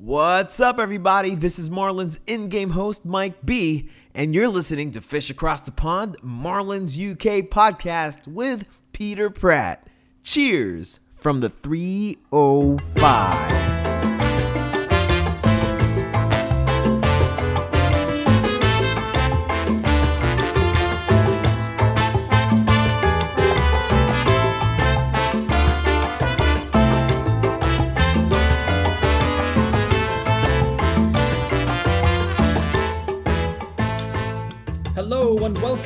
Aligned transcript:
What's 0.00 0.60
up, 0.60 0.78
everybody? 0.78 1.34
This 1.34 1.58
is 1.58 1.70
Marlins 1.70 2.20
in 2.28 2.50
game 2.50 2.70
host 2.70 3.04
Mike 3.04 3.44
B, 3.44 3.90
and 4.14 4.32
you're 4.32 4.46
listening 4.46 4.92
to 4.92 5.00
Fish 5.00 5.28
Across 5.28 5.62
the 5.62 5.72
Pond, 5.72 6.16
Marlins 6.24 6.96
UK 6.96 7.50
podcast 7.50 8.28
with 8.28 8.64
Peter 8.92 9.28
Pratt. 9.28 9.88
Cheers 10.22 11.00
from 11.18 11.40
the 11.40 11.50
305. 11.50 13.67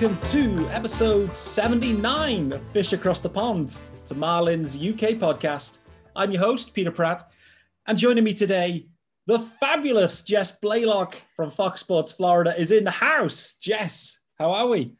Welcome 0.03 0.29
to 0.31 0.69
episode 0.71 1.33
79 1.33 2.55
of 2.55 2.63
Fish 2.73 2.93
Across 2.93 3.21
the 3.21 3.29
Pond. 3.29 3.79
It's 4.01 4.11
a 4.11 4.17
Marlins 4.17 4.75
UK 4.75 5.17
podcast. 5.17 5.79
I'm 6.17 6.33
your 6.33 6.43
host, 6.43 6.75
Peter 6.75 6.91
Pratt, 6.91 7.23
and 7.87 7.97
joining 7.97 8.25
me 8.25 8.35
today, 8.35 8.89
the 9.29 9.39
fabulous 9.39 10.25
Jess 10.25 10.51
Blaylock 10.51 11.19
from 11.37 11.53
Fox 11.53 11.83
Sports 11.83 12.11
Florida 12.11 12.53
is 12.59 12.73
in 12.73 12.83
the 12.83 12.91
house. 12.91 13.55
Jess, 13.61 14.19
how 14.41 14.51
are 14.51 14.67
we? 14.67 14.97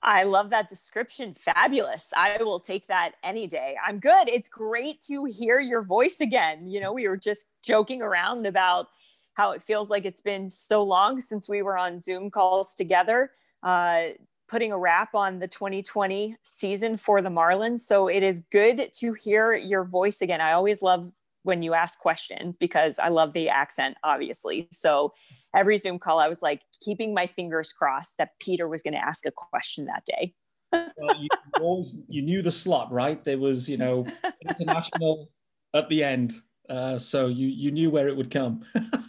I 0.00 0.22
love 0.22 0.50
that 0.50 0.68
description. 0.68 1.34
Fabulous. 1.34 2.12
I 2.14 2.40
will 2.40 2.60
take 2.60 2.86
that 2.86 3.14
any 3.24 3.48
day. 3.48 3.74
I'm 3.84 3.98
good. 3.98 4.28
It's 4.28 4.48
great 4.48 5.00
to 5.08 5.24
hear 5.24 5.58
your 5.58 5.82
voice 5.82 6.20
again. 6.20 6.68
You 6.68 6.78
know, 6.78 6.92
we 6.92 7.08
were 7.08 7.16
just 7.16 7.46
joking 7.64 8.00
around 8.00 8.46
about 8.46 8.86
how 9.34 9.50
it 9.50 9.62
feels 9.64 9.90
like 9.90 10.04
it's 10.04 10.22
been 10.22 10.48
so 10.48 10.84
long 10.84 11.20
since 11.20 11.48
we 11.48 11.62
were 11.62 11.76
on 11.76 11.98
Zoom 11.98 12.30
calls 12.30 12.76
together 12.76 13.32
uh, 13.62 14.02
putting 14.50 14.72
a 14.72 14.78
wrap 14.78 15.14
on 15.14 15.38
the 15.38 15.46
2020 15.46 16.36
season 16.42 16.96
for 16.96 17.22
the 17.22 17.28
Marlins. 17.28 17.80
So 17.80 18.08
it 18.08 18.24
is 18.24 18.40
good 18.50 18.90
to 18.94 19.12
hear 19.12 19.54
your 19.54 19.84
voice 19.84 20.20
again. 20.20 20.40
I 20.40 20.52
always 20.52 20.82
love 20.82 21.12
when 21.44 21.62
you 21.62 21.72
ask 21.72 21.98
questions 22.00 22.56
because 22.56 22.98
I 22.98 23.08
love 23.08 23.32
the 23.32 23.48
accent, 23.48 23.96
obviously. 24.02 24.68
So 24.72 25.14
every 25.54 25.78
Zoom 25.78 26.00
call, 26.00 26.18
I 26.18 26.28
was 26.28 26.42
like 26.42 26.62
keeping 26.82 27.14
my 27.14 27.28
fingers 27.28 27.72
crossed 27.72 28.18
that 28.18 28.30
Peter 28.40 28.68
was 28.68 28.82
going 28.82 28.94
to 28.94 29.04
ask 29.04 29.24
a 29.24 29.30
question 29.30 29.86
that 29.86 30.04
day. 30.04 30.34
well, 30.72 31.16
you 31.16 31.28
always 31.60 31.96
you 32.08 32.22
knew 32.22 32.42
the 32.42 32.52
slot, 32.52 32.92
right? 32.92 33.22
There 33.22 33.38
was, 33.38 33.68
you 33.68 33.76
know, 33.76 34.04
international 34.48 35.30
at 35.74 35.88
the 35.88 36.02
end. 36.02 36.34
Uh, 36.70 36.96
so 36.96 37.26
you 37.26 37.48
you 37.48 37.72
knew 37.72 37.90
where 37.90 38.06
it 38.06 38.16
would 38.16 38.30
come. 38.30 38.64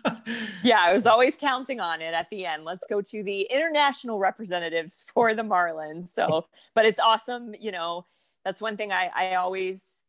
yeah, 0.64 0.80
I 0.80 0.92
was 0.92 1.06
always 1.06 1.38
counting 1.38 1.80
on 1.80 2.02
it 2.02 2.16
at 2.16 2.28
the 2.31 2.48
end. 2.48 2.66
Let's 2.66 2.88
go 2.90 3.02
to 3.02 3.23
the 3.23 3.42
international 3.44 4.17
representatives 4.17 5.06
for 5.14 5.36
the 5.36 5.44
Marlins. 5.44 6.09
So, 6.09 6.48
but 6.76 6.86
it's 6.86 7.00
awesome. 7.00 7.54
You 7.59 7.72
know, 7.72 8.08
that's 8.44 8.62
one 8.62 8.78
thing 8.78 8.92
I, 8.92 9.12
I 9.16 9.36
always 9.36 10.04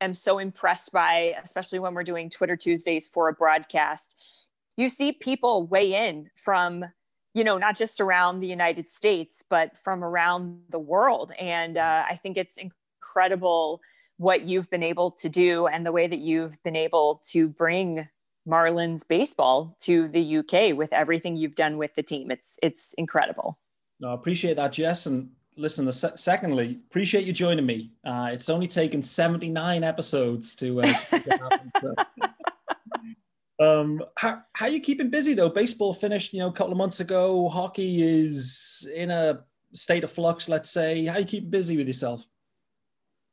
am 0.00 0.12
so 0.12 0.40
impressed 0.40 0.90
by, 0.90 1.36
especially 1.42 1.78
when 1.78 1.94
we're 1.94 2.02
doing 2.02 2.30
Twitter 2.30 2.56
Tuesdays 2.56 3.06
for 3.06 3.28
a 3.28 3.32
broadcast. 3.32 4.16
You 4.76 4.88
see 4.88 5.12
people 5.12 5.68
weigh 5.68 6.08
in 6.08 6.30
from, 6.34 6.84
you 7.32 7.44
know, 7.44 7.58
not 7.58 7.76
just 7.76 8.00
around 8.00 8.40
the 8.40 8.48
United 8.48 8.90
States, 8.90 9.44
but 9.48 9.78
from 9.78 10.02
around 10.02 10.62
the 10.68 10.78
world. 10.80 11.32
And 11.38 11.76
uh, 11.76 12.04
I 12.08 12.16
think 12.16 12.36
it's 12.36 12.58
incredible 12.58 13.80
what 14.18 14.42
you've 14.42 14.68
been 14.68 14.82
able 14.82 15.10
to 15.12 15.28
do 15.28 15.66
and 15.66 15.86
the 15.86 15.92
way 15.92 16.06
that 16.06 16.18
you've 16.18 16.62
been 16.62 16.76
able 16.76 17.22
to 17.30 17.48
bring 17.48 18.08
Marlins 18.46 19.06
baseball 19.06 19.76
to 19.80 20.08
the 20.08 20.38
UK 20.38 20.76
with 20.76 20.92
everything 20.92 21.36
you've 21.36 21.54
done 21.54 21.78
with 21.78 21.94
the 21.94 22.02
team. 22.02 22.30
It's 22.30 22.58
it's 22.62 22.94
incredible. 22.94 23.58
No, 24.00 24.10
I 24.10 24.14
appreciate 24.14 24.56
that, 24.56 24.72
Jess. 24.72 25.06
And 25.06 25.30
listen, 25.56 25.84
the 25.84 25.92
se- 25.92 26.12
secondly, 26.16 26.80
appreciate 26.88 27.24
you 27.24 27.32
joining 27.32 27.66
me. 27.66 27.92
Uh, 28.04 28.30
it's 28.32 28.48
only 28.48 28.66
taken 28.66 29.02
79 29.02 29.84
episodes 29.84 30.54
to, 30.56 30.80
uh, 30.80 30.92
to 30.92 31.94
um, 33.60 34.02
how, 34.16 34.42
how 34.52 34.66
are 34.66 34.70
you 34.70 34.80
keeping 34.80 35.10
busy 35.10 35.34
though? 35.34 35.48
Baseball 35.48 35.92
finished, 35.92 36.32
you 36.32 36.38
know, 36.38 36.48
a 36.48 36.52
couple 36.52 36.72
of 36.72 36.78
months 36.78 37.00
ago. 37.00 37.48
Hockey 37.48 38.02
is 38.02 38.88
in 38.94 39.10
a 39.10 39.40
state 39.74 40.04
of 40.04 40.12
flux, 40.12 40.48
let's 40.48 40.70
say. 40.70 41.04
How 41.04 41.14
are 41.14 41.20
you 41.20 41.26
keeping 41.26 41.50
busy 41.50 41.76
with 41.76 41.88
yourself? 41.88 42.24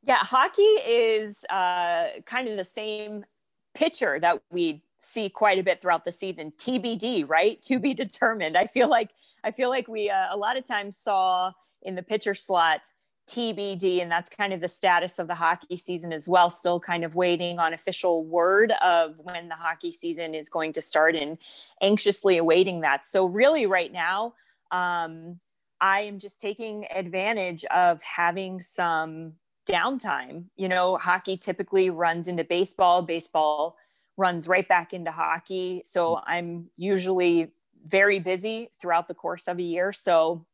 Yeah, 0.06 0.18
hockey 0.18 0.62
is 0.62 1.44
uh, 1.46 2.10
kind 2.28 2.48
of 2.48 2.58
the 2.58 2.64
same 2.64 3.26
pitcher 3.74 4.20
that 4.20 4.42
we 4.52 4.84
see 4.98 5.30
quite 5.30 5.58
a 5.58 5.64
bit 5.64 5.82
throughout 5.82 6.06
the 6.06 6.12
season. 6.12 6.54
TBD, 6.58 7.28
right? 7.28 7.60
To 7.64 7.80
be 7.80 7.96
determined. 7.96 8.56
I 8.56 8.68
feel 8.68 8.88
like 8.88 9.10
I 9.44 9.52
feel 9.52 9.70
like 9.70 9.88
we 9.88 10.12
uh, 10.12 10.28
a 10.30 10.38
lot 10.38 10.58
of 10.58 10.66
times 10.66 10.96
saw 10.96 11.52
in 11.82 11.96
the 11.96 12.04
pitcher 12.04 12.36
slot 12.36 12.82
TBD, 13.28 14.00
and 14.04 14.12
that's 14.12 14.30
kind 14.30 14.54
of 14.54 14.62
the 14.62 14.68
status 14.68 15.18
of 15.18 15.28
the 15.28 15.34
hockey 15.34 15.76
season 15.76 16.14
as 16.14 16.30
well. 16.30 16.52
Still 16.52 16.80
kind 16.80 17.04
of 17.04 17.16
waiting 17.16 17.58
on 17.58 17.74
official 17.74 18.24
word 18.24 18.74
of 18.84 19.16
when 19.18 19.50
the 19.50 19.56
hockey 19.56 19.92
season 19.92 20.36
is 20.36 20.50
going 20.50 20.72
to 20.74 20.84
start, 20.84 21.16
and 21.16 21.40
anxiously 21.82 22.38
awaiting 22.38 22.82
that. 22.82 23.08
So 23.08 23.26
really, 23.26 23.66
right 23.66 23.92
now. 23.92 24.36
Um, 24.72 25.40
I 25.82 26.02
am 26.02 26.20
just 26.20 26.40
taking 26.40 26.88
advantage 26.96 27.66
of 27.66 28.02
having 28.02 28.62
some 28.62 29.34
downtime. 29.68 30.46
You 30.56 30.68
know, 30.68 30.98
hockey 30.98 31.38
typically 31.38 31.90
runs 31.90 32.28
into 32.28 32.44
baseball, 32.44 33.02
baseball 33.02 33.78
runs 34.18 34.48
right 34.48 34.68
back 34.68 34.94
into 34.94 35.12
hockey. 35.12 35.81
So 35.86 36.22
I'm 36.26 36.70
usually 36.78 37.52
very 37.86 38.20
busy 38.20 38.70
throughout 38.80 39.08
the 39.08 39.14
course 39.14 39.48
of 39.48 39.59
a 39.59 39.64
year. 39.64 39.92
So 39.92 40.46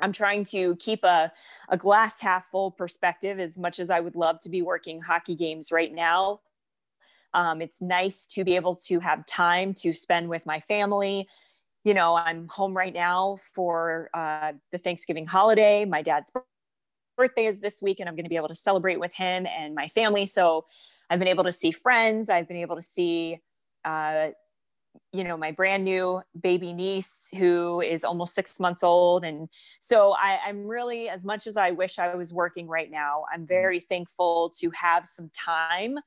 I'm 0.00 0.12
trying 0.12 0.44
to 0.44 0.76
keep 0.76 1.04
a, 1.04 1.30
a 1.68 1.76
glass 1.76 2.20
half 2.20 2.46
full 2.46 2.70
perspective 2.70 3.38
as 3.38 3.58
much 3.58 3.78
as 3.78 3.90
I 3.90 4.00
would 4.00 4.16
love 4.16 4.40
to 4.40 4.48
be 4.48 4.62
working 4.62 5.02
hockey 5.02 5.34
games 5.34 5.70
right 5.70 5.92
now. 5.92 6.40
Um, 7.34 7.60
it's 7.60 7.80
nice 7.80 8.26
to 8.28 8.44
be 8.44 8.56
able 8.56 8.74
to 8.86 8.98
have 9.00 9.26
time 9.26 9.74
to 9.74 9.92
spend 9.92 10.28
with 10.28 10.46
my 10.46 10.60
family. 10.60 11.28
You 11.84 11.94
know, 11.94 12.16
I'm 12.16 12.48
home 12.48 12.76
right 12.76 12.92
now 12.92 13.38
for 13.54 14.10
uh, 14.14 14.52
the 14.72 14.78
Thanksgiving 14.78 15.26
holiday. 15.26 15.84
My 15.84 16.02
dad's 16.02 16.32
birthday 17.20 17.44
is 17.44 17.60
this 17.60 17.82
week 17.82 18.00
and 18.00 18.08
I'm 18.08 18.16
going 18.16 18.24
to 18.24 18.30
be 18.30 18.36
able 18.36 18.48
to 18.48 18.54
celebrate 18.54 18.98
with 18.98 19.14
him 19.14 19.46
and 19.46 19.74
my 19.74 19.88
family. 19.88 20.24
So 20.24 20.64
I've 21.10 21.18
been 21.18 21.28
able 21.28 21.44
to 21.44 21.52
see 21.52 21.70
friends. 21.70 22.30
I've 22.30 22.48
been 22.48 22.56
able 22.56 22.76
to 22.76 22.82
see, 22.82 23.38
uh, 23.84 24.28
you 25.12 25.22
know, 25.24 25.36
my 25.36 25.50
brand 25.50 25.84
new 25.84 26.22
baby 26.40 26.72
niece 26.72 27.28
who 27.36 27.82
is 27.82 28.04
almost 28.04 28.34
six 28.34 28.58
months 28.58 28.82
old. 28.82 29.22
And 29.22 29.50
so 29.80 30.12
I, 30.12 30.38
I'm 30.46 30.66
really, 30.66 31.10
as 31.10 31.22
much 31.22 31.46
as 31.46 31.58
I 31.58 31.72
wish 31.72 31.98
I 31.98 32.14
was 32.14 32.32
working 32.32 32.66
right 32.68 32.90
now, 32.90 33.24
I'm 33.30 33.46
very 33.46 33.80
thankful 33.80 34.50
to 34.60 34.70
have 34.70 35.04
some 35.04 35.30
time 35.34 35.98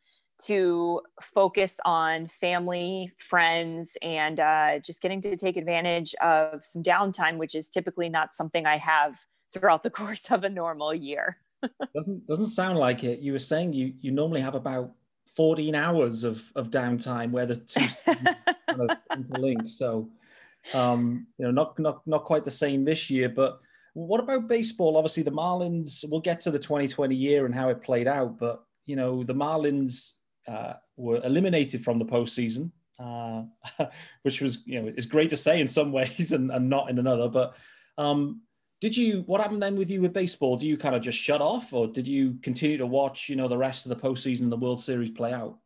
to 0.46 1.00
focus 1.22 1.80
on 1.86 2.26
family, 2.26 3.12
friends, 3.20 3.98
and 4.02 4.40
uh, 4.40 4.80
just 4.80 5.00
getting 5.00 5.22
to 5.22 5.36
take 5.36 5.58
advantage 5.58 6.16
of 6.22 6.66
some 6.66 6.82
downtime, 6.82 7.38
which 7.38 7.54
is 7.54 7.70
typically 7.70 8.10
not 8.10 8.34
something 8.34 8.66
I 8.66 8.78
have 8.78 9.16
throughout 9.54 9.84
the 9.84 9.90
course 10.02 10.30
of 10.32 10.44
a 10.44 10.50
normal 10.50 10.94
year. 10.94 11.38
doesn't 11.96 12.28
doesn't 12.28 12.48
sound 12.48 12.78
like 12.78 13.04
it. 13.04 13.20
You 13.20 13.32
were 13.32 13.40
saying 13.40 13.74
you 13.74 13.94
you 14.02 14.12
normally 14.12 14.42
have 14.42 14.56
about 14.56 14.92
14 15.36 15.76
hours 15.76 16.24
of 16.24 16.52
of 16.56 16.70
downtime 16.70 17.32
where 17.32 17.46
the 17.46 17.56
two 17.56 17.88
kind 18.06 18.90
of 18.90 18.98
interlink. 19.12 19.68
So 19.68 20.10
um, 20.74 21.28
you 21.38 21.46
know, 21.46 21.52
not 21.52 21.78
not 21.80 22.06
not 22.08 22.24
quite 22.24 22.46
the 22.46 22.52
same 22.52 22.84
this 22.84 23.10
year, 23.10 23.30
but 23.30 23.60
what 23.94 24.20
about 24.20 24.48
baseball? 24.48 24.98
Obviously, 24.98 25.24
the 25.24 25.32
Marlins. 25.32 26.04
We'll 26.10 26.22
get 26.22 26.40
to 26.42 26.52
the 26.52 26.60
2020 26.60 27.16
year 27.16 27.46
and 27.46 27.54
how 27.54 27.70
it 27.70 27.82
played 27.82 28.08
out, 28.08 28.40
but 28.40 28.64
you 28.86 28.96
know, 28.96 29.24
the 29.24 29.36
Marlins 29.36 30.14
uh, 30.48 30.74
were 30.98 31.22
eliminated 31.24 31.84
from 31.84 32.00
the 32.00 32.06
postseason, 32.06 32.72
uh, 33.00 33.44
which 34.24 34.42
was 34.42 34.64
you 34.66 34.82
know 34.82 34.94
is 34.96 35.06
great 35.06 35.30
to 35.30 35.38
say 35.38 35.60
in 35.60 35.68
some 35.68 35.92
ways 35.92 36.32
and, 36.32 36.52
and 36.52 36.70
not 36.70 36.90
in 36.90 37.00
another. 37.00 37.30
But 37.30 37.56
um, 37.98 38.42
did 38.84 38.98
you 38.98 39.22
what 39.28 39.40
happened 39.40 39.64
then 39.64 39.78
with 39.78 39.90
you 39.90 40.02
with 40.02 40.12
baseball? 40.12 40.58
Do 40.58 40.68
you 40.68 40.76
kind 40.76 40.94
of 40.94 41.02
just 41.02 41.18
shut 41.18 41.40
off, 41.40 41.72
or 41.72 41.88
did 41.88 42.06
you 42.06 42.38
continue 42.42 42.78
to 42.78 42.86
watch, 42.86 43.30
you 43.30 43.38
know, 43.38 43.48
the 43.48 43.58
rest 43.58 43.86
of 43.86 43.90
the 43.92 43.96
postseason, 43.96 44.50
the 44.50 44.58
World 44.58 44.82
Series 44.82 45.10
play 45.10 45.32
out? 45.32 45.58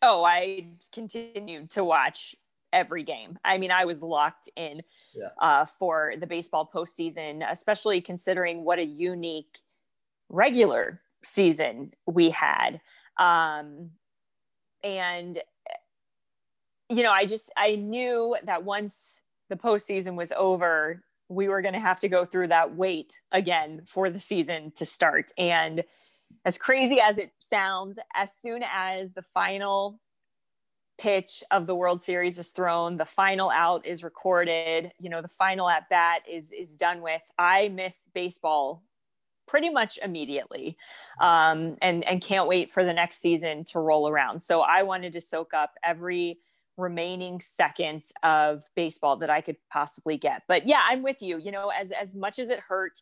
Oh, 0.00 0.24
I 0.24 0.68
continued 0.90 1.68
to 1.72 1.84
watch 1.84 2.34
every 2.72 3.02
game. 3.02 3.38
I 3.44 3.58
mean, 3.58 3.70
I 3.70 3.84
was 3.84 4.00
locked 4.00 4.48
in 4.56 4.80
yeah. 5.14 5.28
uh, 5.38 5.66
for 5.66 6.14
the 6.18 6.26
baseball 6.26 6.70
postseason, 6.74 7.46
especially 7.46 8.00
considering 8.00 8.64
what 8.64 8.78
a 8.78 8.86
unique 8.86 9.58
regular 10.30 11.00
season 11.22 11.92
we 12.06 12.30
had. 12.30 12.80
Um, 13.18 13.90
and 14.82 15.42
you 16.88 17.02
know, 17.02 17.12
I 17.12 17.26
just 17.26 17.52
I 17.54 17.74
knew 17.74 18.34
that 18.44 18.64
once 18.64 19.20
the 19.50 19.56
postseason 19.56 20.14
was 20.14 20.32
over, 20.32 21.04
we 21.28 21.48
were 21.48 21.62
going 21.62 21.74
to 21.74 21.80
have 21.80 22.00
to 22.00 22.08
go 22.08 22.24
through 22.24 22.48
that 22.48 22.74
wait 22.74 23.20
again 23.32 23.82
for 23.86 24.10
the 24.10 24.20
season 24.20 24.72
to 24.76 24.86
start. 24.86 25.30
And 25.38 25.84
as 26.44 26.58
crazy 26.58 27.00
as 27.00 27.18
it 27.18 27.32
sounds, 27.38 27.98
as 28.14 28.34
soon 28.34 28.62
as 28.70 29.12
the 29.12 29.24
final 29.34 30.00
pitch 30.98 31.42
of 31.50 31.66
the 31.66 31.74
World 31.74 32.02
Series 32.02 32.38
is 32.38 32.50
thrown, 32.50 32.96
the 32.96 33.04
final 33.04 33.50
out 33.50 33.86
is 33.86 34.04
recorded, 34.04 34.92
you 34.98 35.10
know, 35.10 35.22
the 35.22 35.28
final 35.28 35.68
at 35.68 35.88
bat 35.88 36.22
is 36.30 36.52
is 36.52 36.74
done 36.74 37.00
with. 37.00 37.22
I 37.38 37.68
miss 37.68 38.08
baseball 38.14 38.82
pretty 39.46 39.70
much 39.70 39.98
immediately 40.02 40.76
um, 41.20 41.76
and 41.82 42.04
and 42.04 42.22
can't 42.22 42.48
wait 42.48 42.72
for 42.72 42.84
the 42.84 42.92
next 42.92 43.20
season 43.20 43.64
to 43.64 43.78
roll 43.78 44.08
around 44.08 44.42
so 44.42 44.62
i 44.62 44.82
wanted 44.82 45.12
to 45.12 45.20
soak 45.20 45.52
up 45.52 45.74
every 45.84 46.38
remaining 46.76 47.40
second 47.40 48.02
of 48.22 48.64
baseball 48.74 49.16
that 49.16 49.30
i 49.30 49.40
could 49.40 49.56
possibly 49.70 50.16
get. 50.16 50.42
But 50.48 50.66
yeah 50.66 50.82
i'm 50.88 51.02
with 51.02 51.22
you. 51.22 51.38
You 51.38 51.52
know 51.52 51.70
as 51.70 51.90
as 51.90 52.14
much 52.14 52.38
as 52.38 52.50
it 52.50 52.60
hurt 52.60 53.00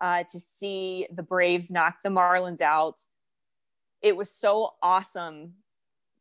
uh, 0.00 0.24
to 0.30 0.40
see 0.40 1.06
the 1.14 1.22
braves 1.22 1.70
knock 1.70 1.96
the 2.02 2.10
marlins 2.10 2.60
out 2.60 2.98
it 4.02 4.16
was 4.16 4.30
so 4.30 4.74
awesome 4.82 5.54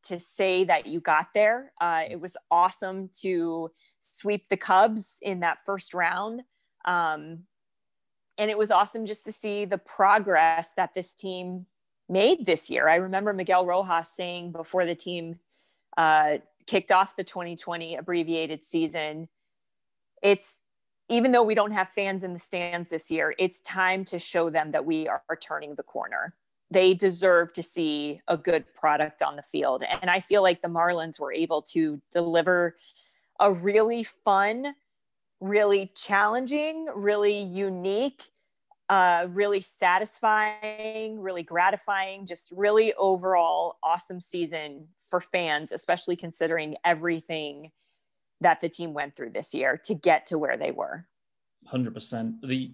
to 0.04 0.20
say 0.20 0.64
that 0.64 0.88
you 0.88 1.00
got 1.00 1.28
there. 1.34 1.72
Uh, 1.80 2.04
it 2.10 2.20
was 2.20 2.38
awesome 2.50 3.10
to 3.22 3.72
sweep 4.00 4.48
the 4.48 4.58
cubs 4.58 5.20
in 5.22 5.42
that 5.42 5.60
first 5.66 5.94
round. 5.94 6.42
Um, 6.86 7.44
and 8.38 8.50
it 8.50 8.58
was 8.58 8.72
awesome 8.72 9.06
just 9.06 9.26
to 9.26 9.32
see 9.32 9.66
the 9.66 9.78
progress 9.78 10.74
that 10.76 10.94
this 10.94 11.14
team 11.14 11.66
made 12.10 12.46
this 12.46 12.70
year. 12.70 12.88
I 12.88 12.96
remember 12.96 13.34
Miguel 13.34 13.66
Rojas 13.66 14.10
saying 14.10 14.52
before 14.52 14.86
the 14.86 14.96
team 14.96 15.40
uh, 15.98 16.38
kicked 16.68 16.92
off 16.92 17.16
the 17.16 17.24
2020 17.24 17.96
abbreviated 17.96 18.66
season, 18.66 19.28
it's 20.22 20.60
even 21.10 21.34
though 21.34 21.44
we 21.44 21.56
don't 21.56 21.72
have 21.72 21.90
fans 21.90 22.24
in 22.24 22.32
the 22.34 22.40
stands 22.40 22.90
this 22.90 23.12
year, 23.12 23.36
it's 23.38 23.60
time 23.62 24.06
to 24.06 24.18
show 24.18 24.50
them 24.50 24.72
that 24.72 24.86
we 24.86 25.08
are, 25.08 25.22
are 25.30 25.36
turning 25.36 25.76
the 25.76 25.84
corner. 25.84 26.34
They 26.70 26.94
deserve 26.94 27.52
to 27.54 27.64
see 27.64 28.22
a 28.30 28.38
good 28.38 28.64
product 28.76 29.22
on 29.22 29.36
the 29.36 29.44
field. 29.44 29.84
And 29.84 30.10
I 30.10 30.22
feel 30.22 30.42
like 30.42 30.62
the 30.62 30.70
Marlins 30.70 31.20
were 31.20 31.34
able 31.34 31.64
to 31.64 32.02
deliver 32.14 32.78
a 33.42 33.52
really 33.52 34.04
fun, 34.04 34.74
really 35.42 35.92
challenging, 35.96 36.88
really 36.96 37.42
unique, 37.42 38.32
uh, 38.92 39.26
really 39.30 39.62
satisfying, 39.62 41.18
really 41.18 41.44
gratifying, 41.44 42.26
just 42.26 42.52
really 42.52 42.94
overall 42.96 43.78
awesome 43.82 44.20
season 44.20 44.86
for 45.10 45.22
fans, 45.22 45.72
especially 45.72 46.18
considering 46.18 46.76
everything 46.84 47.72
that 48.42 48.60
the 48.60 48.68
team 48.68 48.94
went 48.94 49.16
through 49.16 49.30
this 49.30 49.54
year 49.54 49.80
to 49.86 49.94
get 49.94 50.26
to 50.26 50.38
where 50.38 50.58
they 50.58 50.72
were. 50.72 51.08
100%. 51.74 52.42
The 52.44 52.74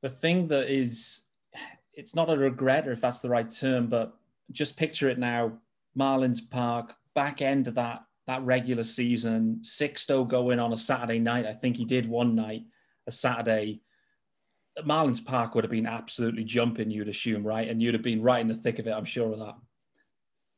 the 0.00 0.08
thing 0.08 0.48
that 0.48 0.68
is 0.68 1.28
it's 1.94 2.16
not 2.16 2.28
a 2.28 2.36
regret 2.36 2.88
or 2.88 2.92
if 2.92 3.00
that's 3.00 3.20
the 3.20 3.28
right 3.28 3.48
term, 3.48 3.86
but 3.86 4.16
just 4.50 4.76
picture 4.76 5.08
it 5.08 5.18
now, 5.18 5.52
Marlins 5.96 6.40
Park, 6.50 6.94
back 7.14 7.40
end 7.40 7.68
of 7.68 7.76
that 7.76 8.02
that 8.26 8.42
regular 8.42 8.82
season, 8.82 9.60
Sixto 9.62 10.26
going 10.26 10.58
on 10.58 10.72
a 10.72 10.76
Saturday 10.76 11.20
night. 11.20 11.46
I 11.46 11.52
think 11.52 11.76
he 11.76 11.84
did 11.84 12.08
one 12.08 12.34
night, 12.34 12.64
a 13.06 13.12
Saturday. 13.12 13.80
Marlins 14.80 15.24
Park 15.24 15.54
would 15.54 15.64
have 15.64 15.70
been 15.70 15.86
absolutely 15.86 16.44
jumping, 16.44 16.90
you'd 16.90 17.08
assume, 17.08 17.46
right? 17.46 17.68
And 17.68 17.82
you'd 17.82 17.94
have 17.94 18.02
been 18.02 18.22
right 18.22 18.40
in 18.40 18.48
the 18.48 18.54
thick 18.54 18.78
of 18.78 18.86
it, 18.86 18.92
I'm 18.92 19.04
sure 19.04 19.32
of 19.32 19.38
that. 19.38 19.54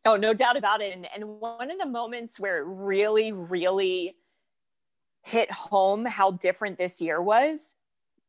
Oh, 0.06 0.16
no 0.16 0.34
doubt 0.34 0.56
about 0.56 0.80
it. 0.80 0.94
And, 0.94 1.08
and 1.14 1.40
one 1.40 1.70
of 1.70 1.78
the 1.78 1.86
moments 1.86 2.38
where 2.38 2.58
it 2.58 2.66
really, 2.66 3.32
really 3.32 4.16
hit 5.22 5.50
home 5.50 6.04
how 6.04 6.32
different 6.32 6.78
this 6.78 7.00
year 7.00 7.20
was 7.20 7.76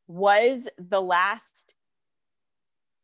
was 0.08 0.70
the 0.78 1.02
last 1.02 1.76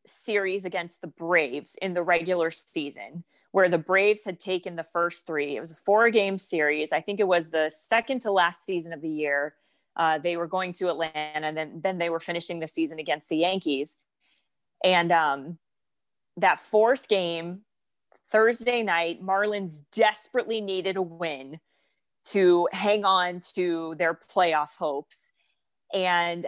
series 0.05 0.65
against 0.65 1.01
the 1.01 1.07
Braves 1.07 1.75
in 1.81 1.93
the 1.93 2.01
regular 2.01 2.51
season 2.51 3.23
where 3.51 3.69
the 3.69 3.77
Braves 3.77 4.23
had 4.23 4.39
taken 4.39 4.75
the 4.75 4.83
first 4.83 5.27
three. 5.27 5.57
It 5.57 5.59
was 5.59 5.73
a 5.73 5.77
four 5.85 6.09
game 6.09 6.37
series. 6.37 6.91
I 6.91 7.01
think 7.01 7.19
it 7.19 7.27
was 7.27 7.49
the 7.49 7.69
second 7.69 8.21
to 8.21 8.31
last 8.31 8.65
season 8.65 8.93
of 8.93 9.01
the 9.01 9.09
year. 9.09 9.55
Uh, 9.95 10.17
they 10.17 10.37
were 10.37 10.47
going 10.47 10.73
to 10.73 10.89
Atlanta 10.89 11.15
and 11.15 11.57
then, 11.57 11.81
then 11.83 11.97
they 11.97 12.09
were 12.09 12.19
finishing 12.19 12.59
the 12.59 12.67
season 12.67 12.99
against 12.99 13.29
the 13.29 13.37
Yankees. 13.37 13.97
And 14.83 15.11
um, 15.11 15.57
that 16.37 16.59
fourth 16.59 17.07
game, 17.07 17.61
Thursday 18.29 18.83
night, 18.83 19.23
Marlins 19.23 19.83
desperately 19.91 20.61
needed 20.61 20.95
a 20.95 21.01
win 21.01 21.59
to 22.23 22.67
hang 22.71 23.03
on 23.03 23.41
to 23.55 23.95
their 23.97 24.13
playoff 24.13 24.75
hopes. 24.77 25.31
And 25.93 26.47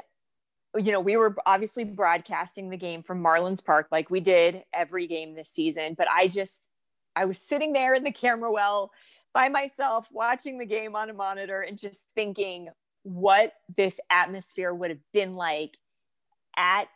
you 0.75 0.91
know, 0.91 0.99
we 0.99 1.17
were 1.17 1.35
obviously 1.45 1.83
broadcasting 1.83 2.69
the 2.69 2.77
game 2.77 3.03
from 3.03 3.23
Marlins 3.23 3.63
Park 3.63 3.87
like 3.91 4.09
we 4.09 4.19
did 4.19 4.63
every 4.73 5.05
game 5.05 5.35
this 5.35 5.49
season, 5.49 5.93
but 5.93 6.07
I 6.09 6.27
just 6.27 6.71
I 7.15 7.25
was 7.25 7.37
sitting 7.37 7.73
there 7.73 7.93
in 7.93 8.03
the 8.03 8.11
camera 8.11 8.51
well 8.51 8.91
by 9.33 9.49
myself 9.49 10.07
watching 10.11 10.57
the 10.57 10.65
game 10.65 10.95
on 10.95 11.09
a 11.09 11.13
monitor 11.13 11.61
and 11.61 11.77
just 11.77 12.07
thinking 12.15 12.69
what 13.03 13.53
this 13.75 13.99
atmosphere 14.09 14.73
would 14.73 14.89
have 14.89 15.03
been 15.13 15.33
like 15.33 15.77
at 16.55 16.87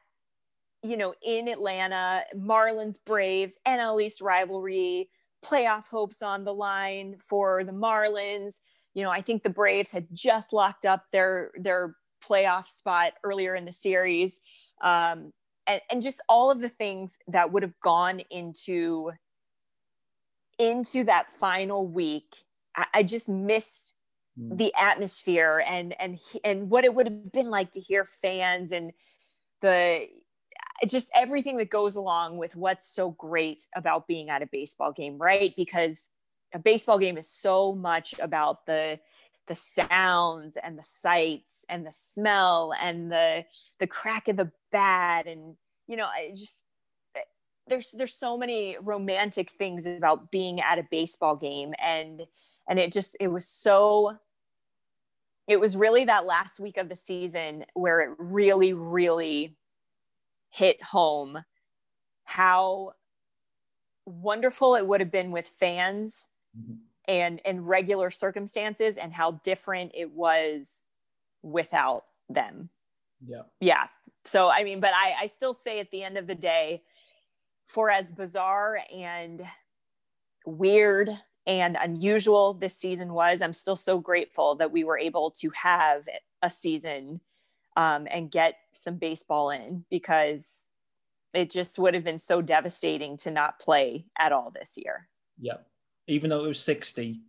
you 0.83 0.97
know 0.97 1.13
in 1.23 1.47
Atlanta, 1.47 2.23
Marlins 2.35 2.97
Braves, 3.05 3.57
NL 3.67 4.01
East 4.01 4.21
rivalry, 4.21 5.09
playoff 5.43 5.87
hopes 5.87 6.21
on 6.21 6.43
the 6.43 6.53
line 6.53 7.17
for 7.19 7.63
the 7.63 7.71
Marlins. 7.71 8.59
You 8.93 9.03
know, 9.03 9.11
I 9.11 9.21
think 9.21 9.43
the 9.43 9.49
Braves 9.49 9.91
had 9.91 10.07
just 10.13 10.53
locked 10.53 10.85
up 10.85 11.05
their 11.11 11.51
their 11.55 11.95
playoff 12.23 12.67
spot 12.67 13.13
earlier 13.23 13.55
in 13.55 13.65
the 13.65 13.71
series. 13.71 14.41
Um, 14.81 15.31
and, 15.65 15.81
and 15.91 16.01
just 16.01 16.21
all 16.29 16.49
of 16.49 16.61
the 16.61 16.69
things 16.69 17.19
that 17.27 17.51
would 17.51 17.63
have 17.63 17.79
gone 17.81 18.21
into 18.31 19.11
into 20.59 21.03
that 21.03 21.29
final 21.29 21.87
week, 21.87 22.43
I, 22.93 23.03
just 23.03 23.29
missed. 23.29 23.93
Mm. 24.39 24.57
the 24.57 24.73
atmosphere 24.77 25.63
and 25.65 25.99
and 25.99 26.19
and 26.43 26.69
what 26.69 26.85
it 26.85 26.93
would 26.93 27.07
have 27.07 27.31
been 27.31 27.49
like 27.49 27.71
to 27.71 27.79
hear 27.79 28.05
fans 28.05 28.71
and 28.71 28.91
the 29.61 30.07
just 30.85 31.09
everything 31.15 31.57
that 31.57 31.69
goes 31.69 31.95
along 31.95 32.37
with 32.37 32.55
what's 32.55 32.87
so 32.87 33.11
great 33.11 33.65
about 33.75 34.07
being 34.07 34.29
at 34.29 34.43
a 34.43 34.49
baseball 34.51 34.91
game, 34.91 35.17
right? 35.17 35.55
Because 35.55 36.09
a 36.53 36.59
baseball 36.59 36.99
game 36.99 37.17
is 37.17 37.27
so 37.27 37.73
much 37.73 38.15
about 38.19 38.65
the 38.65 38.99
the 39.47 39.55
sounds 39.55 40.57
and 40.57 40.77
the 40.77 40.83
sights 40.83 41.65
and 41.69 41.85
the 41.85 41.91
smell 41.91 42.73
and 42.79 43.11
the 43.11 43.45
the 43.79 43.87
crack 43.87 44.27
of 44.27 44.35
the 44.35 44.51
bat 44.71 45.25
and 45.25 45.55
you 45.87 45.95
know 45.95 46.05
I 46.05 46.31
just 46.35 46.57
eh, 47.15 47.21
there's 47.67 47.91
there's 47.91 48.13
so 48.13 48.37
many 48.37 48.77
romantic 48.81 49.51
things 49.51 49.85
about 49.85 50.31
being 50.31 50.59
at 50.59 50.79
a 50.79 50.87
baseball 50.91 51.37
game 51.37 51.73
and 51.79 52.27
and 52.69 52.77
it 52.77 52.91
just 52.91 53.15
it 53.21 53.29
was 53.29 53.47
so 53.47 54.17
it 55.47 55.59
was 55.59 55.77
really 55.77 56.05
that 56.05 56.25
last 56.25 56.59
week 56.59 56.77
of 56.77 56.89
the 56.89 56.95
season 56.95 57.65
where 57.73 58.01
it 58.01 58.09
really 58.17 58.73
really 58.73 59.55
hit 60.49 60.81
home 60.83 61.43
how 62.23 62.93
wonderful 64.05 64.75
it 64.75 64.85
would 64.85 64.99
have 64.99 65.11
been 65.11 65.31
with 65.31 65.47
fans 65.47 66.27
mm-hmm. 66.57 66.73
and 67.07 67.41
in 67.45 67.63
regular 67.63 68.09
circumstances 68.09 68.97
and 68.97 69.13
how 69.13 69.31
different 69.43 69.91
it 69.93 70.11
was 70.11 70.83
without 71.41 72.03
them. 72.29 72.69
Yeah. 73.25 73.43
Yeah. 73.59 73.87
So 74.25 74.49
i 74.49 74.63
mean 74.63 74.81
but 74.81 74.91
i 74.93 75.15
i 75.21 75.27
still 75.27 75.53
say 75.53 75.79
at 75.79 75.89
the 75.91 76.03
end 76.03 76.17
of 76.17 76.27
the 76.27 76.35
day 76.35 76.83
for 77.65 77.89
as 77.89 78.09
bizarre 78.11 78.79
and 78.93 79.41
weird 80.45 81.09
and 81.47 81.77
unusual 81.81 82.53
this 82.53 82.75
season 82.75 83.13
was, 83.13 83.41
I'm 83.41 83.53
still 83.53 83.77
so 83.77 83.99
grateful 83.99 84.55
that 84.55 84.71
we 84.71 84.83
were 84.83 84.99
able 84.99 85.31
to 85.39 85.49
have 85.55 86.07
a 86.41 86.49
season 86.49 87.21
um, 87.77 88.05
and 88.11 88.29
get 88.29 88.55
some 88.73 88.97
baseball 88.97 89.49
in 89.51 89.85
because 89.89 90.63
it 91.33 91.49
just 91.49 91.79
would 91.79 91.93
have 91.93 92.03
been 92.03 92.19
so 92.19 92.41
devastating 92.41 93.15
to 93.17 93.31
not 93.31 93.59
play 93.59 94.05
at 94.19 94.33
all 94.33 94.51
this 94.51 94.73
year. 94.75 95.07
Yeah. 95.39 95.57
Even 96.07 96.29
though 96.29 96.43
it 96.43 96.49
was 96.49 96.59
60 96.59 97.21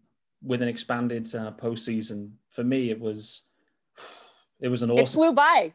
with 0.42 0.62
an 0.62 0.68
expanded 0.68 1.32
uh, 1.34 1.52
postseason, 1.52 2.32
for 2.50 2.64
me, 2.64 2.90
it 2.90 2.98
was, 2.98 3.42
it 4.60 4.68
was 4.68 4.82
an 4.82 4.90
awesome. 4.90 5.02
It 5.02 5.08
flew 5.10 5.32
by. 5.32 5.74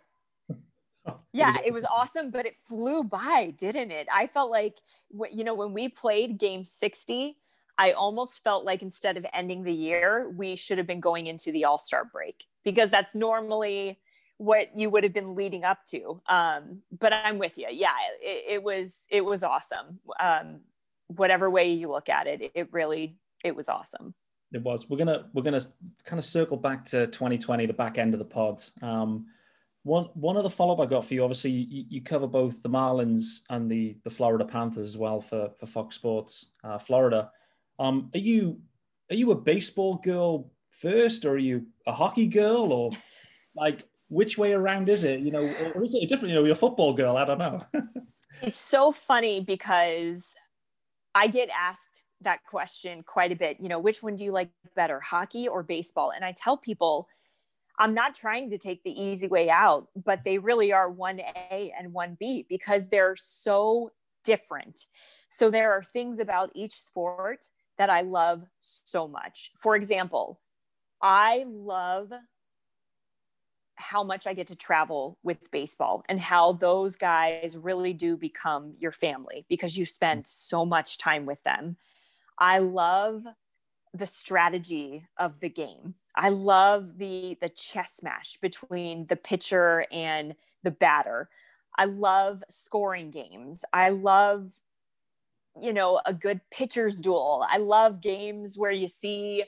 yeah, 1.34 1.56
it 1.66 1.72
was 1.72 1.86
awesome, 1.86 2.30
but 2.30 2.46
it 2.46 2.58
flew 2.58 3.06
by, 3.06 3.54
didn't 3.58 3.92
it? 3.92 4.08
I 4.14 4.28
felt 4.28 4.52
like, 4.52 4.80
you 5.32 5.46
know, 5.46 5.54
when 5.54 5.72
we 5.72 5.88
played 5.88 6.38
game 6.38 6.66
60, 6.66 7.38
I 7.78 7.92
almost 7.92 8.44
felt 8.44 8.66
like 8.66 8.82
instead 8.82 9.18
of 9.18 9.26
ending 9.34 9.64
the 9.64 9.74
year, 9.74 10.32
we 10.36 10.56
should 10.56 10.78
have 10.78 10.88
been 10.88 11.00
going 11.00 11.28
into 11.28 11.52
the 11.52 11.66
All 11.66 11.78
Star 11.78 12.06
break 12.06 12.46
because 12.64 12.90
that's 12.90 13.16
normally 13.16 14.00
what 14.38 14.76
you 14.76 14.90
would 14.90 15.04
have 15.04 15.14
been 15.14 15.36
leading 15.36 15.64
up 15.64 15.86
to. 15.88 16.22
Um, 16.28 16.82
but 17.00 17.14
I'm 17.14 17.38
with 17.38 17.58
you. 17.58 17.68
Yeah, 17.72 17.94
it, 18.22 18.56
it 18.56 18.64
was 18.64 19.06
it 19.10 19.24
was 19.24 19.44
awesome. 19.44 20.00
Um, 20.20 20.62
whatever 21.08 21.50
way 21.50 21.72
you 21.72 21.90
look 21.90 22.10
at 22.10 22.28
it, 22.28 22.52
it 22.54 22.68
really 22.72 23.18
it 23.44 23.56
was 23.56 23.70
awesome. 23.70 24.14
It 24.52 24.62
was. 24.62 24.88
We're 24.88 24.98
gonna 24.98 25.30
we're 25.34 25.44
gonna 25.44 25.62
kind 26.06 26.20
of 26.20 26.26
circle 26.26 26.58
back 26.58 26.86
to 26.88 27.08
2020, 27.08 27.66
the 27.66 27.74
back 27.74 27.98
end 27.98 28.14
of 28.14 28.20
the 28.20 28.26
pods. 28.26 28.72
Um, 28.82 29.26
one 29.84 30.06
one 30.14 30.38
other 30.38 30.50
follow 30.50 30.74
up 30.74 30.80
I 30.80 30.86
got 30.86 31.06
for 31.06 31.14
you. 31.14 31.24
Obviously, 31.24 31.52
you, 31.52 31.86
you, 31.90 32.02
cover 32.02 32.28
both 32.28 32.62
the 32.62 32.70
Marlins 32.70 33.42
and 33.50 33.70
the 33.70 33.96
the 34.04 34.10
Florida 34.10 34.46
Panthers 34.46 34.88
as 34.88 34.98
well 34.98 35.20
for 35.20 35.50
for 35.60 35.66
Fox 35.66 35.96
Sports 35.96 36.52
uh, 36.64 36.78
Florida. 36.78 37.32
Um, 37.80 38.10
are 38.14 38.20
you 38.20 38.60
are 39.10 39.16
you 39.16 39.32
a 39.32 39.36
baseball 39.36 39.96
girl 39.96 40.52
first, 40.70 41.26
or 41.26 41.34
are 41.34 41.38
you 41.38 41.68
a 41.86 41.92
hockey 41.92 42.28
girl, 42.28 42.72
or 42.72 42.92
like 43.56 43.88
which 44.10 44.38
way 44.38 44.54
around 44.54 44.90
is 44.90 45.04
it? 45.04 45.20
You 45.20 45.32
know, 45.32 45.42
or 45.76 45.84
is 45.84 45.96
it 45.96 46.04
a 46.04 46.08
different? 46.08 46.30
You 46.30 46.36
know, 46.36 46.46
you're 46.46 46.54
a 46.54 46.58
football 46.58 46.94
girl. 46.94 47.18
I 47.18 47.26
don't 47.26 47.40
know. 47.40 47.66
it's 48.42 48.60
so 48.60 48.92
funny 48.92 49.42
because 49.42 50.34
I 51.16 51.28
get 51.28 51.50
asked 51.50 52.04
that 52.22 52.44
question 52.46 53.04
quite 53.04 53.32
a 53.32 53.36
bit. 53.36 53.58
You 53.60 53.70
know, 53.70 53.80
which 53.80 54.02
one 54.02 54.16
do 54.16 54.24
you 54.24 54.32
like 54.32 54.50
better, 54.76 55.00
hockey 55.00 55.48
or 55.48 55.64
baseball? 55.64 56.12
And 56.12 56.24
I 56.24 56.34
tell 56.36 56.58
people, 56.58 57.08
I'm 57.80 57.94
not 57.94 58.16
trying 58.16 58.50
to 58.52 58.58
take 58.58 58.84
the 58.84 59.02
easy 59.02 59.28
way 59.28 59.50
out, 59.50 59.88
but 59.96 60.24
they 60.24 60.38
really 60.38 60.72
are 60.72 60.92
1A 60.92 61.72
and 61.78 61.94
1B 61.94 62.48
because 62.48 62.90
they're 62.90 63.16
so 63.16 63.92
different. 64.24 64.86
So 65.30 65.50
there 65.50 65.72
are 65.72 65.84
things 65.84 66.20
about 66.20 66.52
each 66.54 66.74
sport 66.74 67.50
that 67.78 67.90
I 67.90 68.02
love 68.02 68.44
so 68.60 69.08
much. 69.08 69.52
For 69.60 69.76
example, 69.76 70.40
I 71.02 71.46
love 71.48 72.12
how 73.76 74.04
much 74.04 74.28
I 74.28 74.34
get 74.34 74.48
to 74.48 74.56
travel 74.56 75.18
with 75.24 75.52
baseball 75.52 76.04
and 76.08 76.20
how 76.20 76.54
those 76.54 76.96
guys 76.96 77.58
really 77.58 77.94
do 77.94 78.16
become 78.16 78.76
your 78.80 78.92
family 78.92 79.46
because 79.50 79.78
you 79.78 79.86
spend 79.86 80.24
mm. 80.24 80.28
so 80.28 80.66
much 80.66 80.98
time 80.98 81.26
with 81.26 81.42
them. 81.44 81.78
I 82.38 82.60
love 82.60 83.26
the 83.94 84.08
strategy 84.08 85.06
of 85.18 85.40
the 85.40 85.50
game. 85.50 85.96
I 86.16 86.30
love 86.30 86.98
the 86.98 87.38
the 87.42 87.50
chess 87.50 88.02
match 88.04 88.40
between 88.42 89.08
the 89.08 89.16
pitcher 89.16 89.86
and 89.92 90.36
the 90.64 90.72
batter. 90.72 91.30
I 91.78 91.86
love 91.86 92.44
scoring 92.50 93.12
games. 93.12 93.66
I 93.74 93.90
love 93.90 94.54
you 95.62 95.74
know 95.74 96.02
a 96.06 96.14
good 96.14 96.42
pitcher's 96.52 97.00
duel. 97.02 97.46
I 97.50 97.58
love 97.58 98.02
games 98.02 98.58
where 98.58 98.72
you 98.72 98.88
see 98.88 99.46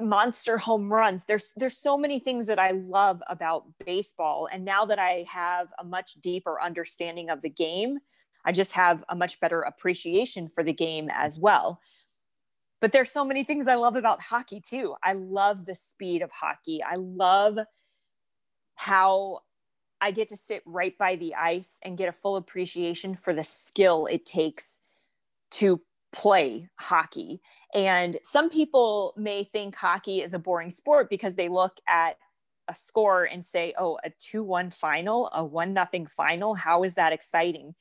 monster 0.00 0.58
home 0.58 0.92
runs. 0.92 1.24
There's 1.24 1.52
there's 1.56 1.78
so 1.78 1.96
many 1.96 2.18
things 2.18 2.46
that 2.46 2.58
I 2.58 2.70
love 2.70 3.22
about 3.28 3.64
baseball 3.84 4.48
and 4.52 4.64
now 4.64 4.84
that 4.86 4.98
I 4.98 5.24
have 5.30 5.68
a 5.78 5.84
much 5.84 6.14
deeper 6.14 6.60
understanding 6.60 7.30
of 7.30 7.42
the 7.42 7.50
game, 7.50 7.98
I 8.44 8.52
just 8.52 8.72
have 8.72 9.04
a 9.08 9.16
much 9.16 9.40
better 9.40 9.62
appreciation 9.62 10.48
for 10.48 10.62
the 10.62 10.72
game 10.72 11.10
as 11.12 11.38
well. 11.38 11.80
But 12.80 12.92
there's 12.92 13.10
so 13.10 13.24
many 13.24 13.42
things 13.42 13.68
I 13.68 13.74
love 13.74 13.96
about 13.96 14.20
hockey 14.20 14.60
too. 14.60 14.94
I 15.02 15.14
love 15.14 15.64
the 15.64 15.74
speed 15.74 16.22
of 16.22 16.30
hockey. 16.30 16.82
I 16.82 16.96
love 16.96 17.58
how 18.74 19.40
I 20.00 20.10
get 20.10 20.28
to 20.28 20.36
sit 20.36 20.62
right 20.66 20.96
by 20.98 21.16
the 21.16 21.34
ice 21.34 21.78
and 21.82 21.96
get 21.96 22.10
a 22.10 22.12
full 22.12 22.36
appreciation 22.36 23.14
for 23.14 23.32
the 23.32 23.44
skill 23.44 24.06
it 24.06 24.26
takes 24.26 24.80
to 25.52 25.80
play 26.12 26.68
hockey. 26.78 27.40
And 27.74 28.18
some 28.22 28.48
people 28.48 29.14
may 29.16 29.44
think 29.44 29.74
hockey 29.74 30.22
is 30.22 30.34
a 30.34 30.38
boring 30.38 30.70
sport 30.70 31.10
because 31.10 31.36
they 31.36 31.48
look 31.48 31.78
at 31.88 32.16
a 32.68 32.74
score 32.74 33.24
and 33.24 33.44
say, 33.44 33.74
oh, 33.78 33.98
a 34.02 34.10
2 34.18 34.42
1 34.42 34.70
final, 34.70 35.30
a 35.32 35.44
1 35.44 35.72
nothing 35.72 36.06
final. 36.06 36.54
How 36.54 36.82
is 36.82 36.94
that 36.94 37.12
exciting? 37.12 37.74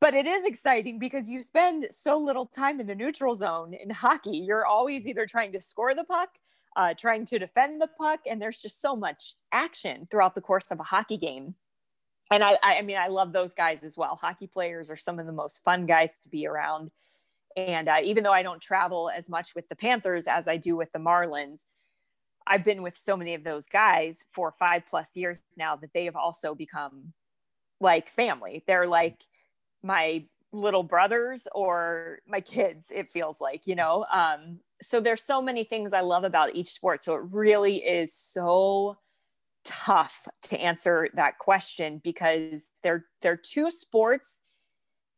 But 0.00 0.14
it 0.14 0.26
is 0.26 0.44
exciting 0.44 0.98
because 0.98 1.30
you 1.30 1.40
spend 1.42 1.86
so 1.90 2.18
little 2.18 2.46
time 2.46 2.80
in 2.80 2.86
the 2.86 2.94
neutral 2.94 3.34
zone 3.34 3.72
in 3.72 3.90
hockey. 3.90 4.36
You're 4.36 4.66
always 4.66 5.06
either 5.06 5.24
trying 5.24 5.52
to 5.52 5.62
score 5.62 5.94
the 5.94 6.04
puck, 6.04 6.30
uh, 6.76 6.92
trying 6.94 7.24
to 7.26 7.38
defend 7.38 7.80
the 7.80 7.86
puck, 7.86 8.20
and 8.28 8.40
there's 8.40 8.60
just 8.60 8.80
so 8.80 8.94
much 8.94 9.34
action 9.52 10.06
throughout 10.10 10.34
the 10.34 10.42
course 10.42 10.70
of 10.70 10.80
a 10.80 10.84
hockey 10.84 11.16
game. 11.16 11.54
And 12.30 12.42
I, 12.42 12.58
I 12.62 12.82
mean, 12.82 12.96
I 12.96 13.08
love 13.08 13.32
those 13.32 13.54
guys 13.54 13.84
as 13.84 13.96
well. 13.96 14.16
Hockey 14.16 14.46
players 14.46 14.90
are 14.90 14.96
some 14.96 15.18
of 15.18 15.26
the 15.26 15.32
most 15.32 15.62
fun 15.62 15.86
guys 15.86 16.16
to 16.24 16.28
be 16.28 16.46
around. 16.46 16.90
And 17.56 17.88
uh, 17.88 17.98
even 18.02 18.24
though 18.24 18.32
I 18.32 18.42
don't 18.42 18.60
travel 18.60 19.10
as 19.14 19.30
much 19.30 19.54
with 19.54 19.68
the 19.68 19.76
Panthers 19.76 20.26
as 20.26 20.48
I 20.48 20.56
do 20.56 20.76
with 20.76 20.92
the 20.92 20.98
Marlins, 20.98 21.66
I've 22.46 22.64
been 22.64 22.82
with 22.82 22.96
so 22.96 23.16
many 23.16 23.34
of 23.34 23.44
those 23.44 23.66
guys 23.66 24.24
for 24.32 24.52
five 24.52 24.84
plus 24.86 25.16
years 25.16 25.40
now 25.56 25.76
that 25.76 25.92
they 25.94 26.04
have 26.04 26.16
also 26.16 26.54
become 26.54 27.12
like 27.80 28.08
family. 28.08 28.62
They're 28.66 28.86
like 28.86 29.20
my 29.82 30.26
little 30.52 30.82
brothers 30.82 31.48
or 31.54 32.18
my 32.26 32.40
kids, 32.40 32.86
it 32.90 33.10
feels 33.10 33.40
like, 33.40 33.66
you 33.66 33.74
know? 33.74 34.04
Um, 34.12 34.60
so 34.82 35.00
there's 35.00 35.22
so 35.22 35.40
many 35.40 35.64
things 35.64 35.92
I 35.92 36.00
love 36.00 36.24
about 36.24 36.54
each 36.54 36.68
sport. 36.68 37.02
So 37.02 37.14
it 37.14 37.22
really 37.30 37.76
is 37.76 38.12
so 38.12 38.96
tough 39.66 40.26
to 40.42 40.58
answer 40.58 41.08
that 41.14 41.38
question 41.38 42.00
because 42.02 42.68
they're 42.82 43.04
they're 43.20 43.36
two 43.36 43.70
sports 43.70 44.40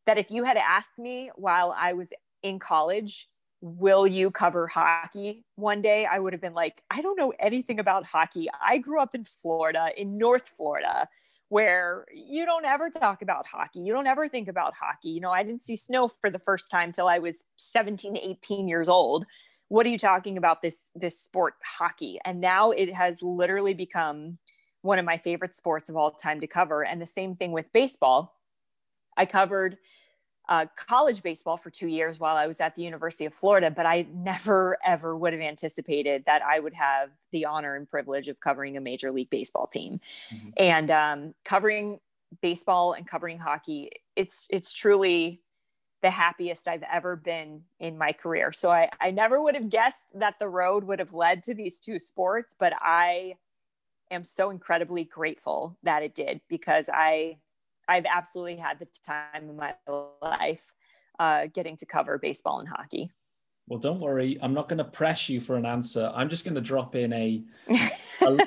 that 0.07 0.19
if 0.19 0.31
you 0.31 0.45
had 0.45 0.57
asked 0.57 0.99
me 0.99 1.31
while 1.37 1.75
I 1.79 1.93
was 1.93 2.13
in 2.43 2.59
college, 2.59 3.29
will 3.61 4.07
you 4.07 4.31
cover 4.31 4.67
hockey 4.67 5.45
one 5.57 5.83
day? 5.83 6.07
I 6.07 6.19
would 6.19 6.33
have 6.33 6.41
been 6.41 6.55
like, 6.55 6.83
I 6.91 7.03
don't 7.03 7.19
know 7.19 7.33
anything 7.39 7.79
about 7.79 8.07
hockey. 8.07 8.49
I 8.61 8.79
grew 8.79 9.01
up 9.01 9.15
in 9.15 9.25
Florida, 9.25 9.91
in 9.97 10.17
North 10.17 10.49
Florida 10.49 11.07
where 11.49 12.05
you 12.13 12.45
don't 12.45 12.65
ever 12.65 12.91
talk 12.91 13.23
about 13.23 13.47
hockey. 13.47 13.81
You 13.81 13.93
don't 13.93 14.07
ever 14.07 14.29
think 14.29 14.49
about 14.49 14.75
hockey. 14.75 15.09
You 15.09 15.21
know, 15.21 15.31
I 15.31 15.43
didn't 15.43 15.63
see 15.63 15.77
snow 15.77 16.09
for 16.09 16.31
the 16.31 16.39
first 16.39 16.71
time 16.71 16.93
till 16.93 17.09
I 17.09 17.19
was 17.19 17.45
17, 17.57 18.17
18 18.17 18.69
years 18.69 18.89
old. 18.89 19.25
What 19.69 19.87
are 19.87 19.91
you 19.91 19.99
talking 19.99 20.37
about 20.37 20.63
this 20.63 20.93
this 20.95 21.19
sport 21.19 21.55
hockey? 21.63 22.19
And 22.25 22.41
now 22.41 22.71
it 22.71 22.93
has 22.95 23.23
literally 23.23 23.75
become 23.75 24.39
one 24.83 24.99
of 24.99 25.05
my 25.05 25.17
favorite 25.17 25.55
sports 25.55 25.89
of 25.89 25.97
all 25.97 26.11
time 26.11 26.41
to 26.41 26.47
cover. 26.47 26.85
And 26.85 27.01
the 27.01 27.07
same 27.07 27.35
thing 27.35 27.53
with 27.53 27.73
baseball. 27.73 28.35
I 29.17 29.27
covered 29.27 29.77
uh, 30.49 30.67
college 30.77 31.23
baseball 31.23 31.59
for 31.59 31.71
two 31.71 31.89
years 31.89 32.19
while 32.19 32.37
I 32.37 32.47
was 32.47 32.61
at 32.61 32.75
the 32.75 32.83
University 32.83 33.27
of 33.27 33.35
Florida, 33.35 33.71
but 33.71 33.85
I 33.85 34.07
never, 34.15 34.79
ever 34.85 35.17
would 35.17 35.35
have 35.35 35.43
anticipated 35.43 36.25
that 36.27 36.43
I 36.43 36.59
would 36.59 36.73
have 36.73 37.11
the 37.33 37.45
honor 37.45 37.75
and 37.77 37.87
privilege 37.87 38.29
of 38.29 38.41
covering 38.41 38.77
a 38.77 38.81
Major 38.81 39.11
League 39.13 39.29
Baseball 39.29 39.67
team. 39.67 40.01
Mm-hmm. 40.33 40.49
And 40.57 40.91
um, 40.91 41.35
covering 41.45 42.01
baseball 42.41 42.95
and 42.95 43.07
covering 43.07 43.39
hockey, 43.39 43.91
it's, 44.17 44.47
it's 44.51 44.73
truly 44.73 45.43
the 46.03 46.11
happiest 46.11 46.69
I've 46.69 46.85
ever 46.91 47.17
been 47.17 47.63
in 47.81 47.99
my 47.99 48.13
career. 48.13 48.53
So 48.53 48.71
I, 48.71 48.89
I 49.01 49.11
never 49.11 49.43
would 49.43 49.55
have 49.57 49.69
guessed 49.69 50.19
that 50.19 50.39
the 50.39 50.49
road 50.49 50.85
would 50.85 51.01
have 51.01 51.13
led 51.13 51.43
to 51.45 51.55
these 51.55 51.81
two 51.81 51.99
sports, 51.99 52.55
but 52.59 52.73
I 52.81 53.35
am 54.11 54.25
so 54.25 54.51
incredibly 54.51 55.05
grateful 55.05 55.77
that 55.83 56.03
it 56.03 56.15
did 56.15 56.41
because 56.49 56.89
I 56.93 57.39
I've 57.89 58.07
absolutely 58.07 58.57
had 58.57 58.79
the 58.79 58.87
time 59.07 59.49
of 59.49 59.57
my 59.57 59.75
life 60.23 60.75
uh, 61.19 61.47
getting 61.47 61.77
to 61.77 61.87
cover 61.87 62.19
baseball 62.19 62.61
and 62.61 62.69
hockey. 62.69 63.11
Well, 63.69 63.79
don't 63.79 64.01
worry. 64.01 64.39
I'm 64.41 64.55
not 64.55 64.69
going 64.69 64.79
to 64.79 64.85
press 64.85 65.29
you 65.29 65.41
for 65.41 65.57
an 65.57 65.67
answer. 65.67 66.11
I'm 66.15 66.31
just 66.31 66.45
going 66.45 66.55
to 66.55 66.61
drop 66.61 66.95
in 66.95 67.13
a, 67.13 67.43
a, 67.69 68.39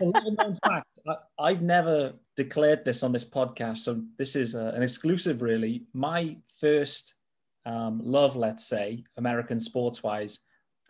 a 0.00 0.04
little 0.04 0.32
known 0.38 0.54
fact. 0.64 0.98
I, 1.38 1.50
have 1.50 1.62
never 1.62 2.12
declared 2.36 2.84
this 2.84 3.02
on 3.02 3.10
this 3.10 3.24
podcast, 3.24 3.78
so 3.78 4.02
this 4.18 4.36
is 4.36 4.54
a, 4.54 4.68
uh, 4.68 4.70
an 4.76 4.84
exclusive, 4.84 5.42
really. 5.42 5.82
My 5.94 6.36
first 6.60 7.14
um, 7.66 8.00
love, 8.04 8.36
let's 8.36 8.68
say, 8.68 9.02
American 9.16 9.58
sports 9.58 10.02
wise, 10.04 10.38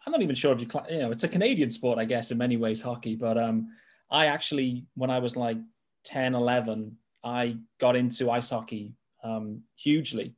I'm 0.04 0.12
not 0.12 0.22
even 0.22 0.34
sure 0.34 0.52
if 0.52 0.60
you, 0.60 0.68
you 0.90 1.00
know, 1.00 1.10
it's 1.10 1.24
a 1.24 1.28
Canadian 1.28 1.70
sport, 1.70 1.98
I 1.98 2.04
guess, 2.04 2.30
in 2.30 2.36
many 2.36 2.58
ways, 2.58 2.82
hockey. 2.82 3.16
But 3.16 3.38
um, 3.38 3.68
I 4.10 4.26
actually, 4.26 4.84
when 4.96 5.10
I 5.10 5.18
was 5.18 5.34
like 5.34 5.58
10, 6.04 6.34
11, 6.34 6.94
I 7.24 7.56
got 7.80 7.96
into 7.96 8.30
ice 8.30 8.50
hockey 8.50 8.92
um, 9.24 9.62
hugely. 9.76 10.34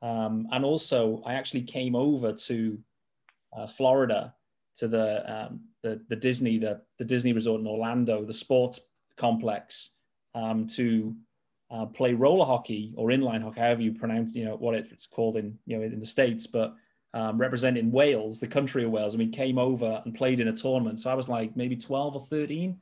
Um, 0.00 0.48
and 0.52 0.64
also, 0.64 1.22
I 1.26 1.34
actually 1.34 1.62
came 1.62 1.94
over 1.94 2.32
to 2.32 2.78
uh, 3.56 3.66
Florida 3.66 4.34
to 4.76 4.88
the, 4.88 5.32
um, 5.32 5.60
the, 5.82 6.00
the 6.08 6.16
Disney 6.16 6.58
the, 6.58 6.80
the 6.98 7.04
Disney 7.04 7.32
resort 7.32 7.60
in 7.60 7.66
Orlando, 7.66 8.24
the 8.24 8.34
sports 8.34 8.80
complex, 9.16 9.90
um, 10.34 10.66
to 10.68 11.14
uh, 11.70 11.86
play 11.86 12.14
roller 12.14 12.44
hockey 12.44 12.92
or 12.96 13.08
inline 13.08 13.42
hockey, 13.42 13.60
however 13.60 13.82
you 13.82 13.92
pronounce 13.92 14.34
you 14.34 14.44
know 14.44 14.56
what 14.56 14.74
it's 14.74 15.06
called 15.06 15.36
in 15.36 15.58
you 15.66 15.76
know 15.76 15.82
in 15.82 16.00
the 16.00 16.06
states, 16.06 16.46
but 16.46 16.74
um, 17.14 17.38
representing 17.38 17.92
Wales, 17.92 18.40
the 18.40 18.46
country 18.46 18.84
of 18.84 18.90
Wales, 18.90 19.14
and 19.14 19.22
we 19.22 19.30
came 19.30 19.58
over 19.58 20.02
and 20.04 20.14
played 20.14 20.40
in 20.40 20.48
a 20.48 20.52
tournament. 20.56 20.98
So 20.98 21.10
I 21.10 21.14
was 21.14 21.28
like 21.28 21.56
maybe 21.56 21.76
twelve 21.76 22.16
or 22.16 22.26
thirteen, 22.26 22.78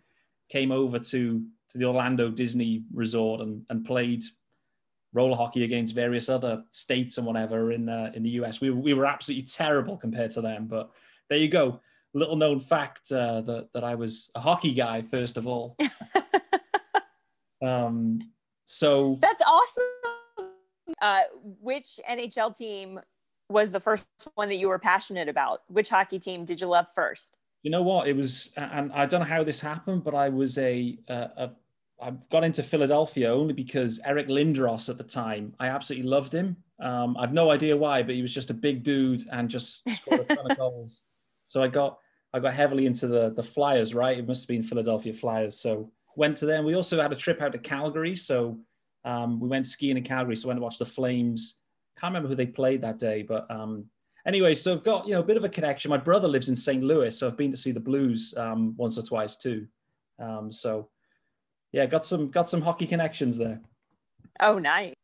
came 0.48 0.72
over 0.72 0.98
to 0.98 1.44
to 1.70 1.78
the 1.78 1.84
Orlando 1.84 2.30
Disney 2.30 2.84
Resort 2.92 3.40
and, 3.40 3.64
and 3.70 3.84
played 3.84 4.22
roller 5.12 5.36
hockey 5.36 5.64
against 5.64 5.94
various 5.94 6.28
other 6.28 6.64
states 6.70 7.18
and 7.18 7.26
whatever 7.26 7.72
in 7.72 7.88
uh, 7.88 8.10
in 8.14 8.22
the 8.22 8.30
US. 8.30 8.60
We, 8.60 8.70
we 8.70 8.94
were 8.94 9.06
absolutely 9.06 9.46
terrible 9.46 9.96
compared 9.96 10.30
to 10.32 10.40
them, 10.40 10.66
but 10.66 10.90
there 11.28 11.38
you 11.38 11.48
go. 11.48 11.80
Little 12.14 12.36
known 12.36 12.60
fact 12.60 13.10
uh, 13.12 13.40
that 13.42 13.68
that 13.74 13.84
I 13.84 13.94
was 13.94 14.30
a 14.34 14.40
hockey 14.40 14.74
guy 14.74 15.02
first 15.02 15.36
of 15.36 15.46
all. 15.46 15.76
um, 17.62 18.20
so 18.64 19.18
that's 19.20 19.42
awesome. 19.42 19.84
Uh, 21.00 21.22
which 21.60 21.98
NHL 22.08 22.56
team 22.56 23.00
was 23.48 23.72
the 23.72 23.80
first 23.80 24.06
one 24.34 24.48
that 24.48 24.56
you 24.56 24.68
were 24.68 24.78
passionate 24.78 25.28
about? 25.28 25.62
Which 25.68 25.88
hockey 25.88 26.18
team 26.18 26.44
did 26.44 26.60
you 26.60 26.66
love 26.66 26.86
first? 26.94 27.36
You 27.62 27.70
know 27.70 27.82
what? 27.82 28.08
It 28.08 28.16
was, 28.16 28.50
and 28.56 28.92
I 28.92 29.06
don't 29.06 29.20
know 29.20 29.26
how 29.26 29.44
this 29.44 29.60
happened, 29.60 30.02
but 30.02 30.14
I 30.14 30.30
was 30.30 30.58
a, 30.58 30.98
a, 31.08 31.14
a 31.14 31.50
I 32.02 32.12
got 32.30 32.44
into 32.44 32.62
Philadelphia 32.62 33.32
only 33.32 33.54
because 33.54 34.00
Eric 34.04 34.28
Lindros 34.28 34.88
at 34.88 34.98
the 34.98 35.04
time, 35.04 35.54
I 35.60 35.68
absolutely 35.68 36.08
loved 36.08 36.34
him. 36.34 36.56
Um, 36.80 37.16
I've 37.16 37.32
no 37.32 37.50
idea 37.50 37.76
why, 37.76 38.02
but 38.02 38.14
he 38.16 38.22
was 38.22 38.34
just 38.34 38.50
a 38.50 38.54
big 38.54 38.82
dude 38.82 39.24
and 39.30 39.48
just 39.48 39.88
scored 39.88 40.20
a 40.20 40.24
ton 40.24 40.50
of 40.50 40.56
goals. 40.58 41.02
So 41.44 41.62
I 41.62 41.68
got 41.68 41.98
I 42.34 42.40
got 42.40 42.54
heavily 42.54 42.86
into 42.86 43.06
the 43.06 43.30
the 43.30 43.42
Flyers, 43.42 43.94
right? 43.94 44.18
It 44.18 44.26
must 44.26 44.42
have 44.42 44.48
been 44.48 44.62
Philadelphia 44.62 45.12
Flyers. 45.12 45.60
So 45.60 45.92
went 46.16 46.36
to 46.38 46.46
them. 46.46 46.64
We 46.64 46.74
also 46.74 47.00
had 47.00 47.12
a 47.12 47.16
trip 47.16 47.40
out 47.40 47.52
to 47.52 47.58
Calgary, 47.58 48.16
so 48.16 48.58
um, 49.04 49.38
we 49.38 49.48
went 49.48 49.66
skiing 49.66 49.96
in 49.96 50.02
Calgary. 50.02 50.34
So 50.36 50.48
went 50.48 50.58
to 50.58 50.62
watch 50.62 50.78
the 50.78 50.86
Flames. 50.86 51.58
Can't 51.98 52.10
remember 52.10 52.28
who 52.28 52.34
they 52.34 52.46
played 52.46 52.82
that 52.82 52.98
day, 52.98 53.22
but 53.22 53.48
um, 53.48 53.86
anyway, 54.26 54.54
so 54.54 54.72
I've 54.72 54.82
got 54.82 55.06
you 55.06 55.12
know 55.12 55.20
a 55.20 55.24
bit 55.24 55.36
of 55.36 55.44
a 55.44 55.48
connection. 55.48 55.88
My 55.90 55.98
brother 55.98 56.26
lives 56.26 56.48
in 56.48 56.56
St. 56.56 56.82
Louis, 56.82 57.16
so 57.16 57.28
I've 57.28 57.36
been 57.36 57.52
to 57.52 57.56
see 57.56 57.70
the 57.70 57.80
Blues 57.80 58.34
um, 58.36 58.74
once 58.76 58.98
or 58.98 59.02
twice 59.02 59.36
too. 59.36 59.66
Um, 60.18 60.50
so 60.50 60.88
yeah, 61.72 61.86
got 61.86 62.04
some 62.04 62.28
got 62.28 62.48
some 62.48 62.60
hockey 62.60 62.86
connections 62.86 63.38
there. 63.38 63.60
Oh, 64.40 64.58
nice. 64.58 64.94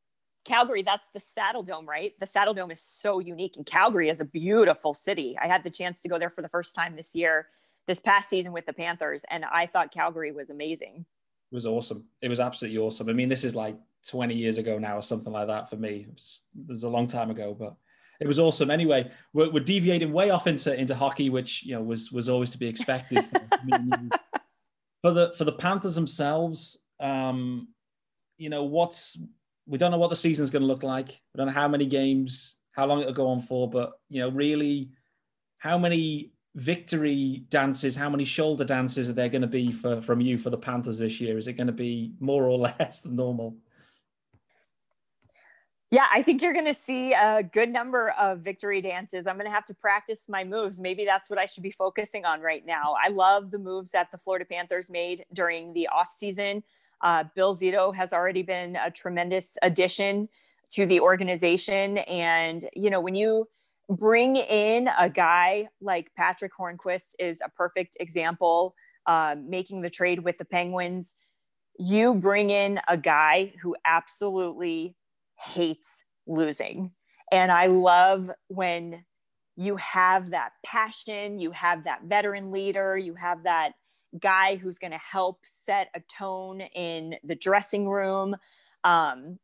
Calgary, 0.44 0.82
that's 0.82 1.08
the 1.10 1.20
Saddledome, 1.20 1.86
right? 1.86 2.14
The 2.20 2.26
Saddledome 2.26 2.72
is 2.72 2.80
so 2.80 3.18
unique, 3.18 3.56
and 3.56 3.66
Calgary 3.66 4.08
is 4.08 4.20
a 4.20 4.24
beautiful 4.24 4.94
city. 4.94 5.36
I 5.40 5.46
had 5.46 5.62
the 5.62 5.70
chance 5.70 6.00
to 6.02 6.08
go 6.08 6.18
there 6.18 6.30
for 6.30 6.40
the 6.42 6.48
first 6.48 6.74
time 6.74 6.96
this 6.96 7.14
year, 7.14 7.48
this 7.86 8.00
past 8.00 8.30
season 8.30 8.52
with 8.52 8.64
the 8.64 8.72
Panthers, 8.72 9.24
and 9.30 9.44
I 9.44 9.66
thought 9.66 9.92
Calgary 9.92 10.32
was 10.32 10.48
amazing. 10.48 11.04
It 11.50 11.54
was 11.54 11.66
awesome. 11.66 12.04
It 12.22 12.28
was 12.28 12.40
absolutely 12.40 12.78
awesome. 12.78 13.08
I 13.08 13.12
mean, 13.12 13.28
this 13.28 13.44
is 13.44 13.54
like 13.54 13.76
20 14.06 14.34
years 14.34 14.58
ago 14.58 14.78
now, 14.78 14.96
or 14.96 15.02
something 15.02 15.32
like 15.32 15.48
that 15.48 15.68
for 15.68 15.76
me. 15.76 16.06
It 16.08 16.14
was, 16.14 16.42
it 16.68 16.72
was 16.72 16.84
a 16.84 16.88
long 16.88 17.06
time 17.06 17.30
ago, 17.30 17.54
but 17.58 17.76
it 18.20 18.26
was 18.26 18.38
awesome. 18.38 18.70
Anyway, 18.70 19.10
we're, 19.32 19.50
we're, 19.50 19.64
deviating 19.64 20.12
way 20.12 20.30
off 20.30 20.46
into 20.46 20.74
into 20.74 20.94
hockey, 20.94 21.30
which 21.30 21.64
you 21.64 21.74
know 21.74 21.82
was 21.82 22.10
was 22.10 22.28
always 22.28 22.50
to 22.50 22.58
be 22.58 22.68
expected. 22.68 23.24
for 25.02 25.12
the 25.12 25.32
for 25.36 25.44
the 25.44 25.52
Panthers 25.52 25.94
themselves, 25.94 26.78
um, 27.00 27.68
you 28.36 28.50
know 28.50 28.64
what's 28.64 29.18
we 29.68 29.78
don't 29.78 29.90
know 29.90 29.98
what 29.98 30.10
the 30.10 30.16
season's 30.16 30.50
going 30.50 30.62
to 30.62 30.66
look 30.66 30.82
like. 30.82 31.08
We 31.08 31.38
don't 31.38 31.48
know 31.48 31.52
how 31.52 31.68
many 31.68 31.86
games, 31.86 32.56
how 32.72 32.86
long 32.86 33.00
it'll 33.00 33.12
go 33.12 33.28
on 33.28 33.42
for, 33.42 33.68
but 33.68 33.92
you 34.08 34.20
know, 34.22 34.30
really, 34.30 34.90
how 35.58 35.76
many 35.76 36.32
victory 36.54 37.44
dances, 37.50 37.94
how 37.94 38.08
many 38.08 38.24
shoulder 38.24 38.64
dances 38.64 39.10
are 39.10 39.12
there 39.12 39.28
going 39.28 39.42
to 39.42 39.48
be 39.48 39.70
for 39.70 40.00
from 40.00 40.20
you 40.20 40.38
for 40.38 40.50
the 40.50 40.56
Panthers 40.56 40.98
this 40.98 41.20
year? 41.20 41.36
Is 41.36 41.48
it 41.48 41.52
going 41.52 41.66
to 41.66 41.72
be 41.72 42.14
more 42.18 42.44
or 42.48 42.58
less 42.78 43.02
than 43.02 43.14
normal? 43.14 43.56
Yeah, 45.90 46.06
I 46.12 46.22
think 46.22 46.42
you're 46.42 46.52
going 46.52 46.66
to 46.66 46.74
see 46.74 47.14
a 47.14 47.42
good 47.42 47.70
number 47.70 48.10
of 48.10 48.40
victory 48.40 48.82
dances. 48.82 49.26
I'm 49.26 49.36
going 49.36 49.46
to 49.46 49.52
have 49.52 49.64
to 49.66 49.74
practice 49.74 50.28
my 50.28 50.44
moves. 50.44 50.78
Maybe 50.78 51.06
that's 51.06 51.30
what 51.30 51.38
I 51.38 51.46
should 51.46 51.62
be 51.62 51.70
focusing 51.70 52.26
on 52.26 52.42
right 52.42 52.64
now. 52.66 52.94
I 53.02 53.08
love 53.08 53.50
the 53.50 53.58
moves 53.58 53.90
that 53.92 54.10
the 54.10 54.18
Florida 54.18 54.44
Panthers 54.44 54.90
made 54.90 55.24
during 55.32 55.72
the 55.72 55.88
offseason. 55.90 56.62
Uh, 57.00 57.24
Bill 57.34 57.54
Zito 57.54 57.94
has 57.94 58.12
already 58.12 58.42
been 58.42 58.76
a 58.76 58.90
tremendous 58.90 59.56
addition 59.62 60.28
to 60.72 60.84
the 60.84 61.00
organization. 61.00 61.98
And, 61.98 62.68
you 62.74 62.90
know, 62.90 63.00
when 63.00 63.14
you 63.14 63.48
bring 63.88 64.36
in 64.36 64.90
a 64.98 65.08
guy 65.08 65.68
like 65.80 66.10
Patric 66.14 66.52
Hornqvist 66.58 67.14
is 67.18 67.40
a 67.42 67.48
perfect 67.48 67.96
example, 67.98 68.74
uh, 69.06 69.36
making 69.42 69.80
the 69.80 69.88
trade 69.88 70.20
with 70.22 70.36
the 70.36 70.44
Penguins, 70.44 71.16
you 71.78 72.14
bring 72.14 72.50
in 72.50 72.78
a 72.88 72.98
guy 72.98 73.54
who 73.62 73.74
absolutely 73.86 74.96
hates 75.38 76.04
losing. 76.26 76.92
And 77.30 77.52
I 77.52 77.66
love 77.66 78.30
when 78.48 79.04
you 79.56 79.76
have 79.76 80.30
that 80.30 80.52
passion, 80.64 81.38
you 81.38 81.50
have 81.50 81.84
that 81.84 82.04
veteran 82.04 82.50
leader, 82.50 82.96
you 82.96 83.14
have 83.14 83.42
that 83.42 83.72
guy 84.18 84.56
who's 84.56 84.78
going 84.78 84.92
to 84.92 84.98
help 84.98 85.40
set 85.42 85.88
a 85.94 86.00
tone 86.00 86.60
in 86.60 87.16
the 87.24 87.34
dressing 87.34 87.88
room. 87.88 88.36
Um, 88.84 89.38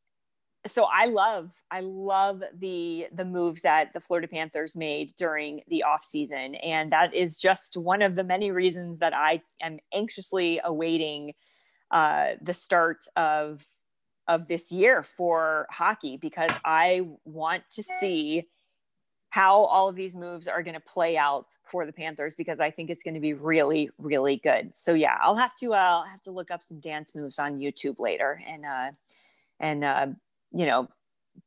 so 0.66 0.84
I 0.84 1.06
love, 1.06 1.52
I 1.70 1.80
love 1.80 2.42
the 2.58 3.08
the 3.12 3.24
moves 3.26 3.60
that 3.62 3.92
the 3.92 4.00
Florida 4.00 4.28
Panthers 4.28 4.74
made 4.74 5.14
during 5.16 5.60
the 5.68 5.84
offseason. 5.86 6.58
And 6.64 6.90
that 6.92 7.12
is 7.12 7.38
just 7.38 7.76
one 7.76 8.00
of 8.00 8.14
the 8.14 8.24
many 8.24 8.50
reasons 8.50 9.00
that 9.00 9.14
I 9.14 9.42
am 9.60 9.78
anxiously 9.92 10.60
awaiting 10.64 11.34
uh, 11.90 12.32
the 12.40 12.54
start 12.54 13.04
of 13.14 13.62
of 14.28 14.48
this 14.48 14.72
year 14.72 15.02
for 15.02 15.66
hockey 15.70 16.16
because 16.16 16.52
I 16.64 17.06
want 17.24 17.62
to 17.72 17.82
see 18.00 18.44
how 19.30 19.64
all 19.64 19.88
of 19.88 19.96
these 19.96 20.14
moves 20.14 20.46
are 20.46 20.62
going 20.62 20.74
to 20.74 20.80
play 20.80 21.16
out 21.16 21.46
for 21.64 21.84
the 21.86 21.92
Panthers 21.92 22.36
because 22.36 22.60
I 22.60 22.70
think 22.70 22.88
it's 22.88 23.02
going 23.02 23.14
to 23.14 23.20
be 23.20 23.34
really, 23.34 23.90
really 23.98 24.36
good. 24.36 24.74
So 24.76 24.94
yeah, 24.94 25.18
I'll 25.20 25.34
have 25.34 25.56
to 25.56 25.74
uh, 25.74 25.76
I'll 25.76 26.04
have 26.04 26.22
to 26.22 26.30
look 26.30 26.52
up 26.52 26.62
some 26.62 26.78
dance 26.78 27.14
moves 27.16 27.40
on 27.40 27.58
YouTube 27.58 27.98
later 27.98 28.40
and 28.46 28.64
uh, 28.64 28.90
and 29.58 29.84
uh, 29.84 30.06
you 30.52 30.66
know 30.66 30.88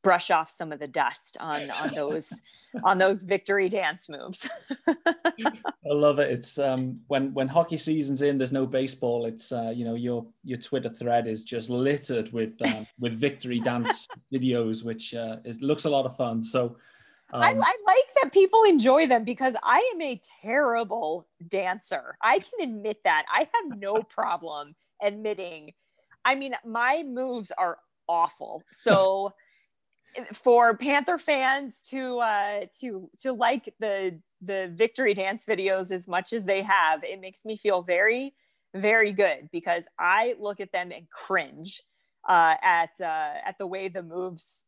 brush 0.02 0.30
off 0.30 0.50
some 0.50 0.72
of 0.72 0.78
the 0.78 0.86
dust 0.86 1.36
on 1.40 1.70
on 1.70 1.94
those 1.94 2.32
on 2.84 2.98
those 2.98 3.22
victory 3.22 3.68
dance 3.68 4.08
moves. 4.08 4.48
I 4.88 5.52
love 5.84 6.18
it. 6.18 6.30
It's 6.30 6.58
um, 6.58 7.00
when 7.08 7.32
when 7.34 7.48
hockey 7.48 7.76
season's 7.76 8.22
in, 8.22 8.38
there's 8.38 8.52
no 8.52 8.66
baseball. 8.66 9.26
It's 9.26 9.52
uh, 9.52 9.72
you 9.74 9.84
know 9.84 9.94
your 9.94 10.26
your 10.44 10.58
Twitter 10.58 10.90
thread 10.90 11.26
is 11.26 11.44
just 11.44 11.70
littered 11.70 12.32
with 12.32 12.54
um, 12.62 12.86
with 12.98 13.14
victory 13.14 13.60
dance 13.60 14.08
videos, 14.32 14.84
which 14.84 15.14
uh, 15.14 15.36
is 15.44 15.60
looks 15.60 15.84
a 15.84 15.90
lot 15.90 16.06
of 16.06 16.16
fun. 16.16 16.42
So 16.42 16.76
um, 17.32 17.42
I, 17.42 17.48
I, 17.48 17.52
like 17.52 18.14
that 18.22 18.32
people 18.32 18.62
enjoy 18.64 19.06
them 19.06 19.24
because 19.24 19.54
I 19.62 19.90
am 19.94 20.00
a 20.00 20.20
terrible 20.42 21.28
dancer. 21.46 22.16
I 22.22 22.38
can 22.38 22.68
admit 22.68 23.00
that. 23.04 23.26
I 23.30 23.40
have 23.40 23.78
no 23.78 24.02
problem 24.02 24.74
admitting. 25.02 25.72
I 26.24 26.34
mean, 26.34 26.54
my 26.64 27.04
moves 27.06 27.52
are 27.56 27.78
awful. 28.08 28.62
So 28.70 29.34
for 30.32 30.76
Panther 30.76 31.18
fans 31.18 31.82
to 31.90 32.18
uh, 32.18 32.60
to 32.80 33.10
to 33.18 33.32
like 33.32 33.74
the 33.80 34.18
the 34.40 34.70
victory 34.74 35.14
dance 35.14 35.44
videos 35.44 35.90
as 35.90 36.06
much 36.06 36.32
as 36.32 36.44
they 36.44 36.62
have, 36.62 37.02
it 37.04 37.20
makes 37.20 37.44
me 37.44 37.56
feel 37.56 37.82
very 37.82 38.34
very 38.74 39.12
good 39.12 39.48
because 39.50 39.86
I 39.98 40.34
look 40.38 40.60
at 40.60 40.72
them 40.72 40.92
and 40.92 41.08
cringe 41.10 41.82
uh, 42.28 42.54
at 42.62 42.90
uh, 43.00 43.34
at 43.46 43.56
the 43.58 43.66
way 43.66 43.88
the 43.88 44.02
moves 44.02 44.66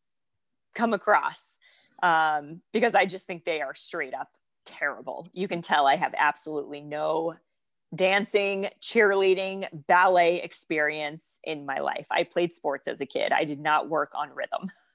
come 0.74 0.94
across 0.94 1.58
um, 2.02 2.60
because 2.72 2.94
I 2.94 3.06
just 3.06 3.26
think 3.26 3.44
they 3.44 3.60
are 3.60 3.74
straight 3.74 4.14
up 4.14 4.28
terrible. 4.64 5.28
You 5.32 5.48
can 5.48 5.62
tell 5.62 5.86
I 5.86 5.96
have 5.96 6.14
absolutely 6.16 6.80
no 6.80 7.34
dancing, 7.94 8.68
cheerleading, 8.80 9.66
ballet 9.86 10.42
experience 10.42 11.38
in 11.42 11.66
my 11.66 11.80
life. 11.80 12.06
I 12.10 12.24
played 12.24 12.54
sports 12.54 12.86
as 12.86 13.00
a 13.00 13.06
kid, 13.06 13.32
I 13.32 13.44
did 13.44 13.60
not 13.60 13.88
work 13.88 14.12
on 14.14 14.30
rhythm. 14.34 14.70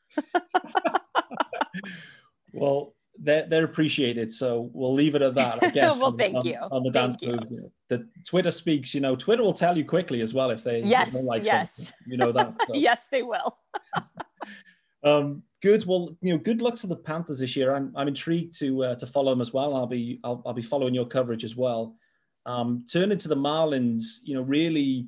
well, 2.54 2.94
they're, 3.18 3.46
they're 3.46 3.66
appreciated. 3.66 4.32
So 4.32 4.70
we'll 4.74 4.94
leave 4.94 5.16
it 5.16 5.22
at 5.22 5.36
that, 5.36 5.64
I 5.64 5.70
guess. 5.72 6.02
well, 6.02 6.12
thank 6.12 6.36
on, 6.36 6.46
you. 6.46 6.58
On 6.72 6.84
the 6.84 6.92
dance 6.92 7.22
moves. 7.22 7.52
You 7.52 7.62
know, 7.62 7.72
the 7.90 8.08
Twitter 8.26 8.52
speaks, 8.52 8.94
you 8.94 9.02
know, 9.02 9.16
Twitter 9.16 9.44
will 9.44 9.54
tell 9.54 9.78
you 9.78 9.86
quickly 9.86 10.22
as 10.22 10.34
well 10.34 10.50
if 10.52 10.64
they, 10.64 10.82
yes, 10.82 11.10
if 11.10 11.14
they 11.16 11.22
like 11.22 11.46
yes. 11.46 11.76
something. 11.76 11.94
You 12.08 12.18
know 12.18 12.32
that. 12.32 12.56
So. 12.68 12.74
yes, 12.76 13.08
they 13.12 13.24
will. 13.24 13.58
Um, 15.06 15.44
good. 15.62 15.86
Well, 15.86 16.18
you 16.22 16.34
know, 16.34 16.40
good 16.40 16.64
luck 16.64 16.78
to 16.78 16.88
the 16.88 16.96
Panthers 16.96 17.40
this 17.40 17.56
year. 17.56 17.76
I'm, 17.76 17.94
I'm 17.96 18.08
intrigued 18.08 18.58
to 18.58 18.84
uh, 18.84 18.96
to 18.96 19.06
follow 19.06 19.32
them 19.32 19.40
as 19.40 19.54
well. 19.54 19.76
I'll 19.76 19.86
be 19.86 20.20
I'll, 20.24 20.42
I'll 20.48 20.54
be 20.54 20.64
following 20.64 20.96
your 20.96 21.06
coverage 21.06 21.44
as 21.44 21.56
well. 21.56 21.96
Um, 22.48 22.86
turning 22.92 23.20
to 23.20 23.28
the 23.28 23.36
Marlins, 23.36 24.18
you 24.24 24.34
know, 24.34 24.42
really 24.42 25.08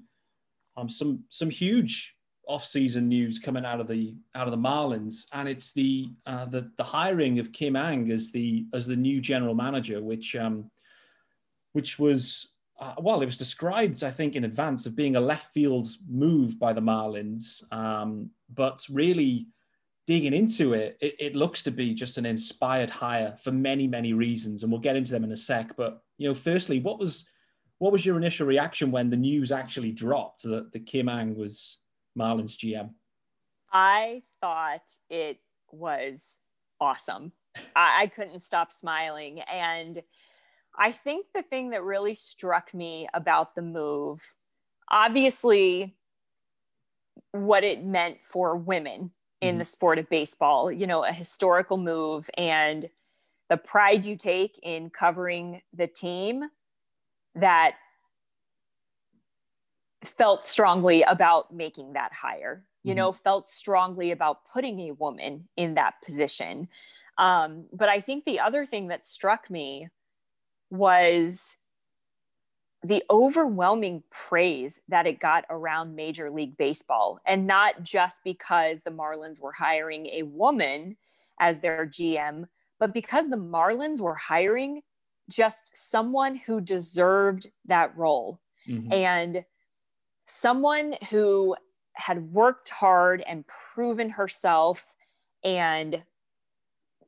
um, 0.77 0.87
some 0.87 1.23
some 1.29 1.49
huge 1.49 2.15
off-season 2.47 3.07
news 3.07 3.39
coming 3.39 3.65
out 3.65 3.79
of 3.79 3.87
the 3.87 4.15
out 4.35 4.47
of 4.47 4.51
the 4.51 4.57
Marlins, 4.57 5.25
and 5.33 5.47
it's 5.47 5.73
the 5.73 6.09
uh, 6.25 6.45
the 6.45 6.71
the 6.77 6.83
hiring 6.83 7.39
of 7.39 7.51
Kim 7.51 7.75
Ng 7.75 8.11
as 8.11 8.31
the 8.31 8.65
as 8.73 8.87
the 8.87 8.95
new 8.95 9.21
general 9.21 9.55
manager, 9.55 10.01
which 10.01 10.35
um, 10.35 10.71
which 11.73 11.99
was 11.99 12.47
uh, 12.79 12.93
well, 12.99 13.21
it 13.21 13.25
was 13.25 13.37
described, 13.37 14.03
I 14.03 14.11
think, 14.11 14.35
in 14.35 14.43
advance 14.43 14.85
of 14.85 14.95
being 14.95 15.15
a 15.15 15.21
left 15.21 15.51
field 15.51 15.87
move 16.07 16.59
by 16.59 16.73
the 16.73 16.81
Marlins, 16.81 17.63
um, 17.73 18.29
but 18.53 18.85
really 18.89 19.47
digging 20.05 20.33
into 20.33 20.73
it, 20.73 20.97
it, 21.01 21.15
it, 21.19 21.35
looks 21.35 21.63
to 21.63 21.71
be 21.71 21.93
just 21.93 22.17
an 22.17 22.25
inspired 22.25 22.89
hire 22.89 23.35
for 23.41 23.51
many, 23.51 23.87
many 23.87 24.13
reasons, 24.13 24.63
and 24.63 24.71
we'll 24.71 24.79
get 24.79 24.95
into 24.95 25.11
them 25.11 25.23
in 25.23 25.31
a 25.31 25.37
sec. 25.37 25.75
But 25.75 26.01
you 26.17 26.27
know, 26.27 26.35
firstly, 26.35 26.79
what 26.79 26.99
was 26.99 27.27
what 27.79 27.91
was 27.91 28.05
your 28.05 28.17
initial 28.17 28.47
reaction 28.47 28.91
when 28.91 29.09
the 29.09 29.17
news 29.17 29.51
actually 29.51 29.91
dropped 29.91 30.43
that 30.43 30.71
the 30.71 30.79
Kim 30.79 31.09
Ng 31.09 31.35
was 31.35 31.77
Marlins 32.17 32.57
GM? 32.57 32.91
I 33.71 34.23
thought 34.41 34.83
it 35.09 35.39
was 35.71 36.37
awesome. 36.79 37.31
I, 37.75 38.03
I 38.03 38.07
couldn't 38.07 38.39
stop 38.39 38.71
smiling, 38.71 39.41
and 39.41 40.01
I 40.77 40.91
think 40.91 41.27
the 41.33 41.41
thing 41.41 41.71
that 41.71 41.83
really 41.83 42.13
struck 42.13 42.73
me 42.73 43.07
about 43.13 43.55
the 43.55 43.61
move, 43.61 44.33
obviously, 44.89 45.95
what 47.31 47.63
it 47.63 47.83
meant 47.83 48.17
for 48.23 48.55
women 48.55 49.11
in 49.41 49.49
mm-hmm. 49.49 49.59
the 49.59 49.65
sport 49.65 49.99
of 49.99 50.09
baseball, 50.09 50.71
you 50.71 50.87
know, 50.87 51.03
a 51.03 51.11
historical 51.11 51.77
move 51.77 52.29
and 52.37 52.89
the 53.49 53.57
pride 53.57 54.05
you 54.05 54.15
take 54.15 54.59
in 54.63 54.89
covering 54.89 55.61
the 55.73 55.87
team 55.87 56.43
that 57.35 57.75
felt 60.03 60.45
strongly 60.45 61.03
about 61.03 61.53
making 61.53 61.93
that 61.93 62.13
hire, 62.13 62.65
you 62.83 62.91
mm-hmm. 62.91 62.97
know, 62.97 63.11
felt 63.11 63.45
strongly 63.45 64.11
about 64.11 64.45
putting 64.45 64.79
a 64.81 64.91
woman 64.91 65.47
in 65.57 65.75
that 65.75 65.95
position. 66.05 66.67
Um, 67.17 67.65
but 67.73 67.89
I 67.89 68.01
think 68.01 68.25
the 68.25 68.39
other 68.39 68.65
thing 68.65 68.87
that 68.89 69.05
struck 69.05 69.49
me 69.49 69.89
was 70.69 71.57
the 72.83 73.03
overwhelming 73.09 74.03
praise 74.11 74.79
that 74.87 75.07
it 75.07 75.19
got 75.19 75.45
around 75.49 75.95
Major 75.95 76.29
League 76.29 76.57
Baseball. 76.57 77.19
And 77.25 77.47
not 77.47 77.81
just 77.83 78.23
because 78.23 78.83
the 78.83 78.91
Marlins 78.91 79.39
were 79.39 79.51
hiring 79.51 80.05
a 80.07 80.23
woman 80.23 80.95
as 81.39 81.59
their 81.59 81.87
GM, 81.87 82.45
but 82.79 82.93
because 82.93 83.29
the 83.29 83.37
Marlins 83.37 83.99
were 83.99 84.15
hiring 84.15 84.81
just 85.29 85.75
someone 85.75 86.35
who 86.35 86.61
deserved 86.61 87.47
that 87.65 87.97
role 87.97 88.39
mm-hmm. 88.67 88.93
and 88.93 89.43
someone 90.27 90.95
who 91.09 91.55
had 91.93 92.31
worked 92.31 92.69
hard 92.69 93.21
and 93.21 93.47
proven 93.47 94.11
herself 94.11 94.85
and 95.43 96.03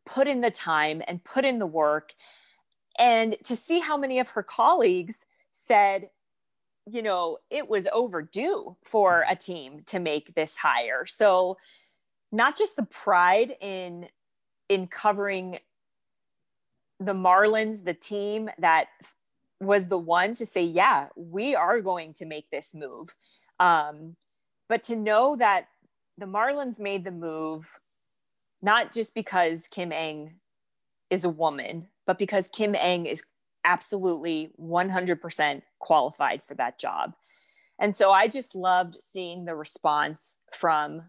put 0.05 0.27
in 0.27 0.41
the 0.41 0.49
time 0.49 1.03
and 1.07 1.23
put 1.23 1.45
in 1.45 1.59
the 1.59 1.67
work. 1.67 2.15
And 2.97 3.35
to 3.43 3.55
see 3.55 3.79
how 3.79 3.97
many 3.97 4.19
of 4.19 4.29
her 4.29 4.43
colleagues 4.43 5.25
said 5.51 6.09
you 6.91 7.01
know 7.01 7.37
it 7.49 7.69
was 7.69 7.87
overdue 7.93 8.75
for 8.83 9.25
a 9.29 9.35
team 9.35 9.81
to 9.87 9.99
make 9.99 10.33
this 10.35 10.55
hire. 10.57 11.05
So 11.05 11.57
not 12.31 12.57
just 12.57 12.75
the 12.75 12.83
pride 12.83 13.55
in 13.61 14.07
in 14.67 14.87
covering 14.87 15.59
the 16.99 17.13
marlins 17.13 17.83
the 17.83 17.93
team 17.93 18.49
that 18.59 18.87
was 19.59 19.87
the 19.87 19.97
one 19.97 20.33
to 20.33 20.45
say 20.45 20.63
yeah 20.63 21.07
we 21.15 21.55
are 21.55 21.81
going 21.81 22.13
to 22.13 22.25
make 22.25 22.49
this 22.49 22.73
move 22.73 23.15
um, 23.59 24.15
but 24.67 24.83
to 24.83 24.95
know 24.95 25.35
that 25.35 25.67
the 26.17 26.25
marlins 26.25 26.79
made 26.79 27.03
the 27.03 27.11
move 27.11 27.79
not 28.61 28.91
just 28.91 29.13
because 29.13 29.67
kim 29.67 29.91
ng 29.91 30.35
is 31.09 31.23
a 31.23 31.29
woman 31.29 31.87
but 32.05 32.17
because 32.17 32.47
kim 32.47 32.75
ng 32.75 33.05
is 33.05 33.23
absolutely 33.65 34.51
100% 34.59 35.61
qualified 35.79 36.41
for 36.47 36.55
that 36.55 36.79
job. 36.79 37.13
And 37.79 37.95
so 37.95 38.11
I 38.11 38.27
just 38.27 38.55
loved 38.55 38.97
seeing 38.99 39.45
the 39.45 39.55
response 39.55 40.39
from 40.53 41.03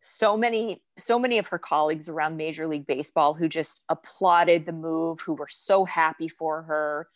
so 0.00 0.36
many 0.36 0.80
so 0.96 1.18
many 1.18 1.38
of 1.38 1.48
her 1.48 1.58
colleagues 1.58 2.08
around 2.08 2.36
Major 2.36 2.68
League 2.68 2.86
Baseball 2.86 3.34
who 3.34 3.48
just 3.48 3.82
applauded 3.88 4.64
the 4.64 4.72
move, 4.72 5.20
who 5.20 5.34
were 5.34 5.48
so 5.48 5.84
happy 5.84 6.28
for 6.28 6.62
her, 6.62 7.08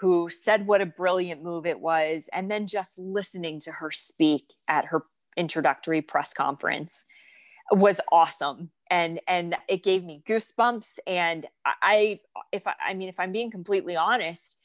who 0.00 0.30
said 0.30 0.66
what 0.66 0.80
a 0.80 0.86
brilliant 0.86 1.42
move 1.42 1.66
it 1.66 1.78
was 1.78 2.28
and 2.32 2.50
then 2.50 2.66
just 2.66 2.98
listening 2.98 3.60
to 3.60 3.70
her 3.70 3.90
speak 3.90 4.54
at 4.66 4.86
her 4.86 5.04
introductory 5.36 6.00
press 6.00 6.32
conference 6.32 7.06
was 7.70 8.00
awesome. 8.10 8.70
And 8.90 9.20
and 9.28 9.56
it 9.68 9.84
gave 9.84 10.02
me 10.02 10.22
goosebumps. 10.26 10.98
And 11.06 11.46
i 11.64 12.18
if 12.50 12.66
I, 12.66 12.74
I 12.88 12.94
mean 12.94 13.08
if 13.08 13.20
i'm 13.20 13.32
being 13.32 13.50
completely 13.50 13.96
honest 13.96 14.56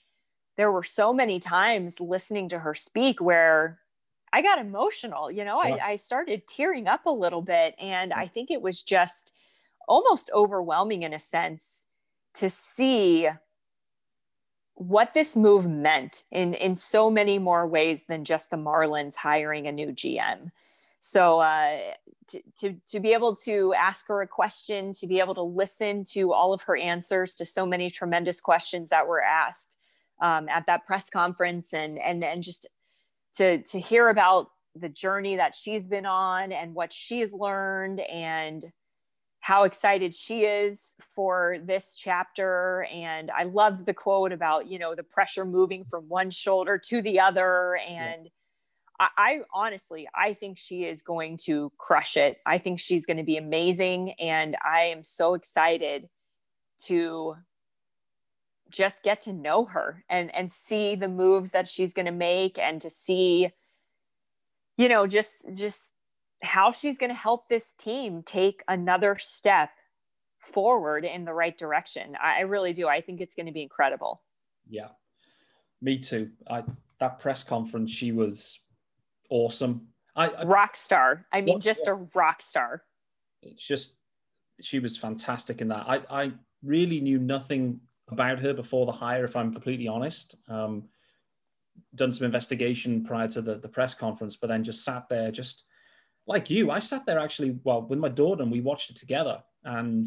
there 0.58 0.72
were 0.72 0.84
so 0.84 1.12
many 1.14 1.40
times 1.40 2.00
listening 2.00 2.48
to 2.50 2.60
her 2.60 2.74
speak 2.74 3.20
where 3.20 3.80
i 4.32 4.42
got 4.42 4.58
emotional 4.58 5.30
you 5.30 5.44
know 5.44 5.62
yeah. 5.64 5.76
I, 5.76 5.92
I 5.92 5.96
started 5.98 6.48
tearing 6.48 6.88
up 6.88 7.06
a 7.06 7.12
little 7.12 7.42
bit. 7.42 7.76
And 7.80 8.12
mm. 8.12 8.18
i 8.18 8.28
think 8.28 8.50
it 8.50 8.62
was 8.62 8.82
just 8.82 9.34
almost 9.88 10.32
overwhelming 10.34 11.04
in 11.04 11.14
a 11.14 11.20
sense 11.20 11.86
to 12.36 12.50
see 12.50 13.30
what 14.76 15.14
this 15.14 15.36
move 15.36 15.68
meant 15.68 16.24
in 16.32 16.54
in 16.54 16.76
so 16.76 17.10
many 17.10 17.40
more 17.40 17.66
ways 17.66 18.04
than 18.04 18.26
just 18.26 18.50
the 18.50 18.58
marlins 18.58 19.16
hiring 19.16 19.68
a 19.68 19.72
new 19.72 19.88
gm 19.88 20.52
so 21.00 21.40
uh, 21.40 21.78
to, 22.30 22.42
to, 22.58 22.76
to 22.88 23.00
be 23.00 23.14
able 23.14 23.36
to 23.36 23.76
ask 23.76 24.08
her 24.08 24.24
a 24.24 24.28
question, 24.28 24.92
to 24.94 25.06
be 25.06 25.20
able 25.20 25.36
to 25.36 25.44
listen 25.44 26.04
to 26.14 26.34
all 26.34 26.52
of 26.52 26.64
her 26.64 26.76
answers 26.76 27.34
to 27.36 27.46
so 27.46 27.64
many 27.64 27.92
tremendous 27.92 28.42
questions 28.42 28.90
that 28.90 29.08
were 29.08 29.22
asked 29.22 29.78
um, 30.20 30.50
at 30.50 30.66
that 30.66 30.86
press 30.88 31.10
conference 31.12 31.74
and, 31.74 32.00
and, 32.00 32.24
and 32.24 32.42
just 32.42 32.68
to, 33.36 33.62
to 33.64 33.80
hear 33.80 34.10
about 34.10 34.50
the 34.74 34.90
journey 34.90 35.36
that 35.36 35.54
she's 35.54 35.86
been 35.86 36.08
on 36.08 36.52
and 36.52 36.74
what 36.74 36.92
she's 36.92 37.34
learned 37.34 38.00
and 38.00 38.66
how 39.46 39.62
excited 39.62 40.12
she 40.12 40.42
is 40.42 40.96
for 41.14 41.58
this 41.64 41.94
chapter 41.96 42.88
and 42.92 43.30
i 43.30 43.44
love 43.44 43.86
the 43.86 43.94
quote 43.94 44.32
about 44.32 44.68
you 44.68 44.80
know 44.80 44.96
the 44.96 45.04
pressure 45.04 45.46
moving 45.46 45.86
from 45.86 46.10
one 46.10 46.32
shoulder 46.32 46.80
to 46.80 47.00
the 47.02 47.20
other 47.20 47.78
and 47.88 48.26
yeah 48.26 48.32
I, 48.98 49.10
I 49.18 49.40
honestly, 49.54 50.08
I 50.16 50.32
think 50.34 50.58
she 50.58 50.86
is 50.86 51.02
going 51.02 51.36
to 51.44 51.70
crush 51.78 52.16
it. 52.16 52.38
I 52.46 52.58
think 52.60 52.80
she's 52.80 53.06
going 53.06 53.18
to 53.18 53.24
be 53.24 53.36
amazing. 53.36 54.12
And 54.22 54.56
I 54.64 54.84
am 54.84 55.04
so 55.04 55.34
excited 55.34 56.08
to 56.84 57.36
just 58.70 59.04
get 59.04 59.20
to 59.22 59.34
know 59.34 59.66
her 59.66 60.06
and 60.10 60.34
and 60.34 60.52
see 60.52 60.96
the 60.96 61.08
moves 61.08 61.52
that 61.52 61.68
she's 61.68 61.94
going 61.94 62.06
to 62.06 62.12
make 62.12 62.58
and 62.58 62.82
to 62.82 62.90
see 62.90 63.52
you 64.78 64.90
know 64.90 65.08
just 65.08 65.36
just 65.56 65.92
how 66.42 66.72
she's 66.72 66.98
going 66.98 67.10
to 67.10 67.16
help 67.16 67.50
this 67.50 67.74
team 67.74 68.22
take 68.24 68.64
another 68.68 69.18
step 69.18 69.70
forward 70.40 71.06
in 71.06 71.26
the 71.26 71.34
right 71.34 71.58
direction 71.58 72.16
I, 72.22 72.38
I 72.38 72.42
really 72.42 72.72
do 72.72 72.88
i 72.88 73.02
think 73.02 73.20
it's 73.20 73.34
going 73.34 73.48
to 73.48 73.52
be 73.52 73.64
incredible 73.64 74.22
yeah 74.70 74.90
me 75.82 75.98
too 75.98 76.30
i 76.48 76.64
that 77.00 77.20
press 77.20 77.44
conference 77.44 77.92
she 77.92 78.12
was 78.12 78.60
awesome. 79.30 79.88
I, 80.16 80.28
I 80.30 80.44
rock 80.46 80.76
star. 80.76 81.26
I 81.32 81.42
mean, 81.42 81.56
what, 81.56 81.64
just 81.64 81.88
a 81.88 81.94
rock 81.94 82.42
star. 82.42 82.84
It's 83.42 83.66
just 83.66 83.96
she 84.62 84.80
was 84.80 84.98
fantastic 84.98 85.62
in 85.62 85.68
that. 85.70 85.86
I 85.88 86.02
I 86.10 86.32
really 86.64 87.02
knew 87.02 87.20
nothing 87.20 87.82
about 88.10 88.40
her 88.40 88.54
before 88.54 88.86
the 88.86 88.92
hire, 88.92 89.26
if 89.26 89.36
I'm 89.36 89.52
completely 89.52 89.88
honest. 89.88 90.36
Um, 90.48 90.86
done 91.94 92.14
some 92.14 92.26
investigation 92.26 93.04
prior 93.04 93.28
to 93.28 93.42
the, 93.42 93.56
the 93.56 93.68
press 93.68 93.94
conference, 93.94 94.38
but 94.38 94.48
then 94.48 94.64
just 94.64 94.86
sat 94.86 95.10
there, 95.10 95.30
just 95.32 95.65
like 96.28 96.50
you. 96.50 96.72
I 96.72 96.80
sat 96.80 97.06
there 97.06 97.20
actually, 97.20 97.60
well, 97.64 97.82
with 97.82 98.00
my 98.00 98.10
daughter, 98.10 98.44
and 98.44 98.52
we 98.52 98.62
watched 98.62 98.90
it 98.90 98.98
together, 98.98 99.44
and 99.64 100.06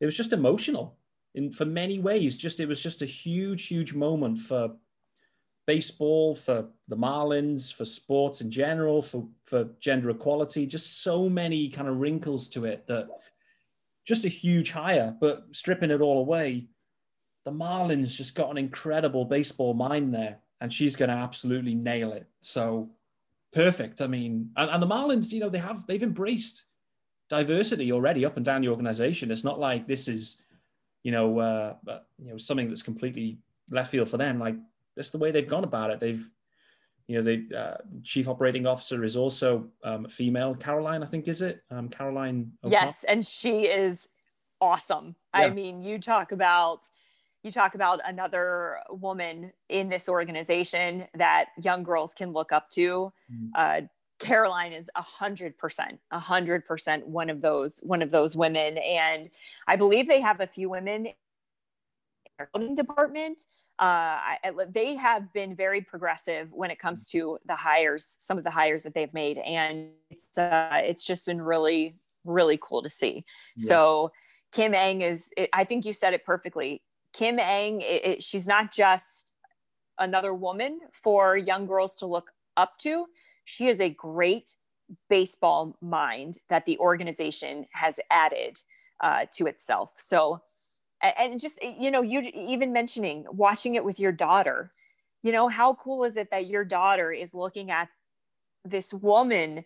it 0.00 0.06
was 0.06 0.16
just 0.16 0.32
emotional 0.32 0.98
in 1.34 1.52
for 1.52 1.64
many 1.64 1.98
ways. 1.98 2.38
Just 2.38 2.60
it 2.60 2.66
was 2.66 2.82
just 2.82 3.02
a 3.02 3.06
huge, 3.06 3.66
huge 3.66 3.94
moment 3.94 4.38
for 4.38 4.76
baseball, 5.66 6.34
for 6.34 6.66
the 6.88 6.96
Marlins, 6.96 7.72
for 7.72 7.84
sports 7.84 8.40
in 8.40 8.50
general, 8.50 9.02
for, 9.02 9.28
for 9.44 9.68
gender 9.80 10.08
equality, 10.08 10.64
just 10.64 11.02
so 11.02 11.28
many 11.28 11.68
kind 11.68 11.88
of 11.88 11.98
wrinkles 11.98 12.48
to 12.48 12.64
it 12.64 12.86
that 12.86 13.06
just 14.06 14.24
a 14.24 14.28
huge 14.28 14.70
hire, 14.70 15.14
but 15.20 15.44
stripping 15.52 15.90
it 15.90 16.00
all 16.00 16.20
away, 16.20 16.68
the 17.44 17.52
Marlins 17.52 18.16
just 18.16 18.34
got 18.34 18.50
an 18.50 18.56
incredible 18.56 19.26
baseball 19.26 19.74
mind 19.74 20.14
there, 20.14 20.38
and 20.62 20.72
she's 20.72 20.96
going 20.96 21.10
to 21.10 21.14
absolutely 21.14 21.74
nail 21.74 22.12
it. 22.12 22.26
So 22.40 22.88
perfect. 23.58 24.00
I 24.00 24.06
mean, 24.06 24.50
and, 24.56 24.70
and 24.70 24.80
the 24.80 24.86
Marlins, 24.86 25.32
you 25.32 25.40
know, 25.40 25.48
they 25.48 25.58
have 25.58 25.84
they've 25.88 26.02
embraced 26.02 26.62
diversity 27.28 27.90
already 27.90 28.24
up 28.24 28.36
and 28.36 28.44
down 28.44 28.62
the 28.62 28.68
organization. 28.68 29.32
It's 29.32 29.42
not 29.42 29.58
like 29.58 29.88
this 29.88 30.06
is, 30.06 30.40
you 31.02 31.10
know, 31.10 31.40
uh, 31.40 31.74
you 32.18 32.30
know, 32.30 32.38
something 32.38 32.68
that's 32.68 32.84
completely 32.84 33.38
left 33.70 33.90
field 33.90 34.08
for 34.08 34.16
them. 34.16 34.38
Like 34.38 34.54
that's 34.94 35.10
the 35.10 35.18
way 35.18 35.32
they've 35.32 35.48
gone 35.48 35.64
about 35.64 35.90
it. 35.90 35.98
They've, 35.98 36.24
you 37.08 37.16
know, 37.16 37.24
the 37.24 37.58
uh, 37.58 37.76
chief 38.04 38.28
operating 38.28 38.64
officer 38.64 39.02
is 39.02 39.16
also 39.16 39.66
um, 39.82 40.06
female. 40.06 40.54
Caroline, 40.54 41.02
I 41.02 41.06
think, 41.06 41.26
is 41.26 41.42
it? 41.42 41.60
Um, 41.68 41.88
Caroline. 41.88 42.52
O'Connor? 42.62 42.80
Yes, 42.80 43.04
and 43.08 43.26
she 43.26 43.62
is 43.62 44.06
awesome. 44.60 45.16
Yeah. 45.34 45.40
I 45.40 45.50
mean, 45.50 45.82
you 45.82 45.98
talk 45.98 46.30
about 46.30 46.82
you 47.48 47.52
talk 47.52 47.74
about 47.74 48.00
another 48.04 48.78
woman 48.90 49.52
in 49.68 49.88
this 49.88 50.08
organization 50.08 51.06
that 51.14 51.46
young 51.62 51.82
girls 51.82 52.12
can 52.14 52.32
look 52.32 52.52
up 52.52 52.68
to. 52.70 53.12
Mm. 53.32 53.50
Uh, 53.54 53.80
Caroline 54.18 54.72
is 54.72 54.90
a 54.94 55.02
hundred 55.02 55.56
percent, 55.56 55.98
a 56.10 56.18
hundred 56.18 56.66
percent 56.66 57.06
one 57.06 57.30
of 57.30 57.40
those 57.40 57.78
one 57.82 58.02
of 58.02 58.10
those 58.10 58.36
women, 58.36 58.76
and 58.78 59.30
I 59.66 59.76
believe 59.76 60.06
they 60.06 60.20
have 60.20 60.40
a 60.40 60.46
few 60.46 60.68
women 60.68 61.08
marketing 62.38 62.74
department. 62.74 63.40
Uh, 63.78 64.18
I, 64.20 64.38
they 64.68 64.96
have 64.96 65.32
been 65.32 65.56
very 65.56 65.80
progressive 65.80 66.52
when 66.52 66.70
it 66.70 66.78
comes 66.78 67.08
to 67.10 67.38
the 67.46 67.56
hires, 67.56 68.16
some 68.18 68.38
of 68.38 68.44
the 68.44 68.50
hires 68.50 68.82
that 68.82 68.94
they've 68.94 69.14
made, 69.14 69.38
and 69.38 69.88
it's 70.10 70.36
uh, 70.36 70.80
it's 70.82 71.04
just 71.04 71.24
been 71.24 71.40
really 71.40 71.96
really 72.24 72.58
cool 72.60 72.82
to 72.82 72.90
see. 72.90 73.24
Yeah. 73.56 73.68
So 73.68 74.12
Kim 74.52 74.74
Ng 74.74 75.02
is, 75.02 75.30
it, 75.36 75.50
I 75.52 75.64
think 75.64 75.84
you 75.84 75.92
said 75.92 76.14
it 76.14 76.24
perfectly. 76.24 76.82
Kim 77.12 77.38
Ng, 77.38 77.80
it, 77.80 78.04
it, 78.04 78.22
she's 78.22 78.46
not 78.46 78.72
just 78.72 79.32
another 79.98 80.32
woman 80.34 80.80
for 80.92 81.36
young 81.36 81.66
girls 81.66 81.96
to 81.96 82.06
look 82.06 82.30
up 82.56 82.78
to. 82.78 83.06
She 83.44 83.68
is 83.68 83.80
a 83.80 83.88
great 83.88 84.54
baseball 85.08 85.76
mind 85.80 86.38
that 86.48 86.64
the 86.64 86.78
organization 86.78 87.66
has 87.72 88.00
added 88.10 88.60
uh, 89.00 89.26
to 89.32 89.46
itself. 89.46 89.92
So 89.96 90.42
and 91.00 91.38
just 91.38 91.62
you 91.62 91.90
know 91.90 92.02
you 92.02 92.28
even 92.34 92.72
mentioning 92.72 93.24
watching 93.30 93.74
it 93.74 93.84
with 93.84 94.00
your 94.00 94.12
daughter 94.12 94.70
you 95.22 95.32
know 95.32 95.48
how 95.48 95.74
cool 95.74 96.04
is 96.04 96.16
it 96.16 96.30
that 96.30 96.46
your 96.46 96.64
daughter 96.64 97.12
is 97.12 97.34
looking 97.34 97.70
at 97.70 97.88
this 98.64 98.92
woman 98.92 99.64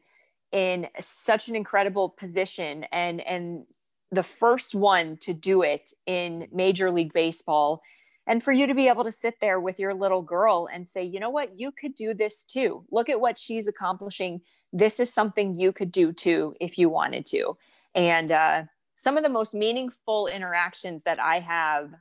in 0.52 0.88
such 1.00 1.48
an 1.48 1.56
incredible 1.56 2.08
position 2.08 2.84
and 2.92 3.20
and 3.22 3.64
the 4.12 4.22
first 4.22 4.74
one 4.74 5.16
to 5.16 5.34
do 5.34 5.62
it 5.62 5.92
in 6.06 6.46
major 6.52 6.90
league 6.90 7.12
baseball 7.12 7.82
and 8.28 8.40
for 8.40 8.52
you 8.52 8.68
to 8.68 8.74
be 8.74 8.86
able 8.86 9.02
to 9.02 9.10
sit 9.10 9.40
there 9.40 9.58
with 9.58 9.80
your 9.80 9.94
little 9.94 10.22
girl 10.22 10.68
and 10.72 10.88
say 10.88 11.02
you 11.02 11.18
know 11.18 11.30
what? 11.30 11.58
You 11.58 11.72
could 11.72 11.96
do 11.96 12.14
this 12.14 12.44
too. 12.44 12.84
Look 12.92 13.08
at 13.08 13.20
what 13.20 13.38
she's 13.38 13.66
accomplishing. 13.66 14.42
This 14.72 15.00
is 15.00 15.12
something 15.12 15.54
you 15.54 15.72
could 15.72 15.90
do 15.90 16.12
too 16.12 16.54
if 16.60 16.78
you 16.78 16.88
wanted 16.88 17.26
to. 17.26 17.56
And 17.94 18.30
uh, 18.30 18.62
some 19.02 19.16
of 19.16 19.24
the 19.24 19.28
most 19.28 19.52
meaningful 19.52 20.28
interactions 20.28 21.02
that 21.02 21.18
i 21.18 21.40
have 21.40 21.92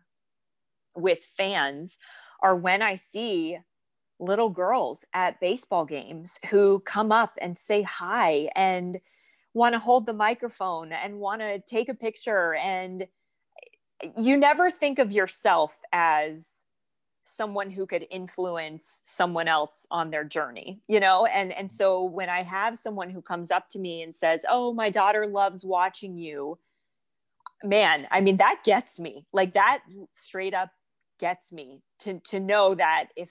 with 0.95 1.24
fans 1.24 1.97
are 2.41 2.56
when 2.56 2.82
i 2.82 2.93
see 2.95 3.58
little 4.19 4.50
girls 4.50 5.04
at 5.13 5.39
baseball 5.39 5.86
games 5.86 6.39
who 6.52 6.80
come 6.82 7.12
up 7.12 7.34
and 7.41 7.58
say 7.58 7.82
hi 7.82 8.50
and 8.56 9.02
want 9.53 9.73
to 9.73 9.79
hold 9.79 10.05
the 10.05 10.13
microphone 10.13 10.91
and 10.91 11.19
want 11.19 11.41
to 11.41 11.59
take 11.59 11.89
a 11.89 11.93
picture 11.93 12.55
and 12.55 13.07
you 14.17 14.37
never 14.37 14.71
think 14.71 14.97
of 14.97 15.11
yourself 15.11 15.79
as 15.91 16.65
someone 17.23 17.69
who 17.69 17.85
could 17.85 18.05
influence 18.09 19.01
someone 19.03 19.47
else 19.47 19.85
on 19.91 20.09
their 20.09 20.23
journey 20.23 20.81
you 20.87 20.99
know? 20.99 21.25
And 21.25 21.53
and 21.53 21.71
so 21.71 22.03
when 22.03 22.29
i 22.29 22.41
have 22.41 22.77
someone 22.77 23.09
who 23.09 23.21
comes 23.21 23.51
up 23.51 23.69
to 23.69 23.79
me 23.79 24.01
and 24.01 24.15
says 24.15 24.45
oh 24.49 24.73
my 24.73 24.89
daughter 24.89 25.27
loves 25.27 25.63
watching 25.63 26.17
you 26.17 26.57
man 27.63 28.07
i 28.11 28.21
mean 28.21 28.37
that 28.37 28.61
gets 28.63 28.99
me. 28.99 29.27
Like 29.31 29.53
that 29.53 29.81
straight 30.11 30.53
up 30.53 30.71
gets 31.19 31.53
me 31.53 31.83
to 31.99 32.19
to 32.25 32.39
know 32.39 32.73
that 32.75 33.09
if 33.15 33.29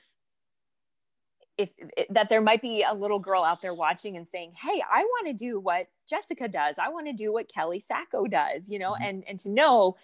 if, 1.60 1.70
if 1.96 2.08
that 2.08 2.28
there 2.28 2.40
might 2.40 2.62
be 2.62 2.82
a 2.82 2.94
little 2.94 3.18
girl 3.18 3.42
out 3.42 3.60
there 3.60 3.74
watching 3.74 4.16
and 4.16 4.28
saying 4.28 4.52
hey 4.56 4.82
i 4.90 5.02
want 5.02 5.26
to 5.26 5.32
do 5.32 5.60
what 5.60 5.88
jessica 6.08 6.48
does 6.48 6.76
i 6.78 6.88
want 6.88 7.06
to 7.06 7.12
do 7.12 7.32
what 7.32 7.52
kelly 7.52 7.80
saco 7.80 8.26
does 8.26 8.70
you 8.70 8.78
know 8.78 8.92
mm-hmm. 8.92 9.04
and 9.04 9.24
and 9.28 9.38
to 9.38 9.48
know 9.48 9.96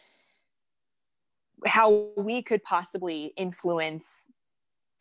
how 1.64 2.08
we 2.16 2.42
could 2.42 2.62
possibly 2.62 3.32
influence 3.36 4.30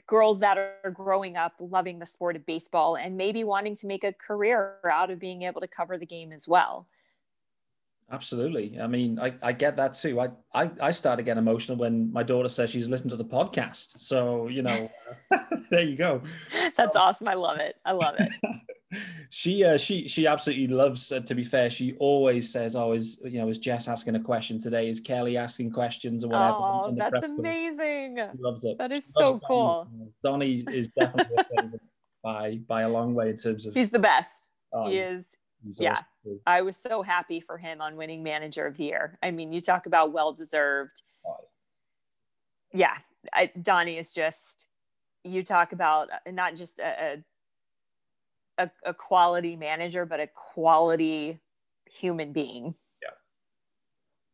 girls 0.08 0.40
that 0.40 0.58
are 0.58 0.92
growing 0.92 1.36
up 1.36 1.54
loving 1.60 2.00
the 2.00 2.06
sport 2.06 2.36
of 2.36 2.46
baseball 2.46 2.96
and 2.96 3.18
maybe 3.18 3.44
wanting 3.44 3.76
to 3.76 3.88
make 3.88 4.04
a 4.04 4.14
career 4.14 4.78
out 4.90 5.10
of 5.10 5.20
being 5.20 5.42
able 5.42 5.62
to 5.62 5.68
cover 5.68 5.98
the 5.98 6.06
game 6.06 6.32
as 6.32 6.48
well. 6.48 6.88
Absolutely. 8.12 8.80
I 8.80 8.86
mean, 8.86 9.18
I, 9.20 9.34
I 9.42 9.52
get 9.52 9.78
that 9.78 9.96
too. 9.96 10.20
I, 10.20 10.30
I, 10.54 10.70
I 10.80 10.92
started 10.92 11.24
getting 11.24 11.42
emotional 11.42 11.78
when 11.78 12.14
my 12.14 12.22
daughter 12.22 12.50
says 12.50 12.70
she's 12.70 12.88
listened 12.88 13.10
to 13.12 13.18
the 13.18 13.26
podcast. 13.26 14.00
So, 14.00 14.48
you 14.48 14.62
know, 14.62 14.92
there 15.72 15.82
you 15.82 15.96
go. 15.96 16.22
That's 16.76 16.96
um, 16.96 17.02
awesome. 17.02 17.28
I 17.28 17.34
love 17.34 17.58
it. 17.58 17.78
I 17.84 17.94
love 17.94 18.16
it. 18.20 18.32
she 19.32 19.64
uh, 19.64 19.78
she 19.78 20.08
she 20.08 20.28
absolutely 20.28 20.68
loves. 20.68 21.12
Uh, 21.12 21.20
to 21.22 21.34
be 21.34 21.44
fair, 21.44 21.72
she 21.72 21.94
always 21.94 22.52
says, 22.52 22.76
"Oh, 22.76 22.92
is 22.92 23.20
you 23.26 23.40
know, 23.40 23.50
is 23.50 23.58
Jess 23.58 23.88
asking 23.88 24.16
a 24.16 24.20
question 24.20 24.62
today? 24.62 24.88
Is 24.88 25.00
Kelly 25.00 25.36
asking 25.36 25.72
questions 25.72 26.24
or 26.24 26.30
whatever?" 26.30 26.58
Oh, 26.60 26.96
that's 26.96 27.24
amazing! 27.24 28.18
She 28.18 28.42
loves 28.42 28.64
it. 28.66 28.78
That 28.78 28.92
is 28.92 29.12
so 29.12 29.40
cool. 29.48 29.88
Donnie 30.24 30.64
is 30.72 30.90
definitely 30.90 31.38
by 32.24 32.60
by 32.68 32.82
a 32.84 32.90
long 32.90 33.16
way 33.16 33.32
in 33.32 33.38
terms 33.38 33.66
of. 33.66 33.74
He's 33.74 33.90
the 33.90 34.00
best. 34.00 34.52
Oh, 34.72 34.90
he 34.90 35.00
is. 35.00 35.36
Yeah, 35.78 36.00
I 36.46 36.62
was 36.62 36.78
so 36.78 37.02
happy 37.02 37.40
for 37.40 37.58
him 37.58 37.82
on 37.82 37.96
winning 37.96 38.24
Manager 38.24 38.66
of 38.66 38.78
the 38.78 38.86
Year. 38.86 39.18
I 39.24 39.32
mean, 39.32 39.52
you 39.52 39.62
talk 39.62 39.86
about 39.86 40.12
well 40.14 40.34
deserved. 40.34 41.02
Oh. 41.26 41.48
Yeah, 42.74 42.96
I, 43.34 43.52
Donnie 43.62 43.98
is 43.98 44.14
just. 44.14 44.68
You 45.24 45.42
talk 45.42 45.72
about 45.72 46.10
uh, 46.12 46.32
not 46.32 46.56
just 46.56 46.78
a 46.80 47.24
a, 48.58 48.70
a 48.86 48.94
quality 48.94 49.56
manager, 49.56 50.06
but 50.06 50.20
a 50.20 50.28
quality 50.28 51.40
human 51.92 52.32
being. 52.32 52.76
Yeah. 53.02 53.10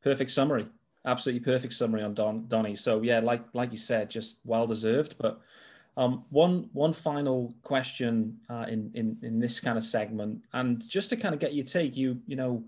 Perfect 0.03 0.31
summary. 0.31 0.67
Absolutely 1.05 1.43
perfect 1.43 1.73
summary 1.73 2.03
on 2.03 2.13
Don 2.13 2.47
Donnie. 2.47 2.75
So 2.75 3.01
yeah, 3.01 3.19
like 3.19 3.43
like 3.53 3.71
you 3.71 3.77
said, 3.77 4.09
just 4.09 4.39
well 4.43 4.67
deserved. 4.67 5.15
But 5.17 5.41
um, 5.97 6.25
one 6.29 6.69
one 6.71 6.93
final 6.93 7.53
question 7.63 8.39
uh, 8.49 8.65
in 8.69 8.91
in 8.93 9.17
in 9.21 9.39
this 9.39 9.59
kind 9.59 9.77
of 9.77 9.83
segment, 9.83 10.41
and 10.53 10.87
just 10.87 11.09
to 11.09 11.17
kind 11.17 11.33
of 11.33 11.41
get 11.41 11.53
your 11.53 11.65
take, 11.65 11.97
you 11.97 12.21
you 12.25 12.35
know, 12.35 12.63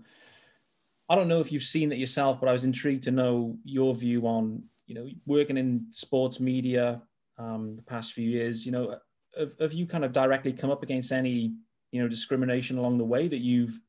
I 1.08 1.14
don't 1.14 1.28
know 1.28 1.40
if 1.40 1.50
you've 1.50 1.62
seen 1.62 1.90
it 1.92 1.98
yourself, 1.98 2.38
but 2.40 2.48
I 2.48 2.52
was 2.52 2.64
intrigued 2.64 3.04
to 3.04 3.10
know 3.10 3.56
your 3.64 3.94
view 3.94 4.22
on 4.22 4.64
you 4.86 4.94
know 4.94 5.08
working 5.26 5.56
in 5.56 5.86
sports 5.90 6.38
media 6.38 7.02
um, 7.38 7.76
the 7.76 7.82
past 7.82 8.12
few 8.12 8.28
years. 8.28 8.66
You 8.66 8.72
know, 8.72 8.98
have, 9.38 9.52
have 9.58 9.72
you 9.72 9.86
kind 9.86 10.04
of 10.04 10.12
directly 10.12 10.52
come 10.52 10.70
up 10.70 10.82
against 10.82 11.10
any 11.10 11.54
you 11.92 12.02
know 12.02 12.08
discrimination 12.08 12.76
along 12.76 12.98
the 12.98 13.04
way 13.04 13.26
that 13.26 13.40
you've 13.40 13.80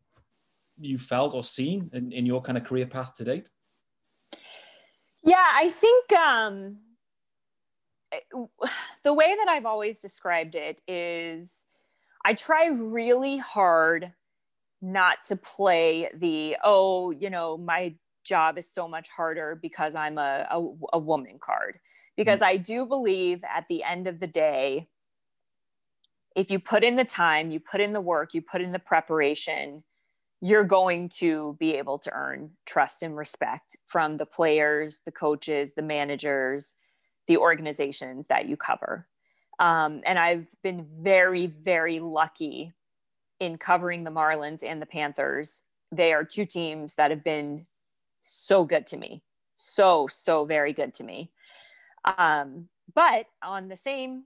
you 0.79 0.97
felt 0.97 1.33
or 1.33 1.43
seen 1.43 1.89
in, 1.93 2.11
in 2.11 2.25
your 2.25 2.41
kind 2.41 2.57
of 2.57 2.63
career 2.63 2.85
path 2.85 3.15
to 3.15 3.25
date? 3.25 3.49
Yeah, 5.23 5.45
I 5.55 5.69
think 5.69 6.13
um, 6.13 6.79
the 9.03 9.13
way 9.13 9.35
that 9.35 9.47
I've 9.49 9.65
always 9.65 9.99
described 9.99 10.55
it 10.55 10.81
is 10.87 11.65
I 12.23 12.33
try 12.33 12.67
really 12.67 13.37
hard 13.37 14.13
not 14.81 15.23
to 15.23 15.35
play 15.35 16.09
the, 16.13 16.57
oh, 16.63 17.11
you 17.11 17.29
know, 17.29 17.57
my 17.57 17.95
job 18.23 18.57
is 18.57 18.69
so 18.69 18.87
much 18.87 19.09
harder 19.09 19.57
because 19.61 19.95
I'm 19.95 20.17
a, 20.17 20.47
a, 20.49 20.67
a 20.93 20.99
woman 20.99 21.37
card. 21.39 21.79
Because 22.17 22.39
mm-hmm. 22.39 22.55
I 22.55 22.57
do 22.57 22.85
believe 22.85 23.43
at 23.43 23.65
the 23.69 23.83
end 23.83 24.07
of 24.07 24.19
the 24.19 24.27
day, 24.27 24.89
if 26.35 26.51
you 26.51 26.59
put 26.59 26.83
in 26.83 26.95
the 26.95 27.05
time, 27.05 27.51
you 27.51 27.59
put 27.59 27.79
in 27.79 27.93
the 27.93 28.01
work, 28.01 28.33
you 28.33 28.41
put 28.41 28.61
in 28.61 28.71
the 28.71 28.79
preparation, 28.79 29.83
you're 30.41 30.65
going 30.65 31.09
to 31.09 31.55
be 31.59 31.75
able 31.75 31.97
to 31.99 32.11
earn 32.13 32.51
trust 32.65 33.03
and 33.03 33.15
respect 33.15 33.77
from 33.85 34.17
the 34.17 34.25
players, 34.25 35.01
the 35.05 35.11
coaches, 35.11 35.73
the 35.73 35.81
managers, 35.81 36.75
the 37.27 37.37
organizations 37.37 38.27
that 38.27 38.47
you 38.47 38.57
cover. 38.57 39.07
Um, 39.59 40.01
and 40.05 40.19
I've 40.19 40.53
been 40.63 40.85
very, 40.99 41.47
very 41.47 41.99
lucky 41.99 42.73
in 43.39 43.57
covering 43.57 44.03
the 44.03 44.11
Marlins 44.11 44.63
and 44.63 44.81
the 44.81 44.85
Panthers. 44.85 45.63
They 45.91 46.13
are 46.13 46.23
two 46.23 46.45
teams 46.45 46.95
that 46.95 47.11
have 47.11 47.23
been 47.23 47.65
so 48.19 48.65
good 48.65 48.87
to 48.87 48.97
me. 48.97 49.23
So, 49.55 50.07
so 50.07 50.45
very 50.45 50.73
good 50.73 50.93
to 50.95 51.03
me. 51.03 51.31
Um, 52.17 52.67
but 52.93 53.27
on 53.43 53.67
the 53.67 53.75
same 53.75 54.25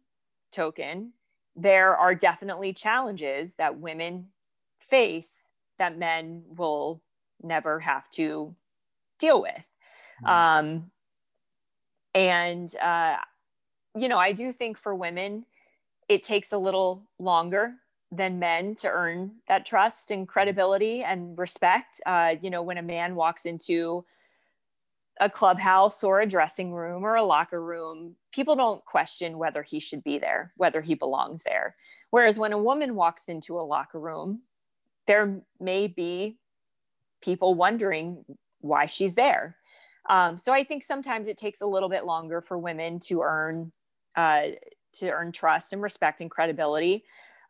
token, 0.51 1.13
there 1.55 1.95
are 1.95 2.15
definitely 2.15 2.73
challenges 2.73 3.55
that 3.55 3.79
women 3.79 4.27
face 4.79 5.51
that 5.77 5.97
men 5.97 6.43
will 6.47 7.01
never 7.41 7.79
have 7.79 8.09
to 8.12 8.55
deal 9.19 9.41
with. 9.41 9.63
Mm-hmm. 10.25 10.27
Um, 10.27 10.91
and, 12.13 12.74
uh, 12.78 13.17
you 13.95 14.08
know, 14.08 14.17
I 14.17 14.32
do 14.32 14.52
think 14.52 14.78
for 14.78 14.95
women, 14.95 15.45
it 16.08 16.24
takes 16.24 16.52
a 16.52 16.58
little 16.58 17.04
longer 17.19 17.74
than 18.12 18.39
men 18.39 18.76
to 18.76 18.89
earn 18.89 19.32
that 19.48 19.65
trust 19.65 20.10
and 20.10 20.28
credibility 20.28 21.04
and 21.04 21.38
respect. 21.38 22.02
Uh, 22.06 22.36
you 22.41 22.50
know, 22.50 22.63
when 22.63 22.78
a 22.78 22.84
man 22.84 23.15
walks 23.15 23.45
into 23.45 24.04
a 25.19 25.30
clubhouse 25.30 26.04
or 26.04 26.22
a 26.22 26.26
dressing 26.26 26.72
room 26.74 27.04
or 27.04 27.15
a 27.15 27.24
locker 27.24 27.62
room, 27.62 28.15
people 28.32 28.56
don't 28.56 28.84
question 28.86 29.38
whether 29.38 29.62
he 29.62 29.80
should 29.80 30.04
be 30.04 30.17
there, 30.17 30.54
whether 30.56 30.82
he 30.82 30.95
belongs 30.95 31.43
there. 31.43 31.76
Whereas 32.10 32.39
when 32.39 32.54
a 32.54 32.58
woman 32.58 32.95
walks 32.95 33.26
into 33.26 33.60
a 33.60 33.62
locker 33.62 34.00
room, 34.00 34.41
there 35.08 35.41
may 35.60 35.88
be 35.88 36.38
people 37.22 37.54
wondering 37.54 38.24
why 38.62 38.86
she's 38.86 39.15
there. 39.15 39.58
Um, 40.10 40.38
so 40.38 40.52
I 40.52 40.63
think 40.63 40.84
sometimes 40.84 41.28
it 41.28 41.38
takes 41.38 41.62
a 41.62 41.67
little 41.67 41.88
bit 41.89 42.06
longer 42.06 42.41
for 42.41 42.58
women 42.58 43.00
to 43.02 43.22
earn 43.22 43.72
uh, 44.15 44.48
to 44.93 45.10
earn 45.10 45.32
trust 45.32 45.72
and 45.72 45.82
respect 45.82 46.19
and 46.19 46.32
credibility. 46.32 47.04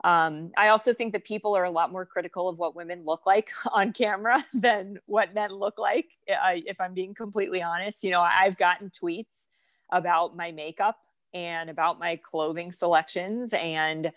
Um, 0.03 0.51
I 0.57 0.69
also 0.69 0.93
think 0.93 1.13
that 1.13 1.25
people 1.25 1.55
are 1.55 1.65
a 1.65 1.71
lot 1.71 1.91
more 1.91 2.05
critical 2.05 2.47
of 2.47 2.57
what 2.57 2.75
women 2.75 3.03
look 3.05 3.25
like 3.25 3.51
on 3.71 3.93
camera 3.93 4.45
than 4.53 4.99
what 5.05 5.33
men 5.33 5.51
look 5.51 5.79
like. 5.79 6.07
If 6.27 6.79
I'm 6.79 6.93
being 6.93 7.13
completely 7.13 7.61
honest, 7.61 8.03
you 8.03 8.11
know, 8.11 8.21
I've 8.21 8.57
gotten 8.57 8.89
tweets 8.89 9.47
about 9.91 10.35
my 10.35 10.51
makeup 10.51 10.97
and 11.33 11.69
about 11.69 11.99
my 11.99 12.15
clothing 12.17 12.71
selections 12.71 13.53
and 13.53 14.11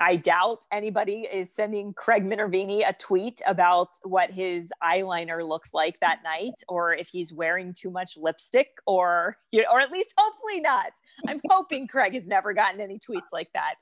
I 0.00 0.16
doubt 0.16 0.66
anybody 0.72 1.28
is 1.32 1.54
sending 1.54 1.94
Craig 1.94 2.24
Minervini 2.24 2.88
a 2.88 2.92
tweet 2.94 3.40
about 3.46 3.90
what 4.02 4.30
his 4.30 4.72
eyeliner 4.82 5.46
looks 5.46 5.72
like 5.72 6.00
that 6.00 6.20
night, 6.24 6.54
or 6.68 6.92
if 6.92 7.08
he's 7.08 7.32
wearing 7.32 7.74
too 7.74 7.90
much 7.90 8.16
lipstick, 8.16 8.68
or 8.86 9.36
you 9.52 9.62
know, 9.62 9.68
or 9.72 9.80
at 9.80 9.92
least 9.92 10.12
hopefully 10.16 10.60
not. 10.60 10.92
I'm 11.28 11.40
hoping 11.48 11.86
Craig 11.86 12.14
has 12.14 12.26
never 12.26 12.52
gotten 12.54 12.80
any 12.80 12.98
tweets 12.98 13.32
like 13.32 13.50
that. 13.54 13.74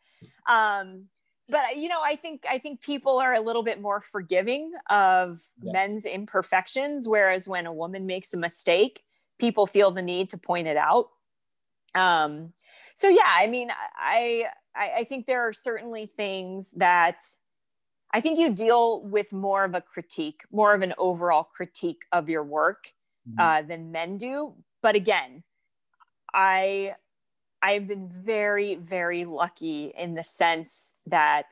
Um, 0.48 1.07
but 1.48 1.77
you 1.77 1.88
know 1.88 2.01
i 2.03 2.16
think 2.16 2.44
i 2.48 2.59
think 2.59 2.81
people 2.81 3.18
are 3.18 3.35
a 3.35 3.40
little 3.40 3.62
bit 3.62 3.81
more 3.81 4.01
forgiving 4.01 4.72
of 4.90 5.40
yeah. 5.61 5.72
men's 5.72 6.05
imperfections 6.05 7.09
whereas 7.09 7.48
when 7.48 7.66
a 7.66 7.72
woman 7.72 8.07
makes 8.07 8.33
a 8.33 8.37
mistake 8.37 9.03
people 9.38 9.66
feel 9.66 9.90
the 9.90 10.03
need 10.03 10.31
to 10.31 10.38
point 10.38 10.66
it 10.66 10.77
out 10.77 11.07
um 11.94 12.53
so 12.94 13.09
yeah 13.09 13.31
i 13.37 13.46
mean 13.46 13.70
i 13.96 14.44
i, 14.76 14.90
I 14.98 15.04
think 15.04 15.26
there 15.26 15.46
are 15.46 15.52
certainly 15.52 16.06
things 16.06 16.70
that 16.76 17.16
i 18.12 18.20
think 18.20 18.38
you 18.38 18.52
deal 18.52 19.02
with 19.02 19.32
more 19.32 19.64
of 19.64 19.74
a 19.74 19.80
critique 19.80 20.42
more 20.50 20.74
of 20.74 20.82
an 20.82 20.94
overall 20.98 21.44
critique 21.44 22.02
of 22.12 22.28
your 22.28 22.44
work 22.44 22.92
mm-hmm. 23.28 23.40
uh, 23.40 23.62
than 23.62 23.92
men 23.92 24.16
do 24.18 24.54
but 24.82 24.96
again 24.96 25.42
I 26.32 26.94
I've 27.61 27.87
been 27.87 28.08
very, 28.08 28.74
very 28.74 29.24
lucky 29.24 29.92
in 29.96 30.14
the 30.14 30.24
sense 30.24 30.96
that 31.06 31.46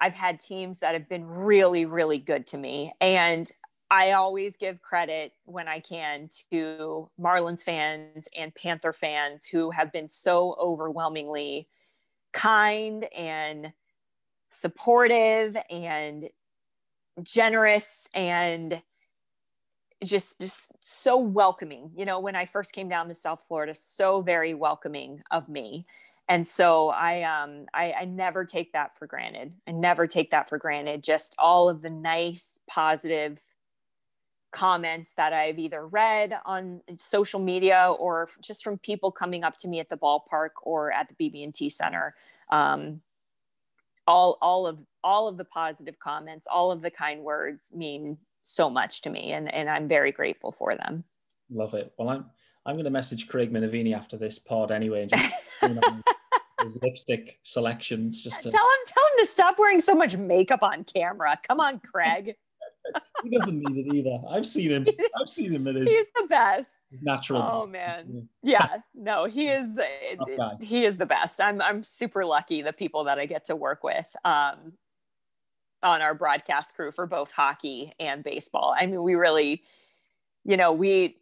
I've 0.00 0.14
had 0.14 0.38
teams 0.38 0.80
that 0.80 0.94
have 0.94 1.08
been 1.08 1.26
really, 1.26 1.86
really 1.86 2.18
good 2.18 2.46
to 2.48 2.58
me. 2.58 2.92
And 3.00 3.50
I 3.90 4.12
always 4.12 4.56
give 4.56 4.80
credit 4.80 5.32
when 5.44 5.66
I 5.66 5.80
can 5.80 6.28
to 6.52 7.10
Marlins 7.20 7.62
fans 7.62 8.28
and 8.36 8.54
Panther 8.54 8.92
fans 8.92 9.46
who 9.46 9.70
have 9.72 9.92
been 9.92 10.08
so 10.08 10.56
overwhelmingly 10.60 11.68
kind 12.34 13.06
and 13.16 13.72
supportive 14.50 15.56
and 15.70 16.28
generous 17.22 18.08
and 18.12 18.82
just 20.02 20.38
just 20.40 20.72
so 20.80 21.16
welcoming. 21.16 21.90
You 21.96 22.04
know 22.04 22.20
when 22.20 22.36
i 22.36 22.44
first 22.44 22.72
came 22.72 22.88
down 22.88 23.08
to 23.08 23.14
south 23.14 23.44
florida 23.48 23.74
so 23.74 24.20
very 24.20 24.52
welcoming 24.52 25.22
of 25.30 25.48
me. 25.48 25.86
And 26.28 26.46
so 26.46 26.90
i 26.90 27.22
um 27.22 27.66
I, 27.72 27.92
I 28.00 28.04
never 28.04 28.44
take 28.44 28.72
that 28.72 28.98
for 28.98 29.06
granted. 29.06 29.54
I 29.66 29.70
never 29.70 30.06
take 30.06 30.30
that 30.32 30.48
for 30.48 30.58
granted. 30.58 31.02
Just 31.02 31.34
all 31.38 31.68
of 31.68 31.80
the 31.80 31.90
nice 31.90 32.58
positive 32.68 33.38
comments 34.54 35.12
that 35.14 35.32
i've 35.32 35.58
either 35.58 35.86
read 35.86 36.38
on 36.46 36.80
social 36.96 37.40
media 37.40 37.92
or 37.98 38.28
just 38.40 38.62
from 38.62 38.78
people 38.78 39.10
coming 39.10 39.42
up 39.44 39.56
to 39.56 39.68
me 39.68 39.80
at 39.80 39.88
the 39.88 39.96
ballpark 39.96 40.50
or 40.62 40.92
at 40.92 41.08
the 41.08 41.14
bb&t 41.30 41.68
center 41.68 42.14
um, 42.50 43.00
all 44.06 44.38
all 44.40 44.66
of 44.66 44.78
all 45.02 45.28
of 45.28 45.36
the 45.36 45.44
positive 45.44 45.98
comments 45.98 46.46
all 46.50 46.70
of 46.70 46.82
the 46.82 46.90
kind 46.90 47.20
words 47.22 47.72
mean 47.74 48.16
so 48.44 48.70
much 48.70 49.02
to 49.02 49.10
me 49.10 49.32
and, 49.32 49.52
and 49.52 49.68
I'm 49.68 49.88
very 49.88 50.12
grateful 50.12 50.52
for 50.52 50.76
them. 50.76 51.04
Love 51.50 51.74
it. 51.74 51.92
Well, 51.98 52.10
I'm, 52.10 52.26
I'm 52.64 52.76
going 52.76 52.84
to 52.84 52.90
message 52.90 53.26
Craig 53.26 53.52
Minervini 53.52 53.96
after 53.96 54.16
this 54.16 54.38
pod 54.38 54.70
anyway. 54.70 55.02
And 55.02 55.10
just, 55.10 55.32
you 55.62 55.68
know, 55.70 56.02
his 56.62 56.78
lipstick 56.82 57.40
selections 57.42 58.22
just 58.22 58.42
to... 58.42 58.50
tell 58.50 58.64
him, 58.64 58.78
tell 58.86 59.04
him 59.04 59.18
to 59.18 59.26
stop 59.26 59.58
wearing 59.58 59.80
so 59.80 59.94
much 59.94 60.16
makeup 60.16 60.62
on 60.62 60.84
camera. 60.84 61.38
Come 61.46 61.60
on, 61.60 61.80
Craig. 61.80 62.36
He 63.22 63.30
doesn't 63.30 63.58
need 63.58 63.86
it 63.86 63.94
either. 63.94 64.18
I've 64.30 64.46
seen 64.46 64.70
him. 64.70 64.86
I've 65.20 65.28
seen 65.28 65.52
him 65.52 65.66
in 65.66 65.76
his. 65.76 65.88
He's 65.88 66.06
the 66.16 66.26
best. 66.28 66.70
Natural. 67.02 67.42
Oh 67.42 67.66
man, 67.66 68.28
yeah. 68.42 68.78
No, 68.94 69.24
he 69.24 69.48
is. 69.48 69.78
he 70.60 70.84
is 70.84 70.96
the 70.96 71.06
best. 71.06 71.40
I'm. 71.40 71.60
I'm 71.60 71.82
super 71.82 72.24
lucky. 72.24 72.62
The 72.62 72.72
people 72.72 73.04
that 73.04 73.18
I 73.18 73.26
get 73.26 73.46
to 73.46 73.56
work 73.56 73.82
with. 73.82 74.06
Um, 74.24 74.74
on 75.84 76.00
our 76.00 76.14
broadcast 76.14 76.74
crew 76.74 76.90
for 76.90 77.06
both 77.06 77.30
hockey 77.30 77.92
and 78.00 78.24
baseball. 78.24 78.74
I 78.76 78.86
mean, 78.86 79.02
we 79.02 79.14
really, 79.14 79.62
you 80.44 80.56
know, 80.56 80.72
we, 80.72 81.18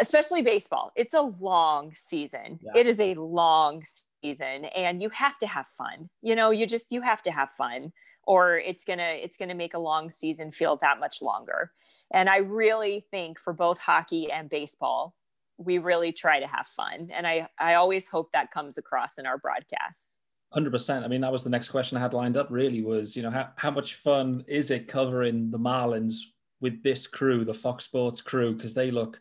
especially 0.00 0.42
baseball, 0.42 0.92
it's 0.96 1.14
a 1.14 1.22
long 1.22 1.94
season. 1.94 2.58
Yeah. 2.60 2.72
It 2.74 2.86
is 2.86 3.00
a 3.00 3.14
long 3.14 3.84
season 4.22 4.66
and 4.66 5.00
you 5.00 5.08
have 5.10 5.38
to 5.38 5.46
have 5.46 5.66
fun. 5.78 6.10
You 6.20 6.34
know, 6.34 6.50
you 6.50 6.66
just, 6.66 6.90
you 6.90 7.00
have 7.00 7.22
to 7.22 7.30
have 7.30 7.50
fun 7.56 7.92
or 8.24 8.58
it's 8.58 8.84
going 8.84 8.98
to, 8.98 9.24
it's 9.24 9.36
going 9.36 9.48
to 9.48 9.54
make 9.54 9.74
a 9.74 9.78
long 9.78 10.10
season 10.10 10.50
feel 10.50 10.76
that 10.76 11.00
much 11.00 11.22
longer. 11.22 11.72
And 12.12 12.28
I 12.28 12.38
really 12.38 13.04
think 13.10 13.38
for 13.38 13.52
both 13.52 13.78
hockey 13.78 14.30
and 14.30 14.48
baseball, 14.48 15.14
we 15.58 15.78
really 15.78 16.12
try 16.12 16.40
to 16.40 16.46
have 16.46 16.66
fun. 16.66 17.10
And 17.12 17.26
I, 17.26 17.48
I 17.58 17.74
always 17.74 18.08
hope 18.08 18.30
that 18.32 18.50
comes 18.50 18.78
across 18.78 19.18
in 19.18 19.26
our 19.26 19.38
broadcasts. 19.38 20.18
Hundred 20.52 20.70
percent. 20.70 21.04
I 21.04 21.08
mean, 21.08 21.22
that 21.22 21.32
was 21.32 21.44
the 21.44 21.50
next 21.50 21.70
question 21.70 21.96
I 21.96 22.02
had 22.02 22.12
lined 22.12 22.36
up. 22.36 22.48
Really, 22.50 22.82
was 22.82 23.16
you 23.16 23.22
know 23.22 23.30
how 23.30 23.48
how 23.56 23.70
much 23.70 23.94
fun 23.94 24.44
is 24.46 24.70
it 24.70 24.86
covering 24.86 25.50
the 25.50 25.58
Marlins 25.58 26.16
with 26.60 26.82
this 26.82 27.06
crew, 27.06 27.42
the 27.42 27.54
Fox 27.54 27.84
Sports 27.84 28.20
crew, 28.20 28.54
because 28.54 28.74
they 28.74 28.90
look, 28.90 29.18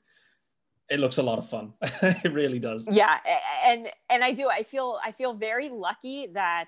it 0.89 0.99
looks 0.99 1.19
a 1.19 1.23
lot 1.23 1.39
of 1.39 1.47
fun. 1.47 1.73
it 1.81 2.33
really 2.33 2.59
does. 2.59 2.85
Yeah, 2.91 3.17
and 3.65 3.89
and 4.09 4.25
I 4.25 4.33
do. 4.33 4.49
I 4.49 4.63
feel 4.63 4.99
I 5.05 5.13
feel 5.13 5.33
very 5.33 5.69
lucky 5.69 6.27
that 6.33 6.67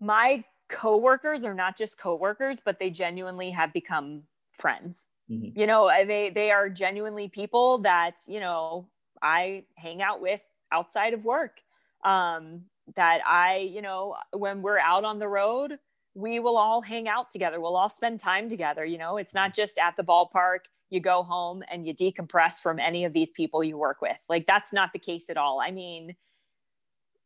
my 0.00 0.42
coworkers 0.68 1.44
are 1.44 1.54
not 1.54 1.76
just 1.76 1.98
coworkers, 1.98 2.60
but 2.64 2.78
they 2.78 2.90
genuinely 2.90 3.50
have 3.50 3.72
become 3.72 4.22
friends. 4.52 5.08
Mm-hmm. 5.30 5.58
You 5.58 5.66
know, 5.66 5.90
they 6.06 6.30
they 6.30 6.50
are 6.50 6.68
genuinely 6.68 7.28
people 7.28 7.78
that 7.78 8.16
you 8.26 8.40
know 8.40 8.88
I 9.22 9.64
hang 9.76 10.02
out 10.02 10.20
with 10.20 10.40
outside 10.70 11.14
of 11.14 11.24
work. 11.24 11.60
Um, 12.04 12.64
that 12.96 13.20
I, 13.26 13.58
you 13.58 13.80
know, 13.80 14.16
when 14.32 14.60
we're 14.62 14.78
out 14.78 15.04
on 15.04 15.18
the 15.18 15.28
road, 15.28 15.78
we 16.14 16.38
will 16.38 16.56
all 16.56 16.80
hang 16.82 17.08
out 17.08 17.30
together. 17.30 17.60
We'll 17.60 17.76
all 17.76 17.88
spend 17.88 18.20
time 18.20 18.48
together. 18.48 18.84
You 18.84 18.98
know, 18.98 19.16
it's 19.16 19.34
not 19.34 19.54
just 19.54 19.78
at 19.78 19.96
the 19.96 20.04
ballpark, 20.04 20.60
you 20.90 21.00
go 21.00 21.22
home 21.22 21.62
and 21.70 21.86
you 21.86 21.94
decompress 21.94 22.60
from 22.60 22.78
any 22.78 23.04
of 23.04 23.12
these 23.12 23.30
people 23.30 23.64
you 23.64 23.76
work 23.76 24.00
with. 24.00 24.16
Like 24.28 24.46
that's 24.46 24.72
not 24.72 24.92
the 24.92 24.98
case 24.98 25.30
at 25.30 25.36
all. 25.36 25.60
I 25.60 25.70
mean, 25.70 26.14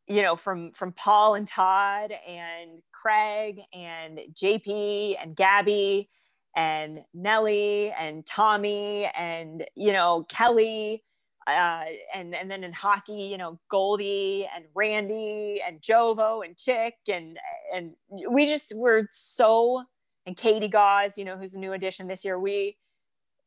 you 0.09 0.23
know, 0.23 0.37
from 0.37 0.73
from 0.73 0.93
Paul 0.93 1.35
and 1.35 1.47
Todd 1.47 2.13
and 2.27 2.83
Craig 2.93 3.61
and 3.73 4.21
JP 4.33 5.17
and 5.23 5.37
Gabby 5.37 6.09
and 6.57 7.01
Nellie 7.13 7.93
and 7.93 8.25
Tommy 8.27 9.07
and 9.17 9.65
you 9.75 9.93
know 9.93 10.25
Kelly 10.29 11.05
uh, 11.47 11.85
and 12.15 12.35
and 12.35 12.51
then 12.51 12.63
in 12.63 12.73
hockey, 12.73 13.23
you 13.23 13.39
know, 13.39 13.59
Goldie 13.71 14.49
and 14.55 14.65
Randy 14.75 15.63
and 15.67 15.81
Jovo 15.81 16.45
and 16.45 16.57
Chick 16.57 16.95
and 17.11 17.39
and 17.75 17.93
we 18.29 18.47
just 18.47 18.75
were 18.77 19.09
so 19.11 19.85
and 20.27 20.37
Katie 20.37 20.69
Gauze, 20.69 21.17
you 21.17 21.25
know, 21.25 21.39
who's 21.39 21.55
a 21.55 21.59
new 21.59 21.73
addition 21.73 22.07
this 22.07 22.25
year. 22.25 22.39
We 22.39 22.77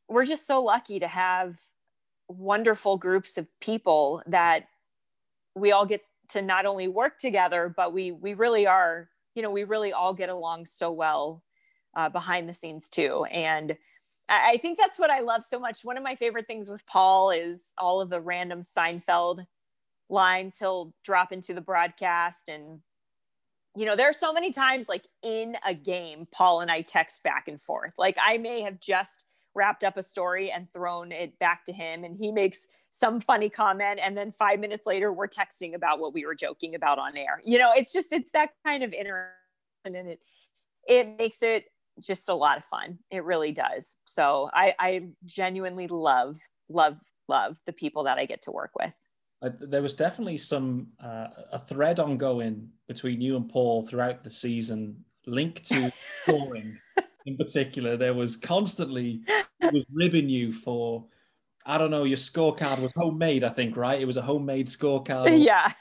we're 0.08 0.24
just 0.24 0.46
so 0.46 0.62
lucky 0.62 0.98
to 0.98 1.06
have 1.06 1.60
wonderful 2.28 2.96
groups 2.96 3.38
of 3.38 3.46
people 3.60 4.22
that 4.26 4.66
we 5.54 5.70
all 5.70 5.86
get 5.86 6.02
to 6.32 6.42
not 6.42 6.66
only 6.66 6.88
work 6.88 7.18
together, 7.18 7.72
but 7.74 7.92
we 7.92 8.12
we 8.12 8.34
really 8.34 8.66
are, 8.66 9.08
you 9.34 9.42
know, 9.42 9.50
we 9.50 9.64
really 9.64 9.92
all 9.92 10.14
get 10.14 10.28
along 10.28 10.66
so 10.66 10.90
well 10.92 11.42
uh, 11.96 12.08
behind 12.08 12.48
the 12.48 12.54
scenes 12.54 12.88
too. 12.88 13.24
And 13.24 13.76
I 14.28 14.58
think 14.62 14.78
that's 14.78 14.98
what 14.98 15.10
I 15.10 15.20
love 15.20 15.44
so 15.44 15.58
much. 15.58 15.84
One 15.84 15.98
of 15.98 16.02
my 16.02 16.14
favorite 16.14 16.46
things 16.46 16.70
with 16.70 16.86
Paul 16.86 17.30
is 17.30 17.74
all 17.76 18.00
of 18.00 18.08
the 18.08 18.20
random 18.20 18.62
Seinfeld 18.62 19.44
lines 20.08 20.58
he'll 20.58 20.94
drop 21.04 21.32
into 21.32 21.52
the 21.52 21.60
broadcast. 21.60 22.48
And, 22.48 22.80
you 23.76 23.84
know, 23.84 23.96
there 23.96 24.08
are 24.08 24.14
so 24.14 24.32
many 24.32 24.52
times 24.52 24.88
like 24.88 25.06
in 25.22 25.56
a 25.66 25.74
game, 25.74 26.26
Paul 26.32 26.60
and 26.60 26.70
I 26.70 26.80
text 26.82 27.22
back 27.22 27.48
and 27.48 27.60
forth. 27.60 27.94
Like 27.98 28.16
I 28.22 28.38
may 28.38 28.62
have 28.62 28.80
just 28.80 29.24
wrapped 29.54 29.84
up 29.84 29.96
a 29.96 30.02
story 30.02 30.50
and 30.50 30.72
thrown 30.72 31.12
it 31.12 31.38
back 31.38 31.64
to 31.66 31.72
him 31.72 32.04
and 32.04 32.16
he 32.16 32.32
makes 32.32 32.66
some 32.90 33.20
funny 33.20 33.48
comment 33.48 34.00
and 34.02 34.16
then 34.16 34.32
5 34.32 34.60
minutes 34.60 34.86
later 34.86 35.12
we're 35.12 35.28
texting 35.28 35.74
about 35.74 36.00
what 36.00 36.14
we 36.14 36.24
were 36.24 36.34
joking 36.34 36.74
about 36.74 36.98
on 36.98 37.16
air. 37.16 37.40
You 37.44 37.58
know, 37.58 37.72
it's 37.76 37.92
just 37.92 38.12
it's 38.12 38.32
that 38.32 38.50
kind 38.66 38.82
of 38.82 38.92
interaction 38.92 39.36
and 39.84 40.08
it 40.08 40.20
it 40.86 41.18
makes 41.18 41.42
it 41.42 41.66
just 42.00 42.28
a 42.28 42.34
lot 42.34 42.58
of 42.58 42.64
fun. 42.64 42.98
It 43.10 43.24
really 43.24 43.52
does. 43.52 43.96
So 44.06 44.50
I, 44.52 44.74
I 44.78 45.08
genuinely 45.24 45.86
love, 45.88 46.38
love, 46.68 46.96
love 47.28 47.56
the 47.66 47.72
people 47.72 48.04
that 48.04 48.18
I 48.18 48.26
get 48.26 48.42
to 48.42 48.50
work 48.50 48.70
with. 48.78 48.92
There 49.60 49.82
was 49.82 49.94
definitely 49.94 50.38
some 50.38 50.88
uh, 51.02 51.26
a 51.52 51.58
thread 51.58 51.98
ongoing 51.98 52.68
between 52.86 53.20
you 53.20 53.36
and 53.36 53.48
Paul 53.48 53.84
throughout 53.84 54.22
the 54.22 54.30
season, 54.30 55.04
linked 55.26 55.64
to 55.66 55.90
scoring. 56.22 56.78
In 57.26 57.36
particular, 57.36 57.96
there 57.96 58.14
was 58.14 58.36
constantly 58.36 59.22
was 59.60 59.84
ribbing 59.92 60.28
you 60.28 60.52
for 60.52 61.06
I 61.64 61.78
don't 61.78 61.90
know, 61.90 62.04
your 62.04 62.18
scorecard 62.18 62.80
was 62.80 62.90
homemade, 62.96 63.44
I 63.44 63.48
think, 63.48 63.76
right? 63.76 64.00
It 64.00 64.04
was 64.04 64.16
a 64.16 64.22
homemade 64.22 64.66
scorecard. 64.66 65.30
Yeah. 65.42 65.72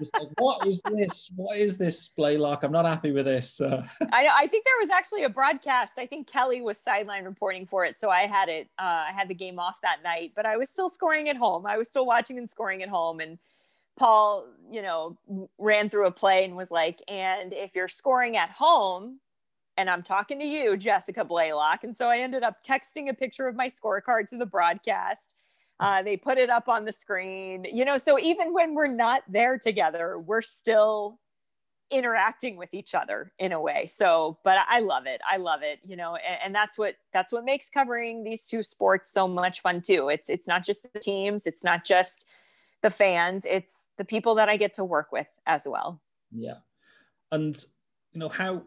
It's 0.00 0.10
like, 0.12 0.28
what 0.38 0.66
is 0.66 0.82
this? 0.90 1.30
What 1.36 1.56
is 1.56 1.78
this 1.78 2.08
Blaylock? 2.08 2.64
I'm 2.64 2.72
not 2.72 2.84
happy 2.84 3.12
with 3.12 3.26
this. 3.26 3.60
Uh, 3.60 3.86
I 4.12 4.24
know. 4.24 4.32
I 4.34 4.48
think 4.48 4.64
there 4.64 4.74
was 4.80 4.90
actually 4.90 5.22
a 5.22 5.28
broadcast. 5.28 5.98
I 5.98 6.06
think 6.06 6.26
Kelly 6.26 6.60
was 6.60 6.78
sideline 6.78 7.24
reporting 7.24 7.64
for 7.64 7.84
it, 7.84 7.98
so 7.98 8.10
I 8.10 8.22
had 8.22 8.48
it. 8.48 8.68
Uh, 8.76 9.04
I 9.08 9.12
had 9.14 9.28
the 9.28 9.34
game 9.34 9.60
off 9.60 9.80
that 9.82 10.02
night, 10.02 10.32
but 10.34 10.46
I 10.46 10.56
was 10.56 10.68
still 10.68 10.88
scoring 10.88 11.28
at 11.28 11.36
home. 11.36 11.64
I 11.64 11.76
was 11.76 11.86
still 11.86 12.06
watching 12.06 12.38
and 12.38 12.50
scoring 12.50 12.82
at 12.82 12.88
home, 12.88 13.20
and 13.20 13.38
Paul, 13.96 14.48
you 14.68 14.82
know, 14.82 15.16
ran 15.58 15.88
through 15.88 16.06
a 16.06 16.12
play 16.12 16.44
and 16.44 16.56
was 16.56 16.72
like, 16.72 17.00
"And 17.06 17.52
if 17.52 17.76
you're 17.76 17.88
scoring 17.88 18.36
at 18.36 18.50
home." 18.50 19.20
And 19.76 19.90
I'm 19.90 20.02
talking 20.02 20.38
to 20.38 20.44
you, 20.44 20.76
Jessica 20.76 21.24
Blaylock. 21.24 21.84
And 21.84 21.96
so 21.96 22.08
I 22.08 22.18
ended 22.18 22.42
up 22.42 22.62
texting 22.64 23.08
a 23.08 23.14
picture 23.14 23.48
of 23.48 23.56
my 23.56 23.66
scorecard 23.66 24.28
to 24.28 24.36
the 24.36 24.46
broadcast 24.46 25.34
uh, 25.80 26.02
they 26.02 26.16
put 26.16 26.38
it 26.38 26.50
up 26.50 26.68
on 26.68 26.84
the 26.84 26.92
screen, 26.92 27.66
you 27.70 27.84
know. 27.84 27.98
So 27.98 28.18
even 28.18 28.52
when 28.52 28.74
we're 28.74 28.86
not 28.86 29.22
there 29.28 29.58
together, 29.58 30.18
we're 30.18 30.42
still 30.42 31.18
interacting 31.90 32.56
with 32.56 32.72
each 32.72 32.94
other 32.94 33.32
in 33.38 33.52
a 33.52 33.60
way. 33.60 33.86
So, 33.86 34.38
but 34.44 34.58
I 34.68 34.80
love 34.80 35.06
it. 35.06 35.20
I 35.28 35.36
love 35.36 35.62
it, 35.62 35.80
you 35.84 35.96
know, 35.96 36.16
and, 36.16 36.38
and, 36.44 36.54
that's 36.54 36.78
what 36.78 36.94
that's 37.12 37.30
what 37.30 37.44
makes 37.44 37.68
covering 37.68 38.24
these 38.24 38.48
two 38.48 38.62
sports 38.62 39.12
so 39.12 39.28
much 39.28 39.60
fun 39.60 39.82
too. 39.82 40.08
It's 40.08 40.30
it's 40.30 40.46
not 40.46 40.64
just 40.64 40.82
the 40.92 40.98
teams, 41.00 41.46
it's 41.46 41.62
not 41.62 41.84
just 41.84 42.26
the 42.82 42.90
fans, 42.90 43.44
it's 43.48 43.88
the 43.98 44.04
people 44.04 44.36
that 44.36 44.48
I 44.48 44.56
get 44.56 44.74
to 44.74 44.84
work 44.84 45.12
with 45.12 45.28
as 45.46 45.66
well. 45.66 46.00
Yeah. 46.32 46.58
And 47.32 47.56
you 48.12 48.20
know, 48.20 48.28
how 48.28 48.62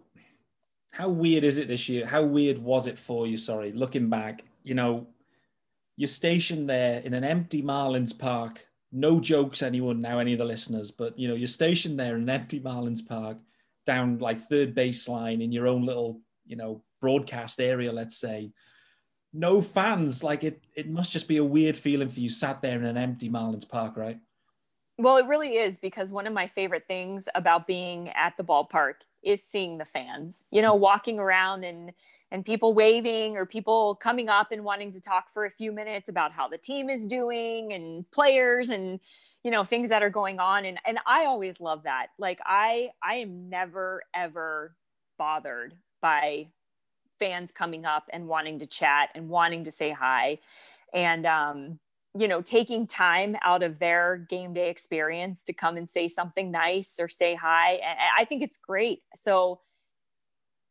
how 0.97 1.09
weird 1.09 1.43
is 1.43 1.57
it 1.57 1.67
this 1.67 1.87
year? 1.87 2.05
How 2.05 2.23
weird 2.23 2.57
was 2.57 2.87
it 2.87 2.97
for 2.97 3.27
you, 3.27 3.37
sorry, 3.37 3.71
looking 3.71 4.09
back, 4.09 4.43
you 4.63 4.73
know, 4.73 5.07
you're 5.95 6.07
stationed 6.07 6.69
there 6.69 6.99
in 6.99 7.13
an 7.13 7.23
empty 7.23 7.61
Marlins 7.61 8.17
park 8.17 8.67
no 8.91 9.19
jokes, 9.19 9.61
anyone 9.61 10.01
now, 10.01 10.19
any 10.19 10.33
of 10.33 10.39
the 10.39 10.45
listeners, 10.45 10.91
but 10.91 11.17
you 11.19 11.27
know, 11.27 11.35
you're 11.35 11.47
stationed 11.47 11.99
there 11.99 12.15
in 12.15 12.23
an 12.23 12.29
empty 12.29 12.59
Marlins 12.59 13.05
Park, 13.05 13.37
down 13.85 14.17
like 14.19 14.39
third 14.39 14.75
baseline 14.75 15.43
in 15.43 15.51
your 15.51 15.67
own 15.67 15.85
little, 15.85 16.21
you 16.45 16.55
know, 16.55 16.83
broadcast 17.01 17.59
area, 17.59 17.91
let's 17.91 18.17
say. 18.17 18.51
No 19.33 19.61
fans, 19.61 20.23
like 20.23 20.43
it. 20.43 20.63
It 20.75 20.89
must 20.89 21.11
just 21.11 21.27
be 21.27 21.37
a 21.37 21.43
weird 21.43 21.75
feeling 21.75 22.09
for 22.09 22.19
you, 22.19 22.29
sat 22.29 22.61
there 22.61 22.77
in 22.77 22.85
an 22.85 22.97
empty 22.97 23.29
Marlins 23.29 23.67
Park, 23.67 23.97
right? 23.97 24.19
Well, 24.97 25.17
it 25.17 25.27
really 25.27 25.57
is 25.57 25.77
because 25.77 26.11
one 26.11 26.25
of 26.25 26.33
my 26.33 26.47
favorite 26.47 26.85
things 26.87 27.29
about 27.35 27.67
being 27.67 28.09
at 28.09 28.35
the 28.35 28.43
ballpark 28.43 29.01
is 29.27 29.43
seeing 29.43 29.77
the 29.77 29.85
fans. 29.85 30.43
You 30.51 30.61
know, 30.61 30.73
walking 30.73 31.19
around 31.19 31.65
and 31.65 31.91
and 32.31 32.45
people 32.45 32.73
waving 32.73 33.37
or 33.37 33.45
people 33.45 33.95
coming 33.95 34.29
up 34.29 34.51
and 34.51 34.63
wanting 34.63 34.91
to 34.91 35.01
talk 35.01 35.31
for 35.33 35.45
a 35.45 35.51
few 35.51 35.71
minutes 35.71 36.09
about 36.09 36.31
how 36.31 36.47
the 36.47 36.57
team 36.57 36.89
is 36.89 37.05
doing 37.05 37.73
and 37.73 38.09
players 38.11 38.69
and 38.69 38.99
you 39.43 39.51
know 39.51 39.63
things 39.63 39.89
that 39.89 40.01
are 40.01 40.09
going 40.09 40.39
on 40.39 40.65
and 40.65 40.79
and 40.85 40.97
I 41.05 41.25
always 41.25 41.59
love 41.59 41.83
that. 41.83 42.07
Like 42.17 42.39
I 42.45 42.91
I 43.03 43.15
am 43.15 43.49
never 43.49 44.01
ever 44.13 44.75
bothered 45.17 45.75
by 46.01 46.47
fans 47.19 47.51
coming 47.51 47.85
up 47.85 48.05
and 48.13 48.27
wanting 48.27 48.59
to 48.59 48.65
chat 48.65 49.09
and 49.13 49.27
wanting 49.27 49.65
to 49.65 49.71
say 49.71 49.91
hi 49.91 50.39
and 50.93 51.25
um 51.25 51.79
you 52.17 52.27
know 52.27 52.41
taking 52.41 52.87
time 52.87 53.35
out 53.43 53.63
of 53.63 53.79
their 53.79 54.25
game 54.29 54.53
day 54.53 54.69
experience 54.69 55.43
to 55.43 55.53
come 55.53 55.77
and 55.77 55.89
say 55.89 56.07
something 56.07 56.51
nice 56.51 56.99
or 56.99 57.07
say 57.07 57.35
hi 57.35 57.73
and 57.73 57.97
i 58.17 58.25
think 58.25 58.43
it's 58.43 58.57
great. 58.57 59.01
So 59.15 59.61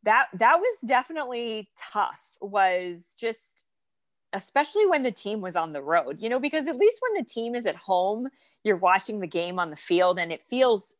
that 0.02 0.26
that 0.34 0.58
was 0.58 0.80
definitely 0.86 1.68
tough 1.76 2.20
was 2.40 3.14
just 3.18 3.64
especially 4.32 4.86
when 4.86 5.02
the 5.02 5.12
team 5.12 5.40
was 5.40 5.56
on 5.56 5.72
the 5.72 5.82
road 5.82 6.20
you 6.20 6.28
know 6.28 6.40
because 6.40 6.66
at 6.66 6.76
least 6.76 7.00
when 7.00 7.22
the 7.22 7.28
team 7.28 7.54
is 7.54 7.64
at 7.64 7.76
home 7.76 8.28
you're 8.64 8.76
watching 8.76 9.20
the 9.20 9.26
game 9.26 9.58
on 9.58 9.70
the 9.70 9.76
field 9.76 10.18
and 10.18 10.32
it 10.32 10.42
feels 10.50 10.96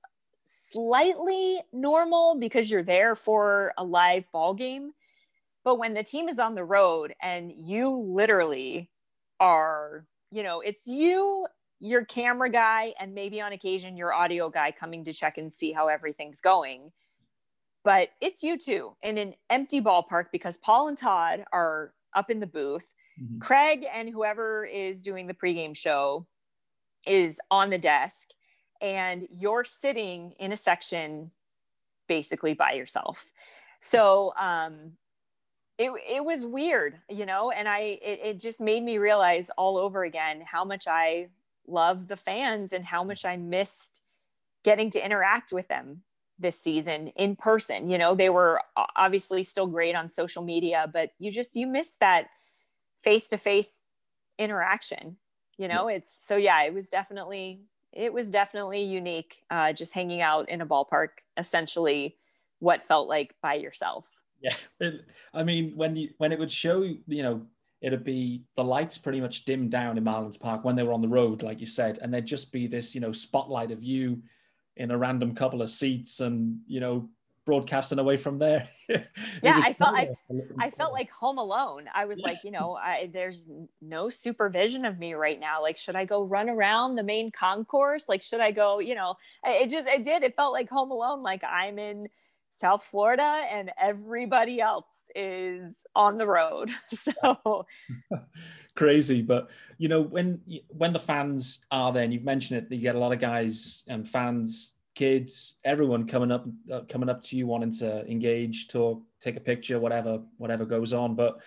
slightly 0.47 1.61
normal 1.72 2.36
because 2.38 2.70
you're 2.70 2.82
there 2.82 3.16
for 3.16 3.74
a 3.76 3.84
live 3.84 4.24
ball 4.32 4.55
game. 4.55 4.92
But 5.64 5.78
when 5.78 5.94
the 5.94 6.05
team 6.05 6.28
is 6.28 6.38
on 6.38 6.55
the 6.55 6.64
road 6.64 7.14
and 7.20 7.53
you 7.53 7.90
literally 7.90 8.88
are 9.40 10.07
you 10.37 10.43
know, 10.43 10.61
it's 10.61 10.87
you, 10.87 11.47
your 11.80 12.05
camera 12.05 12.51
guy, 12.51 12.93
and 13.01 13.14
maybe 13.14 13.41
on 13.41 13.53
occasion 13.53 13.97
your 13.97 14.12
audio 14.12 14.51
guy 14.51 14.70
coming 14.70 15.03
to 15.05 15.12
check 15.14 15.39
and 15.39 15.51
see 15.51 15.72
how 15.72 15.89
everything's 15.89 16.43
going. 16.43 16.93
But 17.84 18.11
it's 18.20 18.43
you 18.43 18.59
two 18.59 18.97
in 19.03 19.16
an 19.16 19.32
empty 19.49 19.80
ballpark 19.80 20.26
because 20.32 20.59
Paul 20.59 20.89
and 20.89 20.99
Todd 20.99 21.45
are 21.55 21.95
up 22.12 22.28
in 22.28 22.41
the 22.41 22.47
booth. 22.47 22.87
Mm-hmm. 23.18 23.39
Craig 23.39 23.87
and 23.91 24.11
whoever 24.11 24.66
is 24.66 25.01
doing 25.01 25.26
the 25.26 25.32
pregame 25.32 25.74
show 25.74 26.26
is 27.07 27.41
on 27.51 27.70
the 27.70 27.78
desk, 27.78 28.28
and 28.82 29.26
you're 29.30 29.64
sitting 29.64 30.32
in 30.39 30.53
a 30.53 30.57
section 30.59 31.30
basically 32.09 32.53
by 32.53 32.72
yourself. 32.72 33.24
So 33.80 34.34
um, 34.39 34.99
it, 35.79 35.91
it 36.09 36.24
was 36.24 36.45
weird, 36.45 36.99
you 37.11 37.27
know, 37.27 37.51
and 37.51 37.68
I, 37.68 37.99
it, 38.03 38.20
it 38.22 38.41
just 38.41 38.61
made 38.61 38.83
me 38.83 38.99
realize 38.99 39.51
all 39.59 39.77
over 39.77 40.05
again 40.05 40.41
how 40.41 40.64
much 40.64 40.87
I 40.89 41.29
love 41.66 42.09
the 42.09 42.16
fans 42.16 42.72
and 42.72 42.85
how 42.85 43.05
much 43.05 43.24
I 43.24 43.37
missed 43.37 44.01
getting 44.64 44.91
to 44.91 45.05
interact 45.05 45.53
with 45.53 45.68
them 45.68 46.03
this 46.39 46.59
season 46.59 47.09
in 47.09 47.37
person. 47.37 47.91
You 47.91 47.99
know, 47.99 48.14
they 48.14 48.31
were 48.31 48.61
obviously 48.97 49.45
still 49.45 49.66
great 49.66 49.95
on 49.95 50.11
social 50.11 50.43
media, 50.43 50.89
but 50.91 51.11
you 51.18 51.31
just, 51.31 51.57
you 51.57 51.66
miss 51.66 51.95
that 52.01 52.29
face 52.99 53.29
to 53.29 53.37
face 53.37 53.85
interaction, 54.39 55.16
you 55.59 55.68
know, 55.68 55.89
yeah. 55.89 55.97
it's 55.97 56.16
so, 56.27 56.37
yeah, 56.37 56.62
it 56.62 56.72
was 56.74 56.89
definitely, 56.89 57.61
it 57.93 58.12
was 58.12 58.31
definitely 58.31 58.83
unique. 58.83 59.43
Uh, 59.51 59.72
just 59.72 59.93
hanging 59.93 60.20
out 60.20 60.49
in 60.49 60.61
a 60.61 60.66
ballpark, 60.66 61.09
essentially 61.37 62.16
what 62.59 62.83
felt 62.83 63.09
like 63.09 63.35
by 63.43 63.55
yourself. 63.55 64.16
Yeah, 64.41 64.55
it, 64.80 65.05
I 65.34 65.43
mean, 65.43 65.72
when 65.76 65.97
you 65.97 66.11
when 66.18 66.32
it 66.32 66.39
would 66.39 66.53
show, 66.53 66.82
you 66.82 67.22
know, 67.22 67.43
it'd 67.80 68.05
be 68.05 68.45
the 68.57 68.64
lights 68.64 68.99
pretty 68.99 69.20
much 69.20 69.45
dimmed 69.45 69.70
down 69.70 69.99
in 69.99 70.05
Marlins 70.05 70.41
Park 70.41 70.64
when 70.64 70.76
they 70.76 70.82
were 70.82 70.93
on 70.93 71.03
the 71.03 71.09
road, 71.09 71.43
like 71.43 71.61
you 71.61 71.66
said, 71.66 71.99
and 72.01 72.12
there'd 72.12 72.26
just 72.26 72.53
be 72.53 72.66
this, 72.66 72.95
you 72.95 73.01
know, 73.01 73.12
spotlight 73.12 73.70
of 73.70 73.82
you 73.82 74.22
in 74.76 74.91
a 74.91 74.99
random 74.99 75.34
couple 75.34 75.62
of 75.62 75.70
seats, 75.70 76.20
and 76.20 76.61
you 76.66 76.80
know, 76.80 77.09
broadcasting 77.47 77.99
away 77.99 78.16
from 78.16 78.39
there. 78.39 78.68
yeah, 78.89 79.62
I 79.64 79.72
felt 79.72 79.95
I, 79.95 80.11
I 80.59 80.70
felt 80.70 80.93
like 80.93 81.11
home 81.11 81.39
alone. 81.39 81.84
I 81.95 82.05
was 82.05 82.20
like, 82.20 82.39
you 82.45 82.51
know, 82.51 82.74
I, 82.74 83.09
there's 83.12 83.49
no 83.80 84.11
supervision 84.11 84.84
of 84.84 84.99
me 84.99 85.14
right 85.14 85.39
now. 85.39 85.62
Like, 85.62 85.76
should 85.76 85.97
I 85.97 86.05
go 86.05 86.24
run 86.24 86.51
around 86.51 86.97
the 86.97 87.05
main 87.05 87.30
concourse? 87.30 88.09
Like, 88.09 88.20
should 88.20 88.41
I 88.41 88.51
go? 88.51 88.80
You 88.80 88.97
know, 88.97 89.14
it 89.45 89.70
just 89.70 89.87
it 89.87 90.05
did. 90.05 90.24
It 90.24 90.34
felt 90.34 90.53
like 90.53 90.68
home 90.68 90.91
alone. 90.91 91.22
Like 91.22 91.45
I'm 91.45 91.78
in 91.78 92.09
South 92.51 92.84
Florida 92.84 93.42
and 93.51 93.70
everybody 93.78 94.61
else 94.61 94.86
is 95.14 95.76
on 95.94 96.18
the 96.18 96.26
road. 96.26 96.70
So 96.97 97.66
crazy, 98.76 99.22
but 99.22 99.49
you 99.78 99.88
know 99.88 100.03
when 100.03 100.40
when 100.68 100.92
the 100.92 100.99
fans 100.99 101.64
are 101.70 101.92
there, 101.92 102.05
and 102.05 102.12
you've 102.12 102.24
mentioned 102.24 102.62
it, 102.62 102.74
you 102.74 102.80
get 102.80 102.94
a 102.94 102.99
lot 102.99 103.12
of 103.12 103.18
guys 103.18 103.84
and 103.88 104.09
fans, 104.09 104.74
kids, 104.94 105.57
everyone 105.64 106.07
coming 106.07 106.30
up 106.30 106.47
uh, 106.72 106.80
coming 106.88 107.09
up 107.09 107.22
to 107.24 107.36
you 107.36 107.47
wanting 107.47 107.72
to 107.72 108.07
engage, 108.11 108.68
talk, 108.68 109.03
take 109.20 109.36
a 109.36 109.40
picture, 109.40 109.78
whatever 109.78 110.20
whatever 110.38 110.64
goes 110.64 110.92
on. 110.92 111.14
But 111.14 111.40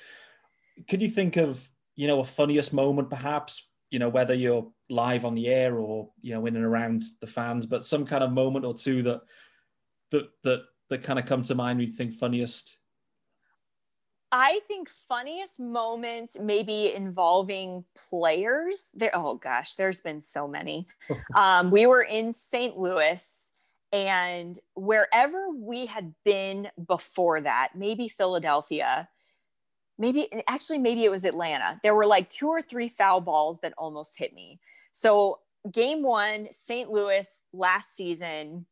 could 0.88 1.02
you 1.02 1.10
think 1.10 1.38
of 1.38 1.68
you 1.96 2.08
know 2.08 2.20
a 2.20 2.26
funniest 2.26 2.74
moment, 2.74 3.10
perhaps? 3.10 3.66
You 3.92 4.00
know 4.00 4.10
whether 4.10 4.34
you're 4.34 4.68
live 4.90 5.26
on 5.26 5.36
the 5.36 5.48
air 5.48 5.78
or 5.78 6.10
you 6.22 6.34
know 6.34 6.46
in 6.46 6.56
and 6.56 6.66
around 6.66 7.04
the 7.22 7.28
fans, 7.28 7.66
but 7.66 7.84
some 7.84 8.06
kind 8.06 8.24
of 8.24 8.32
moment 8.32 8.66
or 8.66 8.74
two 8.74 9.04
that 9.04 9.22
that 10.12 10.30
that 10.44 10.64
that 10.90 11.04
kind 11.04 11.20
of 11.20 11.26
come 11.26 11.44
to 11.44 11.56
mind? 11.56 11.80
when 11.80 11.88
You 11.88 11.94
think 11.94 12.16
funniest? 12.16 12.78
I 14.32 14.60
think 14.68 14.90
funniest 15.08 15.60
moment 15.60 16.38
maybe 16.40 16.94
involving 16.94 17.84
players. 18.10 18.90
There, 18.94 19.12
oh 19.14 19.36
gosh, 19.36 19.76
there's 19.76 20.02
been 20.02 20.22
so 20.22 20.48
many. 20.48 20.88
um, 21.36 21.72
we 21.72 21.88
were 21.88 22.04
in 22.04 22.34
St. 22.34 22.78
Louis, 22.78 23.52
and 23.92 24.60
wherever 24.76 25.50
we 25.52 25.88
had 25.88 26.14
been 26.24 26.70
before 26.88 27.42
that, 27.42 27.70
maybe 27.76 28.08
Philadelphia, 28.08 29.10
maybe 29.98 30.30
actually 30.48 30.78
maybe 30.78 31.04
it 31.04 31.12
was 31.12 31.26
Atlanta. 31.26 31.80
There 31.82 31.96
were 31.96 32.06
like 32.06 32.30
two 32.30 32.48
or 32.48 32.62
three 32.62 32.90
foul 32.90 33.22
balls 33.22 33.62
that 33.62 33.74
almost 33.78 34.18
hit 34.18 34.34
me. 34.34 34.60
So 34.92 35.40
game 35.72 36.04
one, 36.04 36.48
St. 36.52 36.90
Louis 36.90 37.42
last 37.52 37.96
season, 37.96 38.68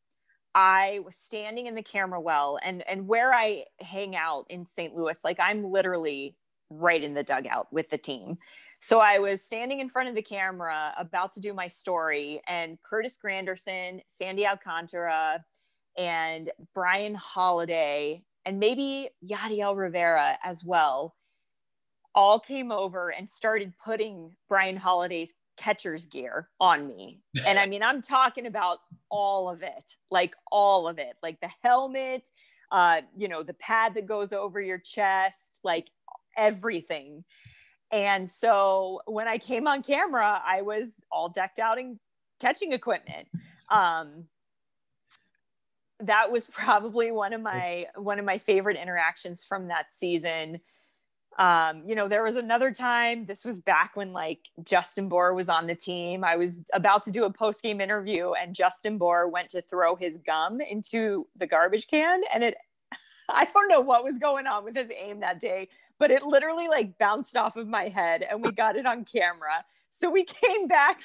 I 0.57 1.01
was 1.05 1.15
standing 1.15 1.67
in 1.67 1.75
the 1.75 1.83
camera 1.83 2.19
well 2.19 2.57
and 2.63 2.81
and 2.87 3.07
where 3.07 3.31
I 3.31 3.65
hang 3.79 4.15
out 4.15 4.47
in 4.49 4.65
St. 4.65 4.95
Louis, 4.95 5.23
like 5.23 5.39
I'm 5.39 5.63
literally 5.63 6.35
right 6.71 7.03
in 7.03 7.13
the 7.13 7.23
dugout 7.23 7.71
with 7.71 7.89
the 7.89 7.97
team. 7.99 8.39
So 8.79 8.99
I 8.99 9.19
was 9.19 9.43
standing 9.43 9.81
in 9.81 9.87
front 9.87 10.09
of 10.09 10.15
the 10.15 10.21
camera 10.23 10.95
about 10.97 11.31
to 11.33 11.41
do 11.41 11.53
my 11.53 11.67
story 11.67 12.41
and 12.47 12.81
Curtis 12.81 13.19
Granderson, 13.23 14.01
Sandy 14.07 14.47
Alcantara, 14.47 15.45
and 15.95 16.49
Bryan 16.73 17.13
Holaday, 17.13 18.23
and 18.43 18.59
maybe 18.59 19.09
Yadiel 19.23 19.77
Rivera 19.77 20.39
as 20.43 20.65
well, 20.65 21.15
all 22.15 22.39
came 22.39 22.71
over 22.71 23.09
and 23.09 23.29
started 23.29 23.73
putting 23.85 24.35
Bryan 24.49 24.79
Holaday's 24.79 25.35
catcher's 25.57 26.05
gear 26.05 26.49
on 26.59 26.87
me. 26.87 27.21
And 27.45 27.59
I 27.59 27.67
mean, 27.67 27.83
I'm 27.83 28.01
talking 28.01 28.45
about 28.45 28.77
all 29.09 29.49
of 29.49 29.63
it, 29.63 29.95
like 30.11 30.35
all 30.51 30.87
of 30.87 30.99
it, 30.99 31.15
like 31.21 31.39
the 31.41 31.49
helmet, 31.63 32.29
uh, 32.71 33.01
you 33.15 33.27
know, 33.27 33.43
the 33.43 33.53
pad 33.53 33.95
that 33.95 34.05
goes 34.05 34.33
over 34.33 34.61
your 34.61 34.77
chest, 34.77 35.59
like 35.63 35.87
everything. 36.35 37.23
And 37.91 38.29
so 38.29 39.01
when 39.05 39.27
I 39.27 39.37
came 39.37 39.67
on 39.67 39.81
camera, 39.81 40.41
I 40.45 40.61
was 40.61 40.93
all 41.11 41.29
decked 41.29 41.59
out 41.59 41.79
in 41.79 41.99
catching 42.39 42.71
equipment. 42.73 43.27
Um, 43.69 44.25
that 46.01 46.31
was 46.31 46.45
probably 46.47 47.11
one 47.11 47.33
of 47.33 47.41
my 47.41 47.87
one 47.95 48.19
of 48.19 48.25
my 48.25 48.37
favorite 48.37 48.77
interactions 48.77 49.43
from 49.43 49.67
that 49.67 49.93
season 49.93 50.59
um, 51.37 51.83
you 51.85 51.93
know, 51.93 52.07
there 52.07 52.23
was 52.23 52.35
another 52.35 52.71
time, 52.71 53.25
this 53.25 53.45
was 53.45 53.59
back 53.59 53.95
when 53.95 54.11
like 54.11 54.49
Justin 54.63 55.07
Bour 55.07 55.33
was 55.33 55.49
on 55.49 55.67
the 55.67 55.75
team. 55.75 56.23
I 56.23 56.35
was 56.35 56.61
about 56.73 57.03
to 57.03 57.11
do 57.11 57.25
a 57.25 57.31
post 57.31 57.61
game 57.61 57.79
interview 57.79 58.31
and 58.31 58.55
Justin 58.55 58.97
Bour 58.97 59.27
went 59.27 59.49
to 59.49 59.61
throw 59.61 59.95
his 59.95 60.17
gum 60.17 60.61
into 60.61 61.27
the 61.35 61.45
garbage 61.45 61.87
can 61.87 62.21
and 62.33 62.43
it, 62.43 62.57
I 63.29 63.45
don't 63.45 63.67
know 63.67 63.81
what 63.81 64.03
was 64.03 64.17
going 64.17 64.47
on 64.47 64.63
with 64.63 64.75
his 64.75 64.89
aim 64.97 65.19
that 65.19 65.39
day, 65.39 65.69
but 65.99 66.09
it 66.09 66.23
literally 66.23 66.69
like 66.69 66.97
bounced 66.97 67.37
off 67.37 67.55
of 67.55 67.67
my 67.67 67.87
head 67.87 68.23
and 68.27 68.43
we 68.43 68.51
got 68.51 68.75
it 68.75 68.87
on 68.87 69.05
camera. 69.05 69.63
So 69.91 70.09
we 70.09 70.23
came 70.43 70.67
back 70.67 71.01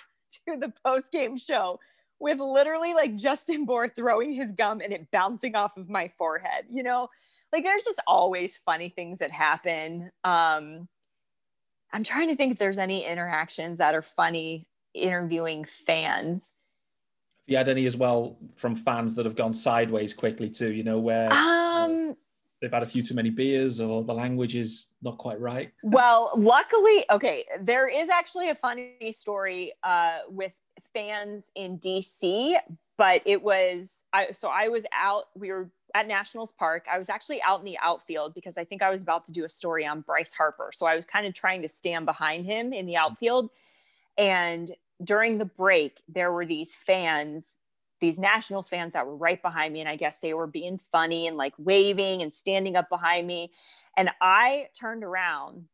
to 0.47 0.57
the 0.57 0.73
post 0.83 1.13
game 1.13 1.37
show 1.37 1.79
with 2.21 2.41
literally 2.41 2.95
like 2.95 3.17
Justin 3.17 3.67
Bour 3.67 3.89
throwing 3.89 4.33
his 4.33 4.53
gum 4.53 4.81
and 4.81 4.95
it 4.95 5.11
bouncing 5.11 5.57
off 5.57 5.77
of 5.77 5.91
my 5.91 6.11
forehead, 6.17 6.65
you 6.71 6.83
know? 6.83 7.09
Like 7.53 7.65
there's 7.65 7.85
just 7.85 8.01
always 8.07 8.61
funny 8.65 8.89
things 8.89 9.19
that 9.19 9.31
happen 9.31 10.11
um 10.25 10.89
i'm 11.93 12.05
trying 12.05 12.29
to 12.29 12.37
think 12.37 12.53
if 12.53 12.59
there's 12.59 12.79
any 12.79 13.05
interactions 13.05 13.79
that 13.79 13.95
are 13.95 14.03
funny 14.03 14.67
interviewing 14.95 15.65
fans. 15.65 16.53
Have 17.47 17.53
you 17.53 17.57
had 17.57 17.69
any 17.69 17.87
as 17.87 17.97
well 17.97 18.37
from 18.57 18.77
fans 18.77 19.15
that 19.17 19.27
have 19.27 19.37
gone 19.37 19.53
sideways 19.53 20.15
quickly 20.15 20.49
too? 20.49 20.71
You 20.73 20.85
know 20.85 20.99
where 20.99 21.33
um, 21.33 22.17
they've 22.61 22.73
had 22.73 22.83
a 22.83 22.87
few 22.87 23.03
too 23.03 23.15
many 23.15 23.31
beers 23.31 23.81
or 23.81 24.05
the 24.05 24.15
language 24.15 24.55
is 24.55 24.89
not 25.03 25.19
quite 25.19 25.41
right. 25.41 25.73
well, 25.83 26.31
luckily, 26.37 27.05
okay, 27.11 27.45
there 27.61 27.89
is 27.89 28.09
actually 28.09 28.51
a 28.51 28.55
funny 28.55 29.11
story 29.11 29.73
uh, 29.83 30.19
with 30.29 30.57
fans 30.95 31.51
in 31.57 31.79
DC, 31.79 32.57
but 32.97 33.23
it 33.27 33.43
was 33.43 34.05
I 34.13 34.31
so 34.33 34.49
I 34.49 34.69
was 34.69 34.85
out. 34.95 35.25
We 35.35 35.51
were 35.51 35.69
at 35.95 36.09
Nationals 36.09 36.53
Park. 36.53 36.87
I 36.91 36.99
was 36.99 37.09
actually 37.09 37.43
out 37.43 37.61
in 37.61 37.65
the 37.65 37.79
outfield 37.83 38.35
because 38.35 38.59
I 38.59 38.65
think 38.65 38.83
I 38.83 38.91
was 38.91 39.03
about 39.03 39.25
to 39.27 39.33
do 39.33 39.45
a 39.45 39.49
story 39.49 39.87
on 39.87 40.01
Bryce 40.01 40.33
Harper. 40.33 40.71
So 40.73 40.87
I 40.87 40.97
was 40.97 41.05
kind 41.05 41.27
of 41.27 41.35
trying 41.35 41.63
to 41.63 41.69
stand 41.69 42.07
behind 42.07 42.47
him 42.47 42.73
in 42.73 42.87
the 42.87 42.95
mm-hmm. 42.95 43.05
outfield. 43.05 43.51
And 44.17 44.75
during 45.03 45.39
the 45.39 45.45
break, 45.45 46.01
there 46.09 46.33
were 46.33 46.47
these 46.47 46.75
fans, 46.75 47.59
these 48.01 48.19
Nationals 48.19 48.69
fans 48.69 48.93
that 48.93 49.07
were 49.07 49.17
right 49.17 49.41
behind 49.41 49.73
me. 49.73 49.81
And 49.81 49.89
I 49.89 49.97
guess 49.97 50.19
they 50.19 50.35
were 50.35 50.47
being 50.47 50.79
funny 50.79 51.27
and 51.27 51.37
like 51.37 51.55
waving 51.59 52.23
and 52.23 52.33
standing 52.33 52.77
up 52.77 52.89
behind 52.89 53.27
me. 53.27 53.53
And 53.97 54.11
I 54.21 54.69
turned 54.79 55.05
around 55.05 55.67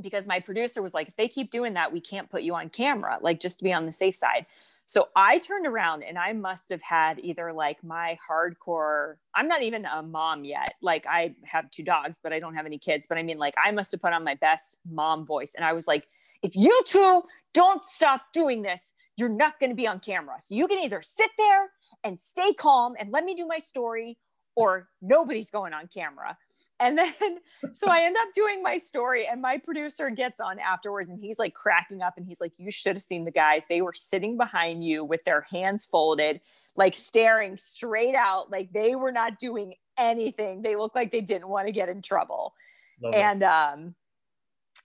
because 0.00 0.26
my 0.26 0.40
producer 0.40 0.82
was 0.82 0.94
like, 0.94 1.08
if 1.08 1.16
they 1.16 1.28
keep 1.28 1.50
doing 1.50 1.74
that, 1.74 1.92
we 1.92 2.00
can't 2.00 2.30
put 2.30 2.42
you 2.42 2.54
on 2.54 2.68
camera, 2.68 3.18
like 3.20 3.40
just 3.40 3.58
to 3.58 3.64
be 3.64 3.72
on 3.72 3.86
the 3.86 3.92
safe 3.92 4.14
side. 4.14 4.46
So 4.88 5.08
I 5.14 5.36
turned 5.36 5.66
around 5.66 6.02
and 6.02 6.16
I 6.16 6.32
must 6.32 6.70
have 6.70 6.80
had 6.80 7.18
either 7.18 7.52
like 7.52 7.84
my 7.84 8.16
hardcore, 8.26 9.16
I'm 9.34 9.46
not 9.46 9.60
even 9.60 9.84
a 9.84 10.02
mom 10.02 10.46
yet. 10.46 10.76
Like 10.80 11.04
I 11.06 11.34
have 11.44 11.70
two 11.70 11.82
dogs, 11.82 12.18
but 12.22 12.32
I 12.32 12.40
don't 12.40 12.54
have 12.54 12.64
any 12.64 12.78
kids. 12.78 13.04
But 13.06 13.18
I 13.18 13.22
mean, 13.22 13.36
like 13.36 13.52
I 13.62 13.70
must 13.70 13.92
have 13.92 14.00
put 14.00 14.14
on 14.14 14.24
my 14.24 14.34
best 14.36 14.78
mom 14.90 15.26
voice. 15.26 15.52
And 15.54 15.62
I 15.62 15.74
was 15.74 15.86
like, 15.86 16.08
if 16.42 16.56
you 16.56 16.80
two 16.86 17.22
don't 17.52 17.84
stop 17.84 18.22
doing 18.32 18.62
this, 18.62 18.94
you're 19.18 19.28
not 19.28 19.60
going 19.60 19.68
to 19.68 19.76
be 19.76 19.86
on 19.86 20.00
camera. 20.00 20.36
So 20.40 20.54
you 20.54 20.66
can 20.66 20.82
either 20.82 21.02
sit 21.02 21.32
there 21.36 21.68
and 22.02 22.18
stay 22.18 22.54
calm 22.54 22.94
and 22.98 23.12
let 23.12 23.24
me 23.24 23.34
do 23.34 23.46
my 23.46 23.58
story, 23.58 24.16
or 24.58 24.88
nobody's 25.00 25.50
going 25.52 25.72
on 25.72 25.86
camera. 25.86 26.36
And 26.80 26.98
then, 26.98 27.14
so 27.72 27.88
I 27.88 28.02
end 28.02 28.16
up 28.20 28.28
doing 28.34 28.60
my 28.60 28.76
story, 28.76 29.26
and 29.26 29.40
my 29.40 29.58
producer 29.58 30.10
gets 30.10 30.40
on 30.40 30.58
afterwards 30.58 31.08
and 31.08 31.18
he's 31.18 31.38
like 31.38 31.54
cracking 31.54 32.02
up 32.02 32.14
and 32.16 32.26
he's 32.26 32.40
like, 32.40 32.52
You 32.58 32.70
should 32.72 32.96
have 32.96 33.02
seen 33.04 33.24
the 33.24 33.30
guys. 33.30 33.62
They 33.68 33.82
were 33.82 33.92
sitting 33.92 34.36
behind 34.36 34.84
you 34.84 35.04
with 35.04 35.22
their 35.24 35.42
hands 35.42 35.86
folded, 35.86 36.40
like 36.76 36.96
staring 36.96 37.56
straight 37.56 38.16
out, 38.16 38.50
like 38.50 38.72
they 38.72 38.96
were 38.96 39.12
not 39.12 39.38
doing 39.38 39.74
anything. 39.96 40.62
They 40.62 40.74
looked 40.74 40.96
like 40.96 41.12
they 41.12 41.20
didn't 41.20 41.48
want 41.48 41.68
to 41.68 41.72
get 41.72 41.88
in 41.88 42.02
trouble. 42.02 42.54
Love 43.00 43.14
it. 43.14 43.16
and, 43.16 43.42
um, 43.44 43.94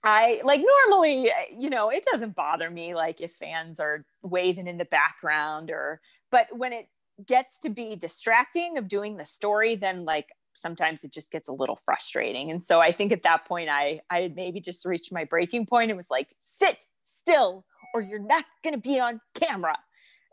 I 0.03 0.41
like 0.43 0.61
normally, 0.89 1.31
you 1.57 1.69
know, 1.69 1.89
it 1.89 2.05
doesn't 2.11 2.35
bother 2.35 2.69
me 2.69 2.93
like 2.93 3.21
if 3.21 3.33
fans 3.33 3.79
are 3.79 4.05
waving 4.21 4.67
in 4.67 4.77
the 4.77 4.85
background 4.85 5.71
or, 5.71 6.01
but 6.29 6.47
when 6.51 6.73
it 6.73 6.87
gets 7.25 7.59
to 7.59 7.69
be 7.69 7.95
distracting 7.95 8.77
of 8.77 8.87
doing 8.87 9.17
the 9.17 9.25
story, 9.25 9.75
then 9.75 10.05
like 10.05 10.29
sometimes 10.53 11.03
it 11.03 11.11
just 11.11 11.31
gets 11.31 11.47
a 11.47 11.53
little 11.53 11.79
frustrating. 11.85 12.51
And 12.51 12.63
so 12.63 12.79
I 12.79 12.91
think 12.91 13.11
at 13.11 13.23
that 13.23 13.45
point, 13.45 13.69
I 13.69 14.01
I 14.09 14.21
had 14.21 14.35
maybe 14.35 14.59
just 14.61 14.85
reached 14.85 15.11
my 15.11 15.23
breaking 15.25 15.65
point 15.65 15.91
and 15.91 15.97
was 15.97 16.09
like, 16.09 16.35
sit 16.39 16.85
still, 17.03 17.65
or 17.93 18.01
you're 18.01 18.19
not 18.19 18.45
going 18.63 18.73
to 18.75 18.79
be 18.81 18.99
on 18.99 19.19
camera. 19.35 19.77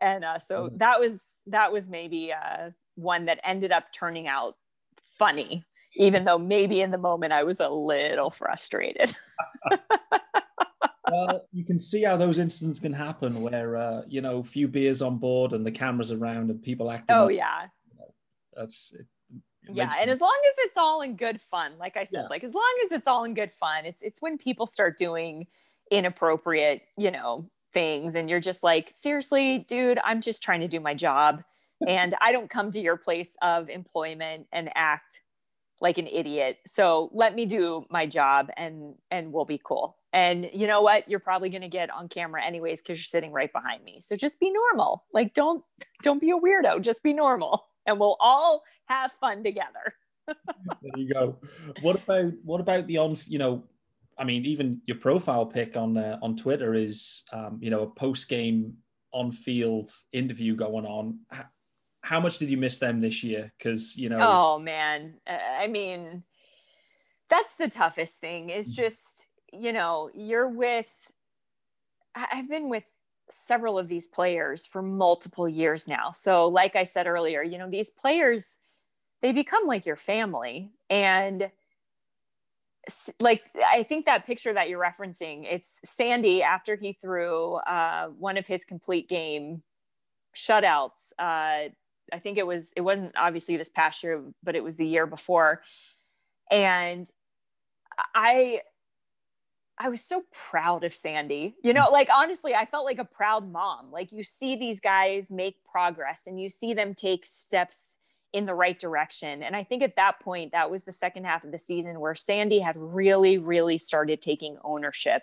And 0.00 0.24
uh, 0.24 0.38
so 0.38 0.68
Mhm. 0.70 0.78
that 0.78 1.00
was 1.00 1.42
that 1.46 1.72
was 1.72 1.88
maybe 1.88 2.32
uh, 2.32 2.70
one 2.96 3.26
that 3.26 3.40
ended 3.44 3.72
up 3.72 3.92
turning 3.92 4.26
out 4.26 4.56
funny, 5.18 5.64
even 5.96 6.24
though 6.24 6.38
maybe 6.38 6.80
in 6.80 6.90
the 6.90 6.98
moment 6.98 7.32
I 7.32 7.42
was 7.44 7.60
a 7.60 7.68
little 7.68 8.30
frustrated. 8.30 9.14
well, 11.10 11.46
you 11.52 11.64
can 11.64 11.78
see 11.78 12.02
how 12.02 12.16
those 12.16 12.38
incidents 12.38 12.78
can 12.80 12.92
happen 12.92 13.40
where 13.42 13.76
uh, 13.76 14.02
you 14.08 14.20
know, 14.20 14.38
a 14.38 14.44
few 14.44 14.68
beers 14.68 15.02
on 15.02 15.18
board 15.18 15.52
and 15.52 15.64
the 15.64 15.70
cameras 15.70 16.12
around 16.12 16.50
and 16.50 16.62
people 16.62 16.90
acting. 16.90 17.16
oh 17.16 17.24
up. 17.26 17.32
yeah, 17.32 17.66
That's 18.56 18.92
it, 18.94 19.06
it 19.64 19.74
yeah 19.76 19.90
and 20.00 20.10
as 20.10 20.20
long 20.20 20.38
as 20.48 20.54
it's 20.66 20.76
all 20.76 21.02
in 21.02 21.16
good 21.16 21.40
fun 21.40 21.72
like 21.78 21.96
i 21.96 22.04
said 22.04 22.22
Yeah. 22.22 22.28
like 22.28 22.42
as 22.44 22.54
long 22.54 22.74
as 22.86 22.92
it's 22.92 23.06
all 23.06 23.24
in 23.24 23.34
good 23.34 23.52
fun 23.52 23.84
it's 23.84 24.02
it's 24.02 24.20
when 24.22 24.38
people 24.38 24.66
start 24.66 24.96
doing 24.98 25.46
inappropriate 25.90 26.82
you 26.96 27.10
know 27.10 27.48
things 27.72 28.14
and 28.14 28.28
you're 28.30 28.40
just 28.40 28.62
like 28.62 28.88
seriously 28.90 29.58
dude 29.68 29.98
i'm 30.02 30.20
just 30.20 30.42
trying 30.42 30.60
to 30.60 30.68
do 30.68 30.80
my 30.80 30.94
job 30.94 31.42
and 31.86 32.14
i 32.20 32.32
don't 32.32 32.48
come 32.50 32.70
to 32.70 32.80
your 32.80 32.96
place 32.96 33.36
of 33.42 33.68
employment 33.68 34.46
and 34.52 34.70
act 34.74 35.22
like 35.80 35.98
an 35.98 36.06
idiot 36.06 36.56
so 36.66 37.10
let 37.12 37.34
me 37.34 37.44
do 37.46 37.84
my 37.90 38.06
job 38.06 38.48
and 38.56 38.94
and 39.10 39.32
we'll 39.32 39.44
be 39.44 39.60
cool 39.62 39.96
and 40.12 40.50
you 40.52 40.66
know 40.66 40.82
what 40.82 41.08
you're 41.08 41.20
probably 41.20 41.50
going 41.50 41.62
to 41.62 41.68
get 41.68 41.90
on 41.90 42.08
camera 42.08 42.44
anyways 42.44 42.82
because 42.82 42.98
you're 42.98 43.04
sitting 43.04 43.32
right 43.32 43.52
behind 43.52 43.82
me 43.84 44.00
so 44.00 44.16
just 44.16 44.40
be 44.40 44.50
normal 44.50 45.04
like 45.12 45.34
don't 45.34 45.62
don't 46.02 46.20
be 46.20 46.30
a 46.30 46.38
weirdo 46.38 46.80
just 46.80 47.02
be 47.02 47.12
normal 47.12 47.66
and 47.86 47.98
we'll 47.98 48.16
all 48.20 48.62
have 48.86 49.12
fun 49.12 49.44
together 49.44 49.94
there 50.82 50.92
you 50.96 51.12
go. 51.12 51.38
What 51.82 51.96
about 51.96 52.32
what 52.44 52.60
about 52.60 52.86
the 52.86 52.98
on? 52.98 53.16
You 53.26 53.38
know, 53.38 53.64
I 54.18 54.24
mean, 54.24 54.44
even 54.44 54.80
your 54.86 54.96
profile 54.96 55.46
pic 55.46 55.76
on 55.76 55.96
uh, 55.96 56.18
on 56.22 56.36
Twitter 56.36 56.74
is, 56.74 57.24
um, 57.32 57.58
you 57.60 57.70
know, 57.70 57.82
a 57.82 57.90
post 57.90 58.28
game 58.28 58.74
on 59.12 59.32
field 59.32 59.90
interview 60.12 60.54
going 60.54 60.86
on. 60.86 61.20
How 62.02 62.20
much 62.20 62.38
did 62.38 62.50
you 62.50 62.56
miss 62.56 62.78
them 62.78 63.00
this 63.00 63.22
year? 63.22 63.52
Because 63.58 63.96
you 63.96 64.08
know, 64.08 64.18
Oh 64.20 64.58
man, 64.58 65.14
I 65.26 65.66
mean, 65.66 66.22
that's 67.28 67.56
the 67.56 67.68
toughest 67.68 68.20
thing. 68.20 68.50
Is 68.50 68.72
just 68.72 69.26
you 69.52 69.72
know 69.72 70.10
you're 70.14 70.48
with. 70.48 70.92
I've 72.14 72.48
been 72.48 72.68
with 72.68 72.84
several 73.30 73.78
of 73.78 73.88
these 73.88 74.08
players 74.08 74.66
for 74.66 74.82
multiple 74.82 75.48
years 75.48 75.86
now. 75.86 76.10
So, 76.10 76.48
like 76.48 76.74
I 76.76 76.84
said 76.84 77.06
earlier, 77.06 77.42
you 77.42 77.58
know 77.58 77.70
these 77.70 77.90
players, 77.90 78.56
they 79.20 79.32
become 79.32 79.66
like 79.66 79.86
your 79.86 79.96
family, 79.96 80.70
and 80.88 81.50
like 83.20 83.42
I 83.64 83.82
think 83.82 84.06
that 84.06 84.26
picture 84.26 84.52
that 84.52 84.68
you're 84.68 84.82
referencing, 84.82 85.46
it's 85.48 85.80
Sandy 85.84 86.42
after 86.42 86.76
he 86.76 86.92
threw 86.92 87.54
uh, 87.56 88.08
one 88.08 88.36
of 88.36 88.46
his 88.46 88.64
complete 88.64 89.08
game 89.08 89.62
shutouts. 90.34 91.12
Uh, 91.18 91.70
I 92.12 92.18
think 92.18 92.38
it 92.38 92.46
was 92.46 92.72
it 92.76 92.80
wasn't 92.82 93.12
obviously 93.16 93.56
this 93.56 93.68
past 93.68 94.02
year, 94.02 94.24
but 94.42 94.56
it 94.56 94.64
was 94.64 94.76
the 94.76 94.86
year 94.86 95.06
before. 95.06 95.62
And 96.50 97.08
I 98.14 98.62
I 99.82 99.88
was 99.88 100.02
so 100.02 100.24
proud 100.30 100.84
of 100.84 100.92
Sandy. 100.92 101.56
You 101.64 101.72
mm. 101.72 101.76
know, 101.76 101.88
like 101.90 102.10
honestly, 102.14 102.54
I 102.54 102.66
felt 102.66 102.84
like 102.84 102.98
a 102.98 103.04
proud 103.04 103.50
mom. 103.50 103.90
Like 103.90 104.12
you 104.12 104.22
see 104.22 104.54
these 104.54 104.78
guys 104.78 105.30
make 105.30 105.64
progress 105.64 106.24
and 106.26 106.38
you 106.38 106.50
see 106.50 106.74
them 106.74 106.94
take 106.94 107.24
steps 107.24 107.96
in 108.34 108.44
the 108.44 108.54
right 108.54 108.78
direction. 108.78 109.42
And 109.42 109.56
I 109.56 109.64
think 109.64 109.82
at 109.82 109.96
that 109.96 110.20
point, 110.20 110.52
that 110.52 110.70
was 110.70 110.84
the 110.84 110.92
second 110.92 111.24
half 111.24 111.44
of 111.44 111.50
the 111.50 111.58
season 111.58 111.98
where 111.98 112.14
Sandy 112.14 112.60
had 112.60 112.76
really, 112.76 113.38
really 113.38 113.78
started 113.78 114.20
taking 114.20 114.58
ownership 114.62 115.22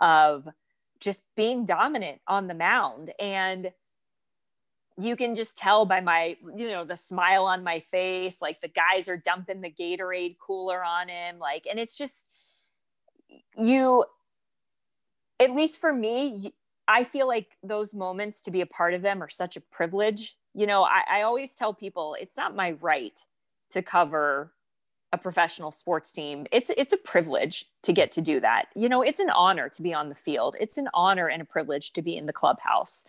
of 0.00 0.48
just 0.98 1.22
being 1.36 1.66
dominant 1.66 2.22
on 2.26 2.48
the 2.48 2.54
mound. 2.54 3.12
And 3.20 3.70
you 4.98 5.14
can 5.14 5.34
just 5.34 5.56
tell 5.56 5.84
by 5.84 6.00
my, 6.00 6.38
you 6.56 6.70
know, 6.70 6.84
the 6.84 6.96
smile 6.96 7.44
on 7.44 7.62
my 7.62 7.80
face, 7.80 8.40
like 8.40 8.62
the 8.62 8.68
guys 8.68 9.08
are 9.08 9.16
dumping 9.18 9.60
the 9.60 9.70
Gatorade 9.70 10.36
cooler 10.38 10.82
on 10.82 11.08
him. 11.08 11.38
Like, 11.38 11.66
and 11.70 11.78
it's 11.78 11.96
just, 11.96 12.29
you, 13.56 14.04
at 15.38 15.54
least 15.54 15.80
for 15.80 15.92
me, 15.92 16.52
i 16.88 17.04
feel 17.04 17.28
like 17.28 17.56
those 17.62 17.94
moments 17.94 18.42
to 18.42 18.50
be 18.50 18.60
a 18.60 18.66
part 18.66 18.94
of 18.94 19.02
them 19.02 19.22
are 19.22 19.28
such 19.28 19.56
a 19.56 19.60
privilege. 19.60 20.36
You 20.54 20.66
know, 20.66 20.82
I, 20.82 21.02
I 21.08 21.22
always 21.22 21.52
tell 21.52 21.72
people 21.72 22.16
it's 22.20 22.36
not 22.36 22.56
my 22.56 22.72
right 22.80 23.18
to 23.70 23.80
cover 23.80 24.52
a 25.12 25.18
professional 25.18 25.72
sports 25.72 26.12
team. 26.12 26.46
It's 26.52 26.70
it's 26.76 26.92
a 26.92 26.96
privilege 26.96 27.66
to 27.82 27.92
get 27.92 28.12
to 28.12 28.20
do 28.20 28.40
that. 28.40 28.66
You 28.74 28.88
know, 28.88 29.02
it's 29.02 29.20
an 29.20 29.30
honor 29.30 29.68
to 29.68 29.82
be 29.82 29.94
on 29.94 30.08
the 30.08 30.14
field. 30.14 30.56
It's 30.60 30.78
an 30.78 30.88
honor 30.94 31.28
and 31.28 31.42
a 31.42 31.44
privilege 31.44 31.92
to 31.92 32.02
be 32.02 32.16
in 32.16 32.26
the 32.26 32.32
clubhouse. 32.32 33.04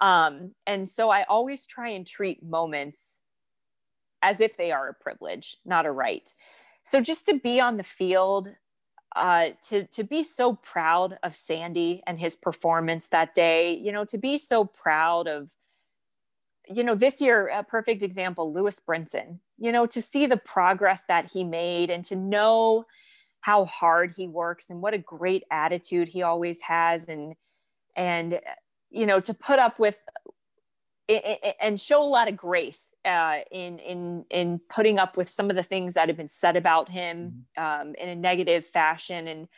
Um, 0.00 0.52
and 0.66 0.88
so 0.88 1.10
I 1.10 1.24
always 1.24 1.66
try 1.66 1.88
and 1.88 2.06
treat 2.06 2.42
moments 2.42 3.20
as 4.22 4.40
if 4.40 4.56
they 4.56 4.72
are 4.72 4.88
a 4.88 4.94
privilege, 4.94 5.56
not 5.64 5.86
a 5.86 5.90
right. 5.90 6.32
So 6.82 7.00
just 7.00 7.26
to 7.26 7.38
be 7.38 7.60
on 7.60 7.76
the 7.76 7.82
field, 7.82 8.48
uh, 9.18 9.50
to 9.64 9.84
to 9.84 10.04
be 10.04 10.22
so 10.22 10.54
proud 10.54 11.18
of 11.22 11.34
Sandy 11.34 12.02
and 12.06 12.18
his 12.18 12.36
performance 12.36 13.08
that 13.08 13.34
day, 13.34 13.74
you 13.74 13.92
know, 13.92 14.04
to 14.06 14.18
be 14.18 14.38
so 14.38 14.64
proud 14.64 15.26
of, 15.26 15.50
you 16.68 16.84
know, 16.84 16.94
this 16.94 17.20
year 17.20 17.48
a 17.48 17.62
perfect 17.64 18.02
example, 18.02 18.52
Lewis 18.52 18.80
Brinson. 18.80 19.40
You 19.58 19.72
know, 19.72 19.86
to 19.86 20.00
see 20.00 20.26
the 20.26 20.36
progress 20.36 21.04
that 21.08 21.32
he 21.32 21.42
made 21.42 21.90
and 21.90 22.04
to 22.04 22.16
know 22.16 22.84
how 23.40 23.64
hard 23.64 24.12
he 24.16 24.28
works 24.28 24.70
and 24.70 24.80
what 24.80 24.94
a 24.94 24.98
great 24.98 25.42
attitude 25.50 26.08
he 26.08 26.22
always 26.22 26.60
has, 26.62 27.08
and 27.08 27.34
and 27.96 28.40
you 28.90 29.06
know 29.06 29.20
to 29.20 29.34
put 29.34 29.58
up 29.58 29.78
with 29.78 30.00
and 31.08 31.80
show 31.80 32.02
a 32.02 32.06
lot 32.06 32.28
of 32.28 32.36
grace 32.36 32.90
uh, 33.04 33.38
in 33.50 33.78
in 33.78 34.24
in 34.30 34.60
putting 34.68 34.98
up 34.98 35.16
with 35.16 35.28
some 35.28 35.48
of 35.50 35.56
the 35.56 35.62
things 35.62 35.94
that 35.94 36.08
have 36.08 36.16
been 36.16 36.28
said 36.28 36.56
about 36.56 36.88
him 36.88 37.46
um, 37.56 37.94
in 37.98 38.08
a 38.08 38.16
negative 38.16 38.66
fashion. 38.66 39.26
And 39.26 39.48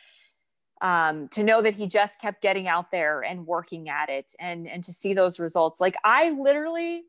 um, 0.81 1.27
to 1.29 1.43
know 1.43 1.61
that 1.61 1.75
he 1.75 1.87
just 1.87 2.19
kept 2.19 2.41
getting 2.41 2.67
out 2.67 2.89
there 2.89 3.21
and 3.21 3.45
working 3.45 3.89
at 3.89 4.09
it 4.09 4.33
and 4.39 4.67
and 4.67 4.83
to 4.83 4.93
see 4.93 5.13
those 5.13 5.39
results. 5.39 5.81
Like 5.81 5.95
i 6.03 6.31
literally 6.31 7.03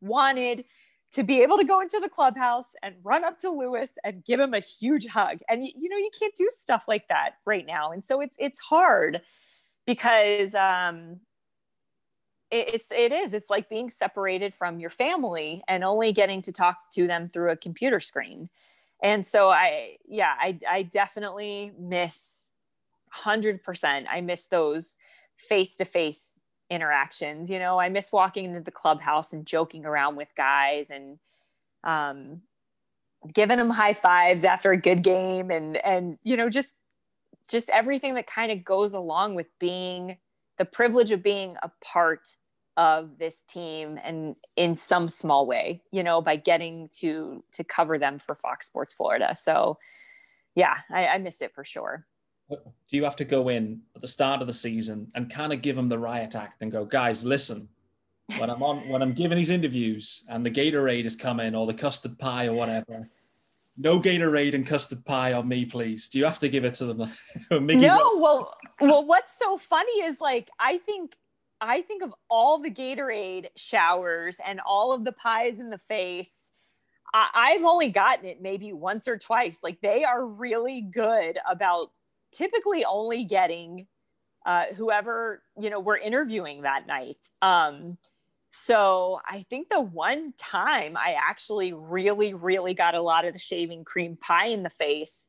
wanted 0.00 0.64
to 1.12 1.22
be 1.22 1.42
able 1.42 1.58
to 1.58 1.64
go 1.64 1.80
into 1.80 2.00
the 2.00 2.08
clubhouse 2.08 2.72
and 2.82 2.94
run 3.02 3.22
up 3.22 3.38
to 3.40 3.50
lewis 3.50 3.98
and 4.02 4.24
give 4.24 4.40
him 4.40 4.54
a 4.54 4.60
huge 4.60 5.06
hug. 5.06 5.38
And 5.48 5.64
you, 5.64 5.88
know 5.88 5.96
you 5.98 6.10
can't 6.18 6.34
do 6.34 6.48
stuff 6.50 6.84
like 6.88 7.08
that 7.08 7.34
right 7.44 7.66
now. 7.66 7.92
And 7.92 8.04
so 8.04 8.20
it's 8.20 8.36
it's 8.38 8.58
hard 8.60 9.20
because 9.86 10.54
um 10.54 11.20
it's 12.52 12.92
it 12.92 13.12
is. 13.12 13.34
It's 13.34 13.50
like 13.50 13.68
being 13.68 13.90
separated 13.90 14.54
from 14.54 14.78
your 14.78 14.90
family 14.90 15.62
and 15.66 15.82
only 15.82 16.12
getting 16.12 16.42
to 16.42 16.52
talk 16.52 16.90
to 16.92 17.06
them 17.06 17.28
through 17.28 17.50
a 17.50 17.56
computer 17.56 17.98
screen. 17.98 18.48
And 19.02 19.26
so 19.26 19.50
i 19.50 19.96
yeah 20.06 20.34
i 20.38 20.58
i 20.70 20.82
definitely 20.82 21.72
miss 21.78 22.50
100% 23.24 24.06
i 24.08 24.20
miss 24.20 24.46
those 24.46 24.96
face 25.36 25.76
to 25.76 25.84
face 25.84 26.38
interactions 26.70 27.50
you 27.50 27.58
know? 27.58 27.78
I 27.78 27.88
miss 27.88 28.12
walking 28.12 28.46
into 28.46 28.60
the 28.60 28.70
clubhouse 28.70 29.32
and 29.32 29.44
joking 29.44 29.84
around 29.84 30.16
with 30.16 30.28
guys 30.36 30.88
and 30.88 31.18
um 31.84 32.42
giving 33.34 33.58
them 33.58 33.70
high 33.70 33.92
fives 33.92 34.44
after 34.44 34.70
a 34.70 34.76
good 34.76 35.02
game 35.02 35.50
and 35.50 35.76
and 35.78 36.18
you 36.22 36.36
know 36.36 36.48
just 36.48 36.76
just 37.50 37.70
everything 37.70 38.14
that 38.14 38.26
kind 38.26 38.52
of 38.52 38.64
goes 38.64 38.92
along 38.92 39.34
with 39.34 39.48
being 39.58 40.16
the 40.58 40.64
privilege 40.64 41.10
of 41.10 41.22
being 41.22 41.56
a 41.62 41.70
part 41.84 42.36
of 42.76 43.18
this 43.18 43.42
team 43.42 43.98
and 44.02 44.34
in 44.56 44.74
some 44.74 45.06
small 45.06 45.46
way 45.46 45.82
you 45.90 46.02
know 46.02 46.22
by 46.22 46.36
getting 46.36 46.88
to 46.88 47.44
to 47.52 47.62
cover 47.62 47.98
them 47.98 48.18
for 48.18 48.34
fox 48.34 48.66
sports 48.66 48.94
florida 48.94 49.34
so 49.36 49.78
yeah 50.54 50.76
i, 50.90 51.06
I 51.06 51.18
miss 51.18 51.42
it 51.42 51.54
for 51.54 51.64
sure 51.64 52.06
do 52.56 52.96
you 52.96 53.04
have 53.04 53.16
to 53.16 53.24
go 53.24 53.48
in 53.48 53.80
at 53.94 54.02
the 54.02 54.08
start 54.08 54.40
of 54.40 54.46
the 54.46 54.52
season 54.52 55.10
and 55.14 55.30
kind 55.30 55.52
of 55.52 55.62
give 55.62 55.76
them 55.76 55.88
the 55.88 55.98
riot 55.98 56.34
act 56.34 56.62
and 56.62 56.70
go, 56.70 56.84
guys, 56.84 57.24
listen, 57.24 57.68
when 58.38 58.50
I'm 58.50 58.62
on, 58.62 58.88
when 58.88 59.02
I'm 59.02 59.12
giving 59.12 59.36
these 59.36 59.50
interviews 59.50 60.24
and 60.28 60.44
the 60.44 60.50
Gatorade 60.50 61.04
is 61.04 61.16
coming 61.16 61.54
or 61.54 61.66
the 61.66 61.74
custard 61.74 62.18
pie 62.18 62.46
or 62.46 62.54
whatever, 62.54 63.08
no 63.76 64.00
Gatorade 64.00 64.54
and 64.54 64.66
custard 64.66 65.04
pie 65.04 65.32
on 65.32 65.48
me, 65.48 65.64
please. 65.64 66.08
Do 66.08 66.18
you 66.18 66.24
have 66.24 66.38
to 66.40 66.48
give 66.48 66.64
it 66.64 66.74
to 66.74 66.86
them? 66.86 67.10
no, 67.50 68.18
well, 68.18 68.54
well, 68.80 69.04
what's 69.06 69.38
so 69.38 69.56
funny 69.56 70.04
is 70.04 70.20
like 70.20 70.50
I 70.58 70.78
think 70.78 71.16
I 71.62 71.82
think 71.82 72.02
of 72.02 72.12
all 72.28 72.58
the 72.58 72.70
Gatorade 72.70 73.46
showers 73.56 74.38
and 74.44 74.60
all 74.66 74.92
of 74.92 75.04
the 75.04 75.12
pies 75.12 75.60
in 75.60 75.70
the 75.70 75.78
face. 75.78 76.50
I, 77.14 77.50
have 77.50 77.64
only 77.64 77.88
gotten 77.88 78.24
it 78.24 78.40
maybe 78.40 78.72
once 78.72 79.06
or 79.06 79.18
twice. 79.18 79.60
Like 79.62 79.78
they 79.80 80.02
are 80.02 80.26
really 80.26 80.80
good 80.80 81.38
about 81.48 81.92
typically 82.32 82.84
only 82.84 83.24
getting 83.24 83.86
uh, 84.44 84.64
whoever 84.74 85.42
you 85.60 85.70
know 85.70 85.78
we're 85.78 85.98
interviewing 85.98 86.62
that 86.62 86.86
night. 86.86 87.18
Um, 87.42 87.98
so 88.50 89.20
I 89.28 89.44
think 89.48 89.68
the 89.68 89.80
one 89.80 90.34
time 90.36 90.96
I 90.96 91.16
actually 91.18 91.72
really, 91.72 92.34
really 92.34 92.74
got 92.74 92.94
a 92.94 93.00
lot 93.00 93.24
of 93.24 93.34
the 93.34 93.38
shaving 93.38 93.84
cream 93.84 94.16
pie 94.20 94.48
in 94.48 94.62
the 94.62 94.70
face 94.70 95.26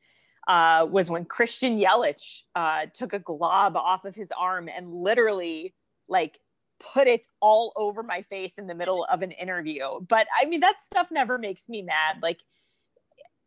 uh, 0.48 0.86
was 0.90 1.10
when 1.10 1.24
Christian 1.24 1.78
Yelich 1.78 2.40
uh, 2.54 2.86
took 2.92 3.12
a 3.12 3.18
glob 3.18 3.76
off 3.76 4.04
of 4.04 4.14
his 4.14 4.32
arm 4.36 4.68
and 4.74 4.92
literally 4.92 5.74
like 6.08 6.38
put 6.78 7.06
it 7.06 7.26
all 7.40 7.72
over 7.76 8.02
my 8.02 8.22
face 8.22 8.58
in 8.58 8.66
the 8.66 8.74
middle 8.74 9.04
of 9.04 9.22
an 9.22 9.30
interview. 9.30 10.00
But 10.06 10.26
I 10.38 10.44
mean, 10.46 10.60
that 10.60 10.82
stuff 10.82 11.08
never 11.10 11.38
makes 11.38 11.68
me 11.68 11.82
mad. 11.82 12.18
Like 12.22 12.40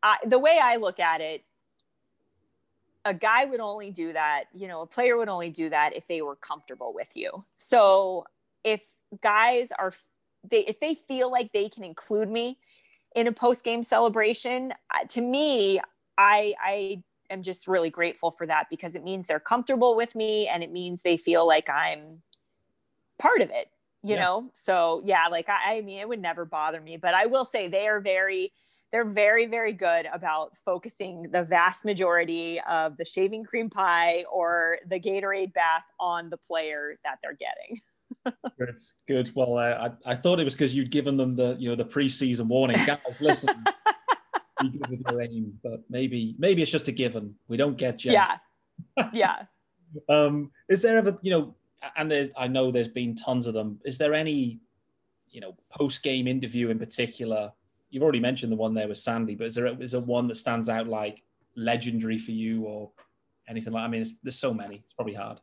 I, 0.01 0.17
the 0.25 0.39
way 0.39 0.59
I 0.61 0.77
look 0.77 0.99
at 0.99 1.21
it 1.21 1.43
a 3.07 3.13
guy 3.13 3.45
would 3.45 3.61
only 3.61 3.89
do 3.89 4.11
that, 4.11 4.45
you 4.53 4.67
know, 4.67 4.81
a 4.81 4.85
player 4.85 5.15
would 5.15 5.29
only 5.29 5.49
do 5.49 5.69
that 5.69 5.95
if 5.95 6.05
they 6.07 6.21
were 6.21 6.35
comfortable 6.35 6.93
with 6.93 7.15
you. 7.15 7.45
So 7.55 8.25
if 8.65 8.85
guys 9.21 9.71
are 9.71 9.93
they 10.49 10.65
if 10.65 10.79
they 10.81 10.93
feel 10.93 11.31
like 11.31 11.53
they 11.53 11.69
can 11.69 11.85
include 11.85 12.29
me 12.29 12.57
in 13.15 13.27
a 13.27 13.31
post 13.31 13.63
game 13.63 13.81
celebration, 13.81 14.73
to 15.09 15.21
me, 15.21 15.79
I 16.17 16.53
I 16.61 17.03
am 17.29 17.43
just 17.43 17.67
really 17.67 17.89
grateful 17.89 18.31
for 18.31 18.45
that 18.45 18.67
because 18.69 18.93
it 18.93 19.03
means 19.05 19.27
they're 19.27 19.39
comfortable 19.39 19.95
with 19.95 20.13
me 20.13 20.47
and 20.47 20.61
it 20.61 20.71
means 20.71 21.01
they 21.01 21.17
feel 21.17 21.47
like 21.47 21.69
I'm 21.69 22.21
part 23.19 23.41
of 23.41 23.49
it, 23.49 23.69
you 24.03 24.15
yeah. 24.15 24.21
know? 24.21 24.51
So 24.53 25.01
yeah, 25.05 25.27
like 25.29 25.49
I, 25.49 25.77
I 25.77 25.81
mean, 25.81 25.99
it 25.99 26.07
would 26.07 26.21
never 26.21 26.45
bother 26.45 26.81
me, 26.81 26.97
but 26.97 27.13
I 27.13 27.25
will 27.25 27.45
say 27.45 27.67
they 27.67 27.87
are 27.87 27.99
very 27.99 28.51
they're 28.91 29.05
very 29.05 29.45
very 29.45 29.73
good 29.73 30.07
about 30.13 30.55
focusing 30.57 31.29
the 31.31 31.43
vast 31.43 31.83
majority 31.85 32.61
of 32.69 32.97
the 32.97 33.05
shaving 33.05 33.43
cream 33.43 33.69
pie 33.69 34.23
or 34.31 34.77
the 34.87 34.99
gatorade 34.99 35.53
bath 35.53 35.83
on 35.99 36.29
the 36.29 36.37
player 36.37 36.97
that 37.03 37.19
they're 37.21 37.37
getting. 37.37 37.81
Good 38.57 38.79
good. 39.07 39.31
Well 39.35 39.57
uh, 39.57 39.89
I, 40.05 40.11
I 40.11 40.15
thought 40.15 40.39
it 40.39 40.45
was 40.45 40.53
because 40.53 40.73
you'd 40.73 40.91
given 40.91 41.17
them 41.17 41.35
the 41.35 41.55
you 41.59 41.69
know 41.69 41.75
the 41.75 41.85
preseason 41.85 42.47
warning. 42.47 42.77
Guys 42.85 43.21
listen 43.21 43.49
be 44.61 44.69
good 44.69 44.89
with 44.89 45.01
your 45.09 45.21
aim 45.21 45.53
but 45.61 45.83
maybe 45.89 46.35
maybe 46.37 46.61
it's 46.61 46.71
just 46.71 46.87
a 46.87 46.91
given. 46.91 47.35
We 47.47 47.57
don't 47.57 47.77
get 47.77 48.05
you 48.05 48.11
yeah. 48.13 48.37
Yeah. 49.13 49.43
Um 50.09 50.51
is 50.67 50.81
there 50.81 50.97
ever 50.97 51.17
you 51.21 51.31
know 51.31 51.55
and 51.95 52.31
i 52.37 52.47
know 52.47 52.71
there's 52.71 52.87
been 52.87 53.15
tons 53.15 53.47
of 53.47 53.53
them 53.53 53.79
is 53.85 53.97
there 53.97 54.13
any 54.13 54.59
you 55.29 55.41
know 55.41 55.55
post 55.69 56.03
game 56.03 56.27
interview 56.27 56.69
in 56.69 56.79
particular 56.79 57.51
you've 57.89 58.03
already 58.03 58.19
mentioned 58.19 58.51
the 58.51 58.55
one 58.55 58.73
there 58.73 58.87
with 58.87 58.97
Sandy, 58.97 59.35
but 59.35 59.47
is 59.47 59.55
there 59.55 59.67
is 59.81 59.91
there 59.91 60.01
one 60.01 60.27
that 60.27 60.35
stands 60.35 60.69
out 60.69 60.87
like 60.87 61.23
legendary 61.55 62.17
for 62.17 62.31
you 62.31 62.63
or 62.63 62.91
anything 63.47 63.73
like? 63.73 63.83
I 63.83 63.87
mean, 63.87 64.05
there's 64.23 64.39
so 64.39 64.53
many. 64.53 64.77
It's 64.83 64.93
probably 64.93 65.13
hard. 65.13 65.39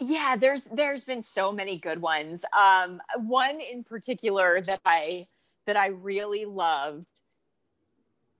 Yeah, 0.00 0.36
there's 0.36 0.64
there's 0.64 1.04
been 1.04 1.22
so 1.22 1.52
many 1.52 1.78
good 1.78 2.00
ones. 2.00 2.44
Um, 2.58 3.00
one 3.18 3.60
in 3.60 3.84
particular 3.84 4.60
that 4.62 4.80
I 4.84 5.28
that 5.66 5.76
I 5.76 5.88
really 5.88 6.44
loved 6.44 7.22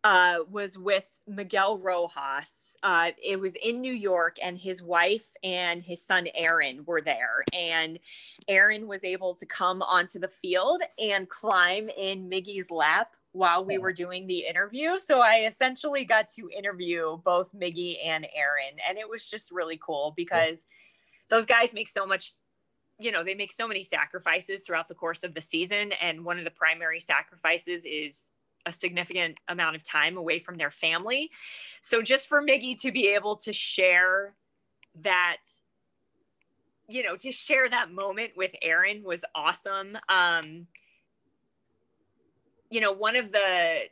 uh, 0.05 0.41
was 0.51 0.77
with 0.77 1.11
Miguel 1.27 1.79
Rojas. 1.79 2.77
Uh, 2.83 3.13
it 3.23 3.41
was 3.41 3.55
in 3.63 3.81
New 3.81 3.93
York, 3.93 4.37
and 4.43 4.59
his 4.59 4.83
wife 4.83 5.31
and 5.43 5.83
his 5.83 6.05
son 6.05 6.29
Aaron 6.35 6.85
were 6.85 7.01
there. 7.01 7.43
And 7.55 7.99
Aaron 8.47 8.87
was 8.87 9.03
able 9.03 9.35
to 9.35 9.47
come 9.47 9.81
onto 9.81 10.19
the 10.19 10.29
field 10.29 10.83
and 10.99 11.29
climb 11.29 11.89
in 11.89 12.29
Miggy's 12.29 12.71
lap 12.71 13.13
while 13.33 13.65
we 13.65 13.79
were 13.79 13.93
doing 13.93 14.27
the 14.27 14.47
interview. 14.47 14.99
So 14.99 15.21
I 15.21 15.47
essentially 15.47 16.05
got 16.05 16.29
to 16.37 16.51
interview 16.57 17.17
both 17.25 17.49
Miggy 17.53 17.97
and 18.05 18.29
Aaron. 18.33 18.79
And 18.87 18.97
it 18.97 19.09
was 19.09 19.29
just 19.29 19.51
really 19.51 19.79
cool 19.85 20.13
because 20.17 20.67
those 21.31 21.45
guys 21.45 21.75
make 21.75 21.89
so 21.89 22.07
much, 22.07 22.31
you 23.01 23.11
know, 23.11 23.25
they 23.25 23.35
make 23.35 23.53
so 23.53 23.67
many 23.67 23.83
sacrifices 23.83 24.63
throughout 24.63 24.87
the 24.87 24.95
course 24.95 25.25
of 25.25 25.35
the 25.35 25.41
season. 25.41 25.93
And 26.01 26.25
one 26.25 26.39
of 26.39 26.45
the 26.45 26.53
primary 26.53 27.01
sacrifices 27.01 27.85
is 27.85 28.31
a 28.67 28.73
significant 28.73 29.41
amount 29.49 29.77
of 29.77 29.85
time 29.85 30.17
away 30.17 30.39
from 30.39 30.55
their 30.55 30.71
family. 30.71 31.31
So 31.81 32.03
just 32.03 32.29
for 32.29 32.43
Miggy 32.43 32.81
to 32.83 32.93
be 32.93 33.09
able 33.09 33.37
to 33.37 33.53
share 33.53 34.35
that 35.03 35.39
you 36.87 37.03
know 37.03 37.17
to 37.17 37.33
share 37.33 37.69
that 37.69 37.91
moment 37.91 38.33
with 38.37 38.53
Aaron 38.63 39.03
was 39.03 39.25
awesome. 39.35 39.97
Um, 40.09 40.67
you 42.71 42.81
know, 42.81 42.93
one 42.93 43.17
of 43.17 43.33
the 43.33 43.83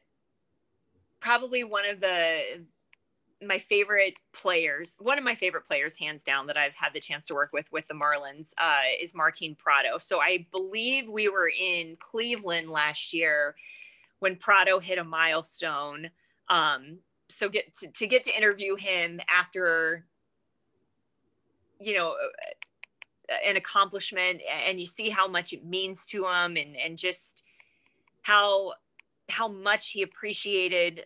probably 1.21 1.65
one 1.65 1.87
of 1.89 2.01
the 2.01 2.65
my 3.45 3.59
favorite 3.59 4.19
players, 4.33 4.95
one 5.01 5.19
of 5.19 5.25
my 5.25 5.35
favorite 5.35 5.65
players, 5.65 5.97
hands 5.97 6.23
down, 6.23 6.47
that 6.47 6.57
I've 6.57 6.75
had 6.75 6.93
the 6.93 7.01
chance 7.01 7.27
to 7.27 7.35
work 7.35 7.51
with 7.53 7.71
with 7.73 7.87
the 7.89 7.95
Marlins 7.95 8.53
uh, 8.59 8.81
is 9.01 9.15
Martin 9.15 9.57
Prado. 9.57 9.99
So 9.99 10.21
I 10.21 10.47
believe 10.51 11.09
we 11.09 11.29
were 11.29 11.51
in 11.51 11.97
Cleveland 11.99 12.69
last 12.69 13.13
year 13.13 13.55
when 14.23 14.37
Prado 14.37 14.79
hit 14.79 14.99
a 14.99 15.05
milestone. 15.05 16.09
Um, 16.49 16.99
so 17.29 17.49
get 17.49 17.75
to, 17.79 17.89
to 17.89 18.07
get 18.07 18.23
to 18.25 18.37
interview 18.37 18.77
him 18.77 19.21
after, 19.29 20.07
you 21.81 21.95
know, 21.95 22.15
an 23.45 23.57
accomplishment, 23.57 24.41
and 24.69 24.79
you 24.79 24.87
see 24.87 25.09
how 25.09 25.27
much 25.27 25.53
it 25.53 25.65
means 25.65 26.07
to 26.07 26.25
him, 26.25 26.57
and 26.57 26.77
and 26.77 26.97
just 26.97 27.43
how 28.21 28.75
how 29.29 29.49
much 29.49 29.91
he 29.91 30.03
appreciated 30.03 31.05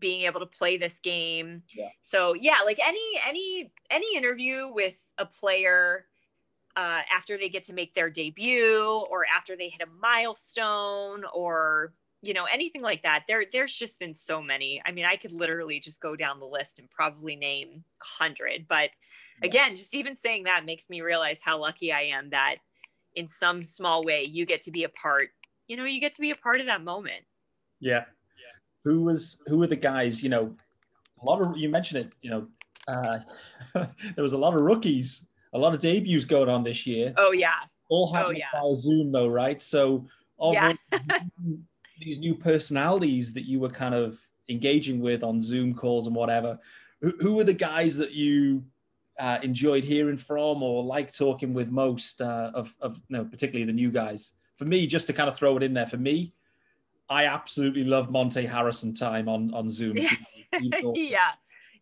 being 0.00 0.22
able 0.22 0.40
to 0.40 0.46
play 0.46 0.76
this 0.76 0.98
game. 0.98 1.62
Yeah. 1.72 1.90
So 2.00 2.34
yeah, 2.34 2.62
like 2.64 2.80
any 2.84 3.20
any 3.28 3.72
any 3.90 4.16
interview 4.16 4.72
with 4.72 5.00
a 5.18 5.26
player 5.26 6.06
uh, 6.74 7.02
after 7.14 7.38
they 7.38 7.48
get 7.48 7.62
to 7.64 7.72
make 7.72 7.94
their 7.94 8.10
debut 8.10 9.04
or 9.08 9.24
after 9.24 9.56
they 9.56 9.68
hit 9.68 9.82
a 9.82 10.00
milestone 10.00 11.24
or 11.32 11.92
you 12.22 12.32
know 12.34 12.44
anything 12.44 12.82
like 12.82 13.02
that 13.02 13.24
there 13.28 13.44
there's 13.52 13.76
just 13.76 14.00
been 14.00 14.14
so 14.14 14.42
many 14.42 14.80
i 14.86 14.90
mean 14.90 15.04
i 15.04 15.16
could 15.16 15.32
literally 15.32 15.78
just 15.78 16.00
go 16.00 16.16
down 16.16 16.40
the 16.40 16.46
list 16.46 16.78
and 16.78 16.90
probably 16.90 17.36
name 17.36 17.84
hundred 18.00 18.66
but 18.68 18.90
yeah. 19.42 19.48
again 19.48 19.76
just 19.76 19.94
even 19.94 20.16
saying 20.16 20.44
that 20.44 20.64
makes 20.64 20.88
me 20.88 21.02
realize 21.02 21.40
how 21.42 21.58
lucky 21.58 21.92
i 21.92 22.00
am 22.00 22.30
that 22.30 22.56
in 23.14 23.28
some 23.28 23.62
small 23.62 24.02
way 24.02 24.24
you 24.28 24.46
get 24.46 24.62
to 24.62 24.70
be 24.70 24.84
a 24.84 24.88
part 24.88 25.28
you 25.68 25.76
know, 25.76 25.84
you 25.84 26.00
get 26.00 26.12
to 26.14 26.20
be 26.20 26.30
a 26.30 26.34
part 26.34 26.60
of 26.60 26.66
that 26.66 26.82
moment. 26.82 27.24
Yeah. 27.80 28.04
yeah. 28.38 28.54
Who 28.84 29.02
was 29.02 29.42
who 29.46 29.58
were 29.58 29.66
the 29.66 29.76
guys, 29.76 30.22
you 30.22 30.28
know, 30.28 30.54
a 31.20 31.24
lot 31.24 31.42
of 31.42 31.56
you 31.56 31.68
mentioned 31.68 32.06
it, 32.06 32.14
you 32.22 32.30
know, 32.30 32.46
uh, 32.88 33.18
there 33.74 34.22
was 34.22 34.32
a 34.32 34.38
lot 34.38 34.54
of 34.54 34.60
rookies, 34.60 35.26
a 35.52 35.58
lot 35.58 35.74
of 35.74 35.80
debuts 35.80 36.24
going 36.24 36.48
on 36.48 36.62
this 36.62 36.86
year. 36.86 37.12
Oh 37.16 37.32
yeah. 37.32 37.54
All 37.88 38.12
happening 38.12 38.38
yeah. 38.38 38.60
via 38.60 38.74
Zoom 38.74 39.12
though, 39.12 39.28
right? 39.28 39.60
So 39.60 40.06
Yeah. 40.40 40.72
these 41.98 42.18
new 42.18 42.34
personalities 42.34 43.32
that 43.34 43.44
you 43.44 43.60
were 43.60 43.68
kind 43.70 43.94
of 43.94 44.18
engaging 44.48 45.00
with 45.00 45.22
on 45.22 45.40
Zoom 45.40 45.74
calls 45.74 46.06
and 46.06 46.14
whatever, 46.14 46.58
who, 47.00 47.12
who 47.20 47.34
were 47.36 47.44
the 47.44 47.52
guys 47.52 47.96
that 47.96 48.12
you 48.12 48.64
uh, 49.18 49.38
enjoyed 49.42 49.84
hearing 49.84 50.16
from 50.16 50.62
or 50.62 50.84
like 50.84 51.12
talking 51.12 51.54
with 51.54 51.70
most 51.70 52.20
uh, 52.20 52.50
of, 52.54 52.74
of 52.80 53.00
no, 53.08 53.24
particularly 53.24 53.64
the 53.64 53.72
new 53.72 53.90
guys? 53.90 54.34
For 54.56 54.64
me, 54.64 54.86
just 54.86 55.06
to 55.08 55.12
kind 55.12 55.28
of 55.28 55.36
throw 55.36 55.56
it 55.56 55.62
in 55.62 55.74
there, 55.74 55.86
for 55.86 55.98
me, 55.98 56.32
I 57.08 57.26
absolutely 57.26 57.84
love 57.84 58.10
Monte 58.10 58.44
Harrison 58.44 58.94
time 58.94 59.28
on 59.28 59.52
on 59.54 59.70
Zoom. 59.70 59.96
He- 59.96 60.06
he 60.58 60.70
was 60.70 60.72
awesome. 60.84 60.94
yeah. 60.96 61.32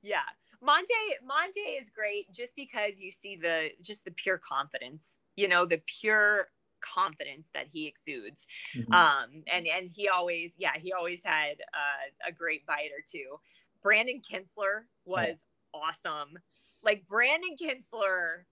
Yeah. 0.02 0.18
Monte 0.60 0.94
Monte 1.26 1.60
is 1.60 1.90
great 1.90 2.32
just 2.32 2.54
because 2.56 2.98
you 2.98 3.12
see 3.12 3.36
the 3.36 3.68
just 3.82 4.04
the 4.04 4.10
pure 4.12 4.38
confidence, 4.38 5.18
you 5.36 5.48
know, 5.48 5.66
the 5.66 5.80
pure 5.86 6.48
confidence 6.84 7.48
that 7.54 7.66
he 7.72 7.86
exudes. 7.86 8.46
Mhm. 8.74 8.92
Um 8.92 9.42
and 9.52 9.66
and 9.66 9.90
he 9.90 10.08
always 10.08 10.54
yeah, 10.58 10.76
he 10.76 10.92
always 10.92 11.22
had 11.24 11.60
uh, 11.72 12.28
a 12.28 12.32
great 12.32 12.66
bite 12.66 12.90
or 12.96 13.02
two. 13.10 13.38
Brandon 13.82 14.20
Kintzler 14.20 14.84
was 15.04 15.46
awesome. 15.72 16.38
Like 16.82 17.06
Brandon 17.06 17.56
Kintzler 17.60 18.44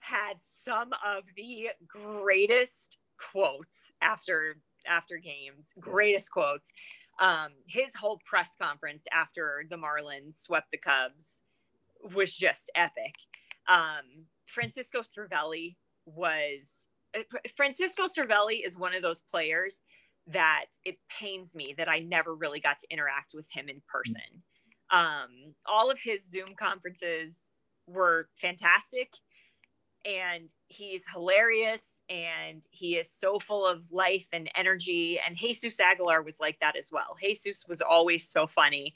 had 0.00 0.34
some 0.40 0.92
of 1.04 1.24
the 1.36 1.68
greatest 1.86 2.98
quotes 3.18 3.90
after 4.00 4.58
after 4.86 5.18
games, 5.18 5.72
greatest 5.80 6.30
quotes. 6.30 6.70
Um, 7.18 7.52
his 7.66 7.94
whole 7.94 8.20
press 8.24 8.56
conference 8.60 9.04
after 9.10 9.64
the 9.70 9.76
Marlins 9.76 10.42
swept 10.42 10.70
the 10.70 10.78
Cubs 10.78 11.40
was 12.14 12.32
just 12.34 12.70
epic. 12.74 13.14
Um, 13.68 14.26
Francisco 14.46 15.00
Cervelli 15.00 15.76
was 16.04 16.86
Francisco 17.56 18.04
Cervelli 18.04 18.64
is 18.64 18.76
one 18.76 18.94
of 18.94 19.02
those 19.02 19.20
players 19.20 19.80
that 20.28 20.66
it 20.84 20.96
pains 21.08 21.54
me 21.54 21.74
that 21.78 21.88
I 21.88 22.00
never 22.00 22.34
really 22.34 22.60
got 22.60 22.78
to 22.80 22.86
interact 22.90 23.32
with 23.34 23.48
him 23.50 23.68
in 23.68 23.80
person. 23.88 24.42
Um, 24.90 25.54
all 25.66 25.90
of 25.90 25.98
his 26.00 26.28
Zoom 26.28 26.54
conferences 26.58 27.54
were 27.86 28.28
fantastic 28.40 29.12
and 30.06 30.50
he's 30.68 31.04
hilarious 31.12 32.00
and 32.08 32.64
he 32.70 32.96
is 32.96 33.10
so 33.10 33.38
full 33.38 33.66
of 33.66 33.90
life 33.90 34.28
and 34.32 34.48
energy 34.54 35.18
and 35.26 35.36
jesus 35.36 35.80
aguilar 35.80 36.22
was 36.22 36.38
like 36.38 36.58
that 36.60 36.76
as 36.76 36.90
well 36.92 37.16
jesus 37.20 37.64
was 37.68 37.82
always 37.82 38.28
so 38.28 38.46
funny 38.46 38.94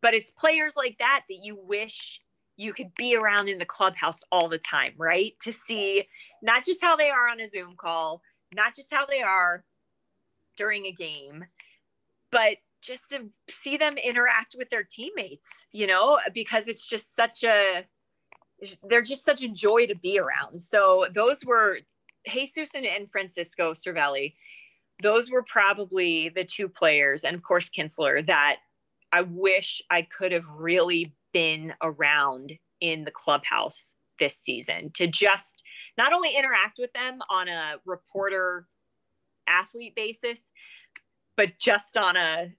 but 0.00 0.14
it's 0.14 0.30
players 0.30 0.76
like 0.76 0.96
that 0.98 1.22
that 1.28 1.38
you 1.42 1.56
wish 1.56 2.20
you 2.56 2.72
could 2.72 2.94
be 2.96 3.16
around 3.16 3.48
in 3.48 3.58
the 3.58 3.64
clubhouse 3.64 4.22
all 4.30 4.48
the 4.48 4.58
time 4.58 4.92
right 4.96 5.34
to 5.40 5.52
see 5.52 6.06
not 6.42 6.64
just 6.64 6.82
how 6.82 6.96
they 6.96 7.10
are 7.10 7.28
on 7.28 7.40
a 7.40 7.48
zoom 7.48 7.74
call 7.76 8.20
not 8.54 8.74
just 8.74 8.92
how 8.92 9.04
they 9.06 9.20
are 9.20 9.64
during 10.56 10.86
a 10.86 10.92
game 10.92 11.44
but 12.30 12.56
just 12.80 13.08
to 13.10 13.30
see 13.48 13.76
them 13.76 13.94
interact 13.96 14.54
with 14.58 14.68
their 14.70 14.84
teammates 14.84 15.66
you 15.72 15.86
know 15.86 16.18
because 16.32 16.68
it's 16.68 16.86
just 16.86 17.14
such 17.16 17.44
a 17.44 17.84
they're 18.88 19.02
just 19.02 19.24
such 19.24 19.42
a 19.42 19.48
joy 19.48 19.86
to 19.86 19.94
be 19.94 20.18
around. 20.18 20.60
So 20.60 21.06
those 21.14 21.44
were 21.44 21.78
Jesus 22.26 22.70
and, 22.74 22.86
and 22.86 23.10
Francisco 23.10 23.74
Cervelli. 23.74 24.34
Those 25.02 25.30
were 25.30 25.42
probably 25.42 26.30
the 26.34 26.44
two 26.44 26.68
players, 26.68 27.24
and 27.24 27.34
of 27.34 27.42
course 27.42 27.68
Kintzler, 27.68 28.26
that 28.26 28.56
I 29.12 29.22
wish 29.22 29.82
I 29.90 30.02
could 30.02 30.32
have 30.32 30.46
really 30.48 31.14
been 31.34 31.74
around 31.82 32.52
in 32.80 33.04
the 33.04 33.10
clubhouse 33.10 33.90
this 34.18 34.36
season 34.42 34.90
to 34.94 35.06
just 35.06 35.62
not 35.98 36.14
only 36.14 36.34
interact 36.34 36.78
with 36.78 36.92
them 36.94 37.18
on 37.28 37.48
a 37.48 37.74
reporter 37.84 38.66
athlete 39.46 39.94
basis, 39.94 40.40
but 41.36 41.50
just 41.60 41.98
on 41.98 42.16
a 42.16 42.54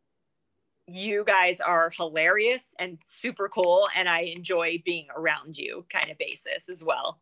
you 0.87 1.23
guys 1.25 1.59
are 1.59 1.91
hilarious 1.97 2.61
and 2.79 2.99
super 3.07 3.49
cool 3.49 3.87
and 3.97 4.07
i 4.07 4.19
enjoy 4.19 4.79
being 4.85 5.07
around 5.17 5.57
you 5.57 5.83
kind 5.91 6.11
of 6.11 6.17
basis 6.19 6.69
as 6.71 6.83
well 6.83 7.19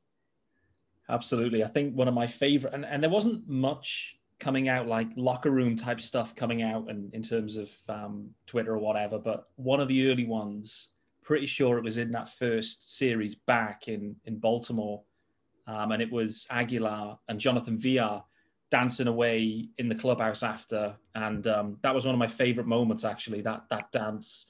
Absolutely. 1.09 1.63
I 1.63 1.67
think 1.67 1.95
one 1.95 2.07
of 2.07 2.13
my 2.13 2.27
favorite, 2.27 2.73
and, 2.73 2.85
and 2.85 3.03
there 3.03 3.09
wasn't 3.09 3.47
much 3.47 4.17
coming 4.39 4.67
out 4.67 4.87
like 4.87 5.07
locker 5.15 5.51
room 5.51 5.75
type 5.75 6.01
stuff 6.01 6.35
coming 6.35 6.61
out 6.61 6.89
and 6.89 7.13
in 7.13 7.21
terms 7.21 7.55
of 7.55 7.71
um, 7.87 8.29
Twitter 8.45 8.73
or 8.73 8.79
whatever, 8.79 9.19
but 9.19 9.47
one 9.55 9.79
of 9.79 9.87
the 9.87 10.09
early 10.09 10.25
ones, 10.25 10.89
pretty 11.23 11.47
sure 11.47 11.77
it 11.77 11.83
was 11.83 11.97
in 11.97 12.11
that 12.11 12.29
first 12.29 12.97
series 12.97 13.35
back 13.35 13.87
in, 13.87 14.15
in 14.25 14.39
Baltimore. 14.39 15.03
Um, 15.65 15.91
and 15.91 16.01
it 16.01 16.11
was 16.11 16.45
Aguilar 16.49 17.19
and 17.27 17.39
Jonathan 17.39 17.77
Villar 17.77 18.23
dancing 18.69 19.07
away 19.07 19.69
in 19.77 19.87
the 19.87 19.95
clubhouse 19.95 20.43
after. 20.43 20.95
And 21.15 21.45
um, 21.47 21.77
that 21.83 21.95
was 21.95 22.05
one 22.05 22.15
of 22.15 22.19
my 22.19 22.27
favorite 22.27 22.67
moments, 22.67 23.05
actually, 23.05 23.41
that, 23.41 23.63
that 23.69 23.91
dance. 23.91 24.47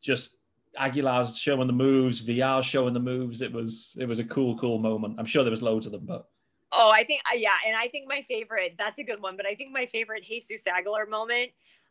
Just 0.00 0.36
Aguilar's 0.76 1.36
showing 1.36 1.66
the 1.66 1.72
moves, 1.72 2.20
Villar 2.20 2.62
showing 2.62 2.94
the 2.94 3.00
moves. 3.00 3.42
It 3.42 3.52
was 3.52 3.96
it 3.98 4.06
was 4.06 4.18
a 4.18 4.24
cool, 4.24 4.56
cool 4.58 4.78
moment. 4.78 5.16
I'm 5.18 5.26
sure 5.26 5.44
there 5.44 5.50
was 5.50 5.62
loads 5.62 5.86
of 5.86 5.92
them, 5.92 6.04
but 6.04 6.28
oh 6.76 6.90
i 6.90 7.04
think 7.04 7.20
yeah 7.36 7.50
and 7.66 7.76
i 7.76 7.88
think 7.88 8.06
my 8.08 8.24
favorite 8.28 8.74
that's 8.76 8.98
a 8.98 9.02
good 9.02 9.22
one 9.22 9.36
but 9.36 9.46
i 9.46 9.54
think 9.54 9.72
my 9.72 9.86
favorite 9.86 10.24
jesus 10.24 10.60
aguilar 10.66 11.06
moment 11.06 11.50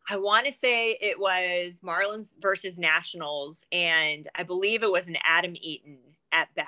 i 0.10 0.18
want 0.18 0.45
to 0.45 0.51
say 0.51 0.97
it 1.01 1.20
was 1.20 1.80
marlins 1.84 2.30
versus 2.41 2.78
nationals 2.78 3.64
and 3.72 4.28
i 4.36 4.43
believe 4.43 4.84
it 4.84 4.91
was 4.91 5.08
an 5.08 5.18
adam 5.26 5.54
eaton 5.56 5.97
at 6.32 6.47
bat 6.56 6.66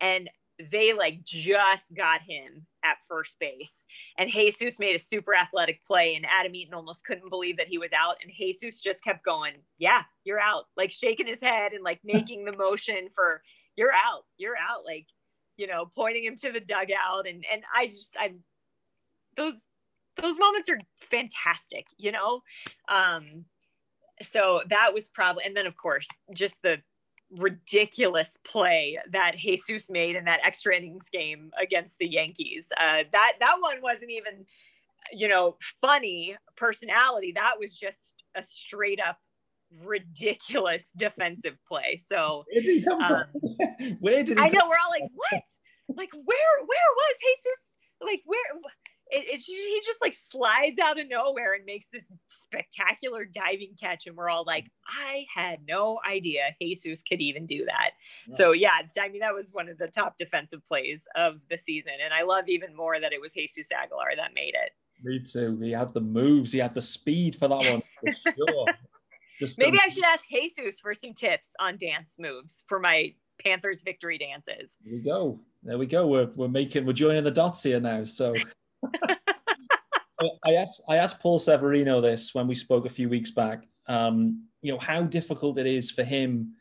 and 0.00 0.28
they 0.70 0.92
like 0.92 1.22
just 1.22 1.84
got 1.96 2.20
him 2.22 2.66
at 2.84 2.96
first 3.08 3.36
base 3.38 3.74
and 4.18 4.30
jesus 4.30 4.78
made 4.78 4.96
a 4.96 4.98
super 4.98 5.34
athletic 5.34 5.84
play 5.86 6.14
and 6.14 6.26
adam 6.26 6.54
eaton 6.54 6.74
almost 6.74 7.04
couldn't 7.04 7.30
believe 7.30 7.56
that 7.56 7.68
he 7.68 7.78
was 7.78 7.90
out 7.96 8.16
and 8.22 8.32
jesus 8.36 8.80
just 8.80 9.02
kept 9.04 9.24
going 9.24 9.54
yeah 9.78 10.02
you're 10.24 10.40
out 10.40 10.64
like 10.76 10.90
shaking 10.90 11.26
his 11.26 11.40
head 11.40 11.72
and 11.72 11.84
like 11.84 12.00
making 12.04 12.44
the 12.44 12.56
motion 12.56 13.08
for 13.14 13.42
you're 13.76 13.92
out 13.92 14.24
you're 14.36 14.56
out 14.56 14.84
like 14.84 15.06
you 15.56 15.66
know 15.66 15.90
pointing 15.94 16.24
him 16.24 16.36
to 16.36 16.50
the 16.50 16.60
dugout 16.60 17.26
and 17.28 17.44
and 17.50 17.62
i 17.74 17.86
just 17.86 18.16
i'm 18.18 18.40
those 19.36 19.54
those 20.20 20.36
moments 20.38 20.68
are 20.68 20.78
fantastic 21.10 21.86
you 21.96 22.12
know 22.12 22.42
um 22.88 23.44
so 24.22 24.62
that 24.68 24.92
was 24.92 25.08
probably 25.14 25.44
and 25.44 25.56
then 25.56 25.66
of 25.66 25.76
course 25.76 26.06
just 26.34 26.60
the 26.62 26.76
ridiculous 27.30 28.36
play 28.44 28.98
that 29.12 29.36
jesus 29.36 29.88
made 29.90 30.16
in 30.16 30.24
that 30.24 30.40
extra 30.44 30.74
innings 30.76 31.06
game 31.12 31.50
against 31.62 31.96
the 31.98 32.06
yankees 32.06 32.68
uh 32.80 33.02
that 33.12 33.32
that 33.38 33.56
one 33.60 33.76
wasn't 33.82 34.10
even 34.10 34.44
you 35.12 35.28
know 35.28 35.56
funny 35.80 36.36
personality 36.56 37.32
that 37.34 37.52
was 37.58 37.74
just 37.76 38.22
a 38.34 38.42
straight 38.42 38.98
up 39.06 39.18
ridiculous 39.84 40.84
defensive 40.96 41.56
play 41.68 42.00
so 42.04 42.44
where 42.50 42.62
did 42.62 42.76
he 42.78 42.82
come 42.82 43.02
Um, 43.02 43.08
from? 43.08 43.96
where 44.00 44.24
did 44.24 44.38
he? 44.38 44.44
I 44.44 44.48
know 44.48 44.64
we're 44.66 44.80
all 44.82 44.90
like, 44.90 45.10
what? 45.14 45.42
Like 45.94 46.10
where? 46.12 46.54
Where 46.64 46.88
was 46.96 47.14
Jesus? 47.20 47.60
Like 48.00 48.22
where? 48.24 48.40
It, 49.10 49.24
it, 49.26 49.40
he 49.40 49.80
just 49.84 50.00
like 50.02 50.14
slides 50.14 50.78
out 50.78 51.00
of 51.00 51.08
nowhere 51.08 51.54
and 51.54 51.64
makes 51.64 51.86
this 51.92 52.04
spectacular 52.42 53.24
diving 53.24 53.74
catch, 53.80 54.06
and 54.06 54.16
we're 54.16 54.28
all 54.28 54.44
like, 54.44 54.66
I 54.86 55.24
had 55.34 55.60
no 55.66 55.98
idea 56.08 56.54
Jesus 56.60 57.02
could 57.02 57.20
even 57.20 57.46
do 57.46 57.64
that. 57.66 57.92
So 58.36 58.52
yeah, 58.52 58.80
I 59.00 59.08
mean 59.08 59.20
that 59.20 59.34
was 59.34 59.48
one 59.52 59.68
of 59.68 59.78
the 59.78 59.88
top 59.88 60.18
defensive 60.18 60.66
plays 60.66 61.04
of 61.16 61.36
the 61.50 61.58
season, 61.58 61.92
and 62.04 62.12
I 62.12 62.22
love 62.22 62.48
even 62.48 62.74
more 62.76 63.00
that 63.00 63.12
it 63.12 63.20
was 63.20 63.32
Jesus 63.32 63.68
Aguilar 63.72 64.16
that 64.16 64.34
made 64.34 64.54
it. 64.54 64.72
Me 65.02 65.20
too. 65.20 65.58
He 65.62 65.70
had 65.70 65.94
the 65.94 66.00
moves. 66.00 66.52
He 66.52 66.58
had 66.58 66.74
the 66.74 66.82
speed 66.82 67.36
for 67.36 67.48
that 67.48 67.56
one. 67.56 67.82
For 68.00 68.32
sure. 68.36 68.66
Just 69.38 69.58
Maybe 69.58 69.78
um, 69.78 69.84
I 69.84 69.88
should 69.88 70.04
ask 70.04 70.24
Jesus 70.28 70.80
for 70.80 70.94
some 70.94 71.14
tips 71.14 71.52
on 71.60 71.78
dance 71.78 72.14
moves 72.18 72.64
for 72.66 72.80
my 72.80 73.14
Panthers 73.42 73.82
victory 73.82 74.18
dances. 74.18 74.76
There 74.84 74.94
we 74.94 75.00
go. 75.00 75.40
There 75.62 75.78
we 75.78 75.86
go. 75.86 76.06
We're 76.06 76.30
we're 76.34 76.48
making 76.48 76.86
we're 76.86 76.92
joining 76.92 77.24
the 77.24 77.30
dots 77.30 77.62
here 77.62 77.80
now. 77.80 78.04
So 78.04 78.34
I 80.44 80.54
asked 80.54 80.82
I 80.88 80.96
asked 80.96 81.20
Paul 81.20 81.38
Severino 81.38 82.00
this 82.00 82.34
when 82.34 82.46
we 82.46 82.54
spoke 82.54 82.86
a 82.86 82.90
few 82.90 83.08
weeks 83.08 83.30
back. 83.30 83.66
Um, 83.86 84.44
you 84.62 84.72
know 84.72 84.78
how 84.78 85.02
difficult 85.02 85.58
it 85.58 85.66
is 85.66 85.90
for 85.90 86.04
him. 86.04 86.54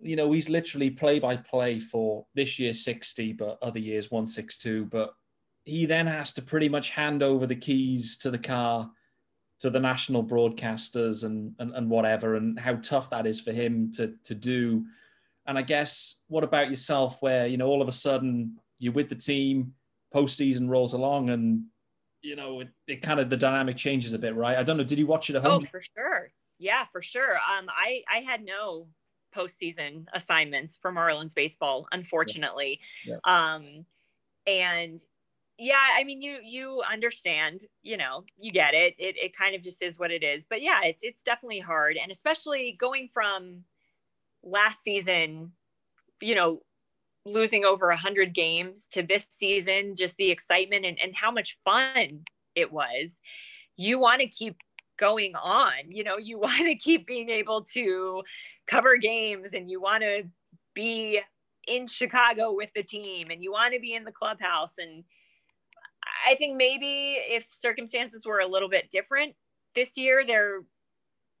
You 0.00 0.16
know 0.16 0.32
he's 0.32 0.48
literally 0.48 0.90
play 0.90 1.18
by 1.18 1.36
play 1.36 1.78
for 1.78 2.26
this 2.34 2.58
year 2.58 2.74
sixty, 2.74 3.32
but 3.32 3.58
other 3.62 3.78
years 3.78 4.10
one 4.10 4.26
six 4.26 4.58
two. 4.58 4.84
But 4.86 5.14
he 5.64 5.86
then 5.86 6.06
has 6.06 6.32
to 6.34 6.42
pretty 6.42 6.68
much 6.68 6.90
hand 6.90 7.22
over 7.22 7.46
the 7.46 7.56
keys 7.56 8.16
to 8.18 8.30
the 8.30 8.38
car 8.38 8.90
to 9.60 9.70
the 9.70 9.80
national 9.80 10.24
broadcasters 10.24 11.24
and 11.24 11.54
and, 11.58 11.72
and 11.72 11.88
whatever, 11.88 12.36
and 12.36 12.58
how 12.58 12.74
tough 12.76 13.10
that 13.10 13.26
is 13.26 13.40
for 13.40 13.52
him 13.52 13.92
to 13.92 14.14
to 14.24 14.34
do. 14.34 14.84
And 15.46 15.58
I 15.58 15.62
guess, 15.62 16.16
what 16.28 16.44
about 16.44 16.70
yourself, 16.70 17.20
where 17.20 17.46
you 17.46 17.56
know 17.56 17.66
all 17.66 17.82
of 17.82 17.88
a 17.88 17.92
sudden 17.92 18.58
you're 18.78 18.92
with 18.92 19.08
the 19.08 19.14
team, 19.14 19.74
postseason 20.14 20.68
rolls 20.68 20.92
along, 20.92 21.30
and 21.30 21.64
you 22.22 22.36
know 22.36 22.60
it, 22.60 22.68
it 22.86 23.02
kind 23.02 23.20
of 23.20 23.30
the 23.30 23.36
dynamic 23.36 23.76
changes 23.76 24.12
a 24.12 24.18
bit, 24.18 24.34
right? 24.34 24.56
I 24.56 24.62
don't 24.62 24.76
know. 24.76 24.84
Did 24.84 24.98
you 24.98 25.06
watch 25.06 25.30
it 25.30 25.36
at 25.36 25.42
home? 25.42 25.62
Oh, 25.64 25.70
for 25.70 25.82
sure. 25.96 26.32
Yeah, 26.58 26.84
for 26.92 27.02
sure. 27.02 27.34
Um, 27.34 27.68
I 27.68 28.02
I 28.12 28.20
had 28.20 28.44
no 28.44 28.88
postseason 29.34 30.06
assignments 30.12 30.78
for 30.80 30.92
Marlins 30.92 31.34
baseball, 31.34 31.86
unfortunately. 31.90 32.80
Yeah. 33.06 33.16
Um, 33.24 33.86
and 34.46 35.00
yeah, 35.58 35.88
I 35.96 36.04
mean, 36.04 36.22
you 36.22 36.38
you 36.42 36.82
understand, 36.90 37.60
you 37.82 37.96
know, 37.96 38.24
you 38.38 38.52
get 38.52 38.74
it. 38.74 38.94
It 38.98 39.16
it 39.16 39.36
kind 39.36 39.54
of 39.54 39.62
just 39.62 39.82
is 39.82 39.98
what 39.98 40.10
it 40.10 40.22
is. 40.22 40.44
But 40.48 40.62
yeah, 40.62 40.80
it's 40.84 41.00
it's 41.02 41.22
definitely 41.22 41.60
hard, 41.60 41.96
and 42.02 42.10
especially 42.10 42.76
going 42.78 43.10
from 43.12 43.64
last 44.42 44.82
season, 44.82 45.52
you 46.20 46.34
know, 46.34 46.62
losing 47.24 47.64
over 47.64 47.90
a 47.90 47.96
hundred 47.96 48.34
games 48.34 48.88
to 48.92 49.02
this 49.02 49.26
season, 49.30 49.94
just 49.96 50.16
the 50.16 50.30
excitement 50.30 50.84
and 50.84 50.98
and 51.02 51.14
how 51.14 51.30
much 51.30 51.58
fun 51.64 52.24
it 52.54 52.72
was. 52.72 53.20
You 53.76 53.98
want 53.98 54.20
to 54.20 54.26
keep 54.26 54.56
going 54.98 55.34
on. 55.34 55.90
You 55.90 56.04
know, 56.04 56.18
you 56.18 56.38
want 56.46 56.66
to 56.66 56.74
keep 56.74 57.06
being 57.06 57.28
able 57.28 57.64
to 57.74 58.22
cover 58.66 58.96
games 58.96 59.50
and 59.52 59.70
you 59.70 59.80
want 59.80 60.02
to 60.02 60.24
be 60.74 61.20
in 61.66 61.86
Chicago 61.86 62.52
with 62.52 62.70
the 62.74 62.82
team 62.82 63.28
and 63.30 63.42
you 63.42 63.52
want 63.52 63.74
to 63.74 63.80
be 63.80 63.94
in 63.94 64.04
the 64.04 64.12
clubhouse. 64.12 64.74
And 64.78 65.04
I 66.26 66.34
think 66.36 66.56
maybe 66.56 67.16
if 67.18 67.44
circumstances 67.50 68.26
were 68.26 68.40
a 68.40 68.46
little 68.46 68.68
bit 68.68 68.90
different 68.90 69.34
this 69.74 69.96
year, 69.96 70.24
there, 70.26 70.62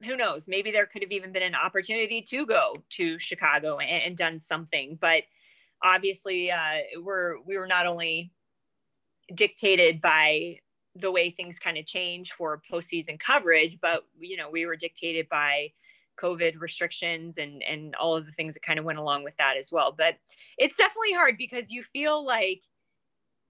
who 0.04 0.16
knows, 0.16 0.46
maybe 0.48 0.70
there 0.70 0.86
could 0.86 1.02
have 1.02 1.12
even 1.12 1.32
been 1.32 1.42
an 1.42 1.54
opportunity 1.54 2.22
to 2.22 2.46
go 2.46 2.76
to 2.90 3.18
Chicago 3.18 3.78
and, 3.78 4.02
and 4.02 4.16
done 4.16 4.40
something. 4.40 4.98
But 5.00 5.24
obviously, 5.82 6.50
uh, 6.50 6.78
we're, 7.00 7.40
we 7.42 7.58
were 7.58 7.66
not 7.66 7.86
only 7.86 8.32
dictated 9.34 10.00
by 10.00 10.58
the 10.94 11.10
way 11.10 11.30
things 11.30 11.58
kind 11.58 11.78
of 11.78 11.86
change 11.86 12.32
for 12.32 12.60
postseason 12.70 13.18
coverage, 13.18 13.78
but 13.80 14.04
you 14.18 14.36
know, 14.36 14.50
we 14.50 14.66
were 14.66 14.76
dictated 14.76 15.28
by 15.28 15.72
COVID 16.20 16.60
restrictions 16.60 17.38
and 17.38 17.62
and 17.62 17.94
all 17.94 18.16
of 18.16 18.26
the 18.26 18.32
things 18.32 18.54
that 18.54 18.62
kind 18.62 18.78
of 18.78 18.84
went 18.84 18.98
along 18.98 19.24
with 19.24 19.34
that 19.38 19.56
as 19.58 19.72
well. 19.72 19.94
But 19.96 20.16
it's 20.58 20.76
definitely 20.76 21.14
hard 21.14 21.36
because 21.38 21.70
you 21.70 21.84
feel 21.92 22.24
like 22.24 22.62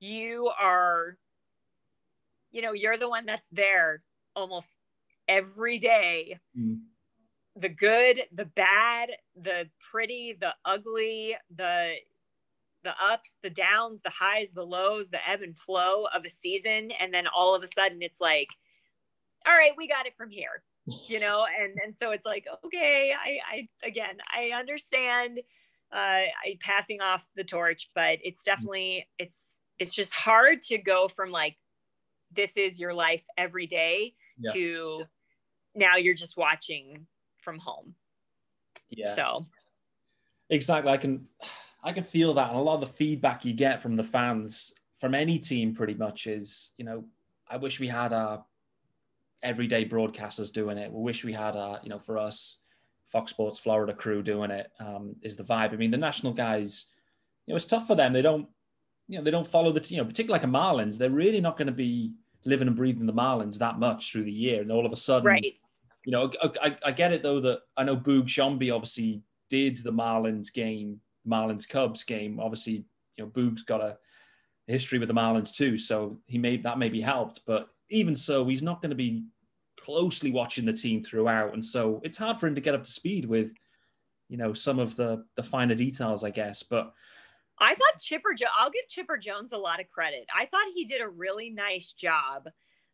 you 0.01 0.51
are, 0.61 1.17
you 2.51 2.63
know, 2.63 2.73
you're 2.73 2.99
the 2.99 3.09
one 3.09 3.27
that's 3.27 3.49
there 3.51 4.03
almost 4.37 4.77
every 5.29 5.79
day. 5.79 6.39
Mm. 6.59 6.81
The 7.57 7.69
good, 7.69 8.23
the 8.33 8.47
bad, 8.47 9.11
the 9.37 9.69
pretty, 9.91 10.37
the 10.41 10.55
ugly, 10.65 11.37
the 11.55 11.95
the 12.85 12.93
ups, 13.03 13.37
the 13.43 13.51
downs, 13.51 14.01
the 14.05 14.11
highs, 14.11 14.53
the 14.53 14.65
lows, 14.65 15.09
the 15.11 15.19
ebb 15.29 15.43
and 15.43 15.57
flow 15.57 16.07
of 16.15 16.25
a 16.25 16.31
season. 16.31 16.91
And 16.99 17.13
then 17.13 17.27
all 17.27 17.55
of 17.55 17.63
a 17.63 17.69
sudden 17.75 18.03
it's 18.03 18.21
like, 18.21 18.49
all 19.47 19.57
right, 19.57 19.73
we 19.77 19.89
got 19.89 20.07
it 20.07 20.17
from 20.17 20.31
here, 20.31 20.63
you 21.09 21.21
know? 21.21 21.47
And, 21.61 21.79
and 21.85 21.95
so 21.97 22.11
it's 22.11 22.27
like, 22.27 22.47
okay, 22.65 23.13
I, 23.13 23.39
I, 23.57 23.69
again, 23.87 24.19
I 24.35 24.51
understand, 24.59 25.41
uh, 25.93 25.97
I 25.97 26.59
passing 26.61 27.01
off 27.01 27.23
the 27.37 27.45
torch, 27.45 27.91
but 27.95 28.19
it's 28.23 28.43
definitely, 28.43 29.07
it's, 29.19 29.39
it's 29.79 29.95
just 29.95 30.13
hard 30.13 30.63
to 30.65 30.79
go 30.79 31.09
from 31.09 31.31
like, 31.31 31.57
this 32.35 32.57
is 32.57 32.81
your 32.81 32.95
life 32.95 33.23
every 33.37 33.67
day 33.67 34.15
Yeah. 34.39 34.53
to 34.53 35.05
now 35.75 35.97
you're 35.97 36.15
just 36.15 36.37
watching 36.37 37.07
from 37.43 37.59
home. 37.59 37.95
Yeah. 38.91 39.15
So 39.15 39.47
Exactly. 40.51 40.93
I 40.93 40.99
can 40.99 41.27
I 41.83 41.93
can 41.93 42.05
feel 42.05 42.35
that. 42.35 42.51
And 42.51 42.59
a 42.59 42.63
lot 42.63 42.75
of 42.75 42.81
the 42.81 42.87
feedback 42.87 43.45
you 43.45 43.53
get 43.53 43.83
from 43.83 43.97
the 43.97 44.05
fans 44.05 44.73
from 45.01 45.15
any 45.15 45.39
team 45.39 45.75
pretty 45.75 45.95
much 45.95 46.27
is, 46.27 46.73
you 46.79 46.85
know, 46.85 47.05
I 47.49 47.57
wish 47.57 47.81
we 47.81 47.89
had 47.89 48.13
our 48.13 48.45
everyday 49.43 49.85
broadcasters 49.85 50.53
doing 50.53 50.79
it. 50.79 50.93
We 50.93 51.03
wish 51.03 51.25
we 51.25 51.33
had 51.33 51.57
our, 51.57 51.81
you 51.83 51.89
know, 51.89 51.99
for 51.99 52.19
us, 52.19 52.59
Fox 53.09 53.31
Sports 53.31 53.59
Florida 53.59 53.93
crew 53.93 54.23
doing 54.23 54.51
it. 54.51 54.71
Um, 54.79 55.17
is 55.23 55.37
the 55.37 55.43
vibe. 55.45 55.73
I 55.73 55.77
mean, 55.77 55.91
the 55.91 55.99
national 55.99 56.33
guys, 56.33 56.87
you 57.47 57.53
know, 57.53 57.57
it's 57.57 57.67
tough 57.67 57.87
for 57.87 57.95
them. 57.97 58.13
They 58.13 58.23
don't, 58.23 58.49
you 59.09 59.19
know, 59.19 59.25
they 59.25 59.31
don't 59.31 59.47
follow 59.47 59.73
the 59.73 59.81
team, 59.81 59.97
you 59.97 60.03
know, 60.03 60.09
particularly 60.09 60.41
like 60.41 60.49
a 60.49 60.53
Marlins, 60.53 60.97
they're 60.97 61.11
really 61.11 61.41
not 61.41 61.57
going 61.57 61.67
to 61.67 61.73
be 61.73 62.15
living 62.45 62.69
and 62.69 62.77
breathing 62.77 63.07
the 63.07 63.13
Marlins 63.13 63.59
that 63.59 63.79
much 63.79 64.11
through 64.11 64.25
the 64.25 64.33
year. 64.33 64.63
And 64.63 64.73
all 64.73 64.87
of 64.87 64.93
a 64.93 64.97
sudden, 64.97 65.27
right. 65.27 65.55
you 66.05 66.13
know, 66.13 66.31
I, 66.43 66.51
I, 66.63 66.77
I 66.87 66.93
get 66.93 67.13
it 67.13 67.23
though 67.23 67.41
that 67.41 67.61
I 67.77 67.85
know 67.85 67.97
Boog 67.97 68.25
Sciambi 68.25 68.75
obviously 68.75 69.23
did 69.51 69.79
the 69.79 69.93
Marlins 69.93 70.53
game, 70.53 71.01
Marlins 71.29 71.69
Cubs 71.69 72.05
game. 72.05 72.41
Obviously, 72.41 72.85
you 73.17 73.25
know, 73.25 73.27
Boog's 73.27 73.63
got 73.63 73.81
a 73.81 73.99
history 74.67 74.99
with 74.99 75.09
the 75.09 75.15
Marlins 75.15 75.55
too, 75.55 75.77
so 75.79 76.19
he 76.27 76.39
may 76.39 76.57
that 76.59 76.79
maybe 76.79 77.01
helped. 77.01 77.41
But 77.47 77.69
even 77.91 78.17
so, 78.17 78.47
he's 78.47 78.63
not 78.63 78.81
going 78.81 78.91
to 78.91 78.97
be 78.97 79.25
closely 79.77 80.31
watching 80.31 80.65
the 80.65 80.73
team 80.73 81.03
throughout, 81.03 81.53
and 81.53 81.65
so 81.65 82.01
it's 82.05 82.17
hard 82.17 82.39
for 82.39 82.47
him 82.47 82.55
to 82.55 82.61
get 82.61 82.75
up 82.75 82.85
to 82.85 82.91
speed 82.91 83.25
with, 83.25 83.53
you 84.29 84.37
know, 84.37 84.53
some 84.53 84.79
of 84.79 84.97
the 84.97 85.25
the 85.37 85.43
finer 85.43 85.75
details, 85.75 86.25
I 86.25 86.31
guess. 86.31 86.63
But 86.63 86.93
I 87.59 87.75
thought 87.75 88.01
Chipper 88.01 88.35
jo- 88.37 88.47
I'll 88.59 88.71
give 88.71 88.89
Chipper 88.89 89.19
Jones 89.19 89.53
a 89.53 89.59
lot 89.59 89.81
of 89.81 89.91
credit. 89.91 90.27
I 90.35 90.47
thought 90.47 90.67
he 90.75 90.85
did 90.85 91.01
a 91.01 91.09
really 91.09 91.51
nice 91.51 91.93
job 91.93 92.49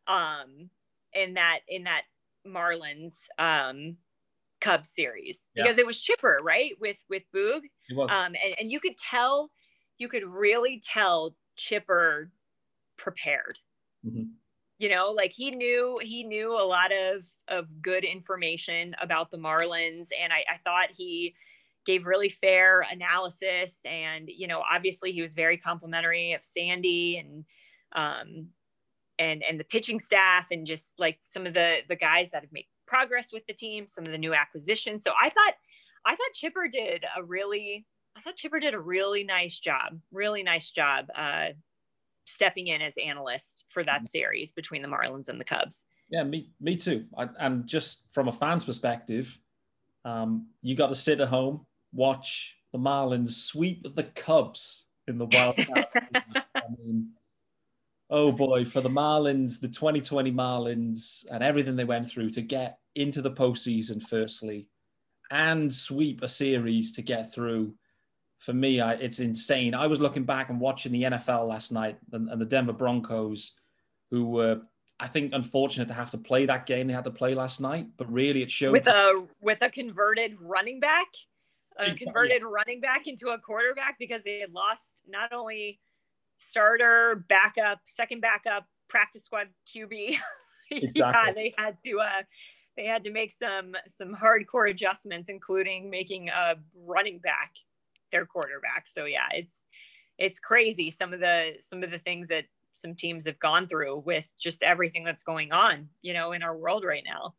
um 0.07 0.71
in 1.13 1.35
that 1.35 1.61
in 1.69 1.85
that 1.85 2.03
Marlins 2.47 3.15
um 3.39 3.97
Cubs 4.61 4.91
series 4.91 5.45
Yeah. 5.55 5.65
because 5.65 5.79
it 5.79 5.87
was 5.87 6.01
Chipper, 6.01 6.39
right? 6.43 6.73
With 6.81 6.97
with 7.09 7.23
Boog. 7.35 7.63
Um 8.11 8.35
and, 8.45 8.55
and 8.61 8.73
you 8.73 8.81
could 8.81 8.97
tell 9.11 9.51
you 9.99 10.09
could 10.09 10.25
really 10.25 10.83
tell 10.85 11.37
Chipper 11.57 12.31
prepared. 12.97 13.59
Mhm. 14.07 14.33
You 14.79 14.89
know, 14.91 15.11
like 15.11 15.33
he 15.33 15.51
knew 15.51 15.99
he 16.03 16.25
knew 16.25 16.53
a 16.53 16.63
lot 16.65 16.93
of 16.93 17.25
of 17.49 17.67
good 17.83 18.05
information 18.05 18.95
about 19.01 19.31
the 19.31 19.39
Marlins 19.39 20.09
and 20.21 20.33
I, 20.33 20.45
I 20.49 20.59
thought 20.65 20.91
he 20.95 21.35
gave 21.87 22.05
really 22.05 22.29
fair 22.29 22.81
analysis 22.83 23.81
and 23.87 24.29
you 24.29 24.47
know 24.47 24.61
obviously 24.71 25.11
he 25.13 25.23
was 25.23 25.33
very 25.33 25.57
complimentary 25.57 26.33
of 26.33 26.45
sandy 26.45 27.17
and 27.17 27.45
um 27.97 28.49
and 29.19 29.43
and 29.43 29.59
the 29.59 29.65
pitching 29.65 29.99
staff 29.99 30.47
and 30.51 30.67
just 30.67 30.99
like 30.99 31.19
some 31.25 31.47
of 31.47 31.55
the 31.55 31.79
the 31.89 31.97
guys 31.97 32.31
that 32.33 32.43
have 32.43 32.53
made 32.53 32.67
progress 32.89 33.29
with 33.33 33.47
the 33.47 33.55
team 33.55 33.87
some 33.87 34.05
of 34.05 34.11
the 34.11 34.19
new 34.19 34.35
acquisitions 34.35 35.03
so 35.07 35.13
i 35.23 35.29
thought 35.29 35.55
i 36.07 36.11
thought 36.11 36.33
chipper 36.35 36.69
did 36.69 37.05
a 37.17 37.23
really 37.23 37.87
i 38.17 38.21
thought 38.21 38.37
chipper 38.37 38.59
did 38.59 38.75
a 38.75 38.81
really 38.81 39.23
nice 39.23 39.59
job 39.61 39.99
really 40.11 40.43
nice 40.43 40.71
job 40.71 41.07
uh 41.17 41.47
stepping 42.27 42.67
in 42.67 42.83
as 42.83 42.95
analyst 43.03 43.65
for 43.69 43.85
that 43.85 44.09
series 44.09 44.53
between 44.53 44.83
the 44.83 44.89
marlins 44.89 45.29
and 45.29 45.41
the 45.41 45.45
cubs 45.45 45.85
Yeah, 46.11 46.25
me, 46.25 46.51
me 46.61 46.77
too. 46.77 47.05
I, 47.17 47.29
and 47.39 47.67
just 47.67 48.07
from 48.13 48.29
a 48.29 48.33
fan's 48.33 48.65
perspective, 48.65 49.39
um, 50.05 50.49
you 50.63 50.75
got 50.75 50.89
to 50.89 50.95
sit 50.95 51.21
at 51.21 51.29
home, 51.29 51.67
watch 51.93 52.57
the 52.73 52.79
Marlins 52.79 53.31
sweep 53.31 53.95
the 53.95 54.05
Cubs 54.05 54.87
in 55.07 55.19
the 55.19 55.27
Wild. 55.33 55.59
I 55.59 56.61
mean, 56.79 57.11
oh 58.11 58.33
boy, 58.33 58.65
for 58.65 58.81
the 58.81 58.89
Marlins, 58.89 59.61
the 59.61 59.69
2020 59.69 60.33
Marlins, 60.33 61.27
and 61.31 61.43
everything 61.43 61.77
they 61.77 61.85
went 61.85 62.11
through 62.11 62.31
to 62.31 62.43
get 62.43 62.79
into 62.95 63.23
the 63.23 63.31
postseason, 63.31 64.03
firstly, 64.03 64.69
and 65.31 65.73
sweep 65.73 66.23
a 66.23 66.29
series 66.29 66.93
to 66.93 67.03
get 67.03 67.33
through. 67.33 67.75
For 68.39 68.53
me, 68.53 68.81
I, 68.81 68.95
it's 68.95 69.19
insane. 69.19 69.75
I 69.75 69.89
was 69.89 70.01
looking 70.01 70.25
back 70.25 70.49
and 70.49 70.61
watching 70.61 70.93
the 70.93 71.03
NFL 71.03 71.49
last 71.49 71.73
night, 71.73 71.99
and, 72.13 72.31
and 72.31 72.41
the 72.41 72.47
Denver 72.47 72.73
Broncos, 72.73 73.55
who 74.11 74.27
were, 74.27 74.63
I 75.01 75.09
think, 75.09 75.33
unfortunate 75.33 75.89
to 75.89 75.95
have 75.95 76.13
to 76.13 76.19
play 76.19 76.47
that 76.47 76.67
game 76.67 76.87
they 76.87 76.95
had 76.95 77.05
to 77.05 77.11
play 77.11 77.35
last 77.35 77.61
night. 77.61 77.89
But 77.97 78.11
really, 78.13 78.43
it 78.43 78.51
showed. 78.51 78.73
with 78.73 78.89
a 78.89 79.27
with 79.41 79.59
a 79.61 79.71
converted 79.71 80.37
running 80.41 80.81
back 80.81 81.09
a 81.79 81.95
converted 81.95 82.43
running 82.43 82.81
back 82.81 83.07
into 83.07 83.29
a 83.29 83.39
quarterback 83.39 83.97
because 83.99 84.23
they 84.25 84.41
had 84.41 84.53
lost 84.53 85.03
not 85.09 85.33
only 85.33 85.79
starter 86.39 87.25
backup 87.29 87.81
second 87.85 88.21
backup 88.21 88.67
practice 88.89 89.25
squad 89.25 89.49
qb 89.75 90.17
yeah 90.71 91.33
they 91.35 91.53
had 91.59 91.77
to 91.85 91.99
uh 91.99 92.23
they 92.77 92.85
had 92.85 93.05
to 93.05 93.11
make 93.11 93.33
some 93.33 93.75
some 93.89 94.17
hardcore 94.17 94.71
adjustments 94.71 95.29
including 95.29 95.91
making 95.91 96.29
a 96.29 96.55
running 96.87 97.19
back 97.19 97.53
their 98.13 98.25
quarterback. 98.25 98.87
So 98.95 99.05
yeah 99.05 99.29
it's 99.33 99.65
it's 100.19 100.41
crazy 100.41 100.91
some 100.91 101.13
of 101.13 101.21
the 101.21 101.55
some 101.61 101.83
of 101.83 101.91
the 101.91 101.99
things 101.99 102.29
that 102.29 102.45
some 102.75 102.95
teams 102.95 103.27
have 103.27 103.39
gone 103.41 103.67
through 103.67 104.03
with 104.07 104.25
just 104.41 104.63
everything 104.63 105.03
that's 105.05 105.25
going 105.25 105.53
on 105.53 105.89
you 106.03 106.15
know 106.15 106.33
in 106.33 106.43
our 106.43 106.57
world 106.57 106.85
right 106.85 107.05
now. 107.05 107.35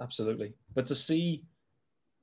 Absolutely. 0.00 0.54
But 0.74 0.86
to 0.86 0.94
see 0.94 1.44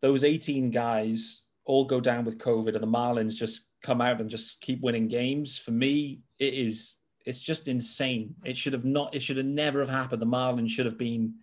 those 0.02 0.24
18 0.24 0.72
guys 0.72 1.44
all 1.66 1.86
go 1.86 2.00
down 2.00 2.26
with 2.26 2.38
COVID 2.38 2.74
and 2.74 2.84
the 2.84 2.88
Marlins 2.88 3.36
just 3.36 3.66
come 3.86 4.02
out 4.02 4.20
and 4.20 4.30
just 4.30 4.62
keep 4.62 4.82
winning 4.82 5.08
games, 5.08 5.58
for 5.58 5.72
me, 5.72 6.22
it 6.40 6.54
is 6.54 6.98
it's 7.26 7.42
just 7.42 7.68
insane. 7.68 8.36
It 8.44 8.56
should 8.56 8.74
have 8.74 8.86
not, 8.86 9.16
it 9.16 9.22
should 9.22 9.38
have 9.38 9.46
never 9.46 9.80
have 9.80 9.90
happened. 9.90 10.22
The 10.22 10.28
Marlins 10.28 10.70
should 10.70 10.86
have 10.86 10.98
been, 10.98 11.36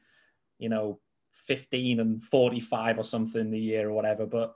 you 0.58 0.68
know, 0.68 1.00
15 1.48 1.98
and 1.98 2.22
45 2.22 2.98
or 2.98 3.04
something 3.04 3.50
the 3.50 3.58
year 3.58 3.88
or 3.88 3.92
whatever, 3.92 4.24
but 4.24 4.54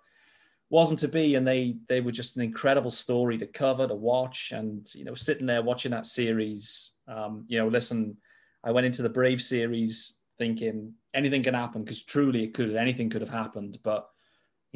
wasn't 0.71 1.01
to 1.01 1.09
be. 1.09 1.35
And 1.35 1.47
they 1.47 1.79
they 1.89 2.01
were 2.01 2.13
just 2.13 2.37
an 2.37 2.43
incredible 2.43 2.93
story 2.93 3.39
to 3.39 3.47
cover, 3.47 3.89
to 3.89 3.95
watch. 3.95 4.53
And, 4.53 4.87
you 4.95 5.05
know, 5.05 5.15
sitting 5.15 5.47
there 5.47 5.63
watching 5.63 5.91
that 5.91 6.07
series, 6.07 6.93
um, 7.09 7.45
you 7.49 7.59
know, 7.59 7.69
listen, 7.69 8.17
I 8.63 8.71
went 8.71 8.87
into 8.87 9.03
the 9.03 9.09
Brave 9.09 9.43
series 9.43 10.17
thinking 10.39 10.93
anything 11.15 11.43
can 11.43 11.55
happen 11.55 11.83
because 11.83 12.03
truly 12.03 12.45
it 12.45 12.55
could 12.55 12.77
anything 12.77 13.11
could 13.11 13.23
have 13.23 13.31
happened. 13.31 13.79
But 13.83 14.09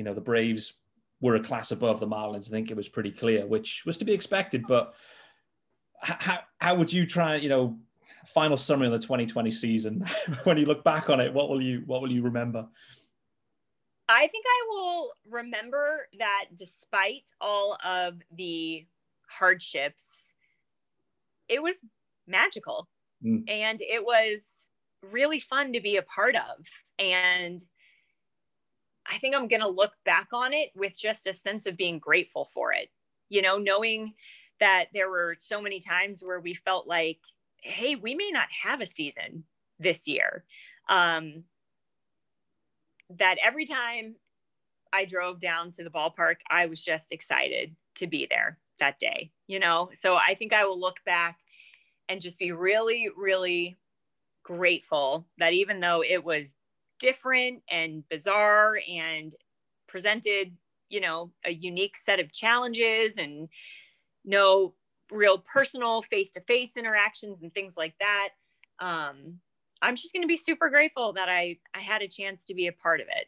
you 0.00 0.04
know 0.04 0.14
the 0.14 0.20
Braves 0.22 0.78
were 1.20 1.34
a 1.34 1.42
class 1.42 1.70
above 1.70 2.00
the 2.00 2.06
Marlins. 2.06 2.48
I 2.48 2.50
think 2.50 2.70
it 2.70 2.76
was 2.76 2.88
pretty 2.88 3.10
clear, 3.10 3.46
which 3.46 3.82
was 3.84 3.98
to 3.98 4.04
be 4.04 4.12
expected. 4.12 4.64
But 4.66 4.94
how 6.00 6.40
how 6.58 6.74
would 6.74 6.92
you 6.92 7.06
try, 7.06 7.36
you 7.36 7.48
know, 7.48 7.78
final 8.26 8.56
summary 8.56 8.86
of 8.86 8.92
the 8.92 8.98
2020 8.98 9.50
season? 9.50 10.06
when 10.44 10.56
you 10.56 10.66
look 10.66 10.84
back 10.84 11.10
on 11.10 11.20
it, 11.20 11.32
what 11.32 11.48
will 11.48 11.62
you 11.62 11.82
what 11.86 12.00
will 12.00 12.12
you 12.12 12.22
remember? 12.22 12.66
I 14.08 14.26
think 14.26 14.44
I 14.44 14.66
will 14.70 15.12
remember 15.30 16.08
that 16.18 16.46
despite 16.56 17.30
all 17.40 17.78
of 17.84 18.14
the 18.36 18.84
hardships, 19.28 20.32
it 21.48 21.62
was 21.62 21.76
magical 22.26 22.88
mm. 23.24 23.48
and 23.48 23.80
it 23.80 24.04
was 24.04 24.40
really 25.02 25.38
fun 25.38 25.72
to 25.74 25.80
be 25.80 25.96
a 25.96 26.02
part 26.02 26.34
of. 26.34 26.64
And 26.98 27.64
I 29.10 29.18
think 29.18 29.34
I'm 29.34 29.48
going 29.48 29.60
to 29.60 29.68
look 29.68 29.92
back 30.04 30.28
on 30.32 30.52
it 30.52 30.70
with 30.74 30.98
just 30.98 31.26
a 31.26 31.34
sense 31.34 31.66
of 31.66 31.76
being 31.76 31.98
grateful 31.98 32.48
for 32.54 32.72
it. 32.72 32.88
You 33.28 33.42
know, 33.42 33.58
knowing 33.58 34.14
that 34.60 34.86
there 34.94 35.10
were 35.10 35.36
so 35.40 35.60
many 35.60 35.80
times 35.80 36.22
where 36.22 36.40
we 36.40 36.54
felt 36.54 36.86
like, 36.86 37.18
hey, 37.56 37.96
we 37.96 38.14
may 38.14 38.30
not 38.30 38.48
have 38.62 38.80
a 38.80 38.86
season 38.86 39.44
this 39.78 40.06
year. 40.06 40.44
Um, 40.88 41.44
that 43.18 43.36
every 43.44 43.66
time 43.66 44.14
I 44.92 45.04
drove 45.04 45.40
down 45.40 45.72
to 45.72 45.84
the 45.84 45.90
ballpark, 45.90 46.36
I 46.48 46.66
was 46.66 46.82
just 46.82 47.10
excited 47.10 47.74
to 47.96 48.06
be 48.06 48.26
there 48.30 48.58
that 48.78 49.00
day, 49.00 49.32
you 49.46 49.58
know? 49.58 49.90
So 50.00 50.14
I 50.14 50.34
think 50.34 50.52
I 50.52 50.64
will 50.64 50.80
look 50.80 50.98
back 51.04 51.38
and 52.08 52.20
just 52.20 52.38
be 52.38 52.52
really, 52.52 53.08
really 53.16 53.76
grateful 54.42 55.26
that 55.38 55.52
even 55.52 55.80
though 55.80 56.02
it 56.02 56.24
was 56.24 56.54
different 57.00 57.62
and 57.70 58.08
bizarre 58.08 58.78
and 58.88 59.32
presented, 59.88 60.56
you 60.88 61.00
know, 61.00 61.32
a 61.44 61.50
unique 61.50 61.96
set 61.98 62.20
of 62.20 62.32
challenges 62.32 63.14
and 63.16 63.48
no 64.24 64.74
real 65.10 65.38
personal 65.38 66.02
face 66.02 66.30
to 66.32 66.40
face 66.42 66.76
interactions 66.76 67.42
and 67.42 67.52
things 67.52 67.74
like 67.76 67.94
that. 67.98 68.28
Um, 68.78 69.40
I'm 69.82 69.96
just 69.96 70.12
going 70.12 70.22
to 70.22 70.28
be 70.28 70.36
super 70.36 70.68
grateful 70.68 71.14
that 71.14 71.28
I, 71.28 71.58
I 71.74 71.80
had 71.80 72.02
a 72.02 72.08
chance 72.08 72.44
to 72.44 72.54
be 72.54 72.66
a 72.66 72.72
part 72.72 73.00
of 73.00 73.06
it. 73.08 73.26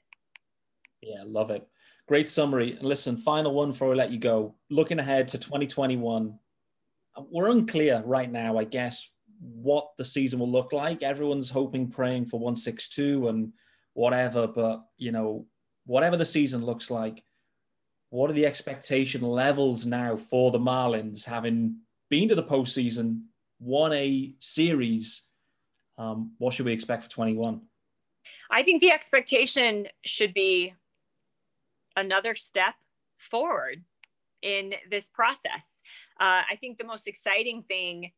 Yeah, 1.01 1.25
love 1.27 1.51
it. 1.51 1.67
Great 2.07 2.29
summary. 2.29 2.73
And 2.73 2.83
listen, 2.83 3.17
final 3.17 3.55
one 3.55 3.71
before 3.71 3.89
we 3.89 3.97
let 3.97 4.11
you 4.11 4.19
go. 4.19 4.55
Looking 4.71 4.99
ahead 4.99 5.29
to 5.29 5.39
2021, 5.39 6.39
we're 7.31 7.51
unclear 7.51 8.03
right 8.05 8.31
now, 8.31 8.59
I 8.59 8.65
guess, 8.65 9.11
what 9.43 9.91
the 9.99 10.05
season 10.05 10.39
will 10.39 10.51
look 10.51 10.73
like. 10.73 11.03
Everyone's 11.03 11.51
hoping, 11.51 11.89
praying 11.89 12.27
for 12.27 12.39
162 12.39 13.29
and 13.29 13.53
whatever. 13.95 14.47
But, 14.47 14.85
you 14.97 15.11
know, 15.11 15.47
whatever 15.85 16.17
the 16.17 16.27
season 16.27 16.65
looks 16.65 16.91
like, 16.91 17.23
what 18.11 18.31
are 18.31 18.35
the 18.35 18.47
expectation 18.47 19.23
levels 19.23 19.85
now 19.85 20.17
for 20.17 20.51
the 20.51 20.59
Marlins, 20.59 21.25
having 21.25 21.79
been 22.09 22.29
to 22.29 22.35
the 22.35 22.43
postseason, 22.43 23.23
won 23.59 23.93
a 23.93 24.35
series? 24.39 25.23
Um, 25.99 26.35
what 26.39 26.55
should 26.55 26.67
we 26.67 26.73
expect 26.73 27.03
for 27.05 27.11
21? 27.11 27.63
I 28.51 28.63
think 28.63 28.81
the 28.81 28.93
expectation 28.93 29.89
should 30.05 30.35
be 30.35 30.75
another 31.97 32.35
step 32.35 32.75
forward 33.31 33.83
in 34.43 34.75
this 34.91 35.09
process. 35.13 35.65
Uh, 36.21 36.43
I 36.51 36.57
think 36.61 36.79
the 36.79 36.85
most 36.85 37.09
exciting 37.09 37.65
thing 37.67 38.13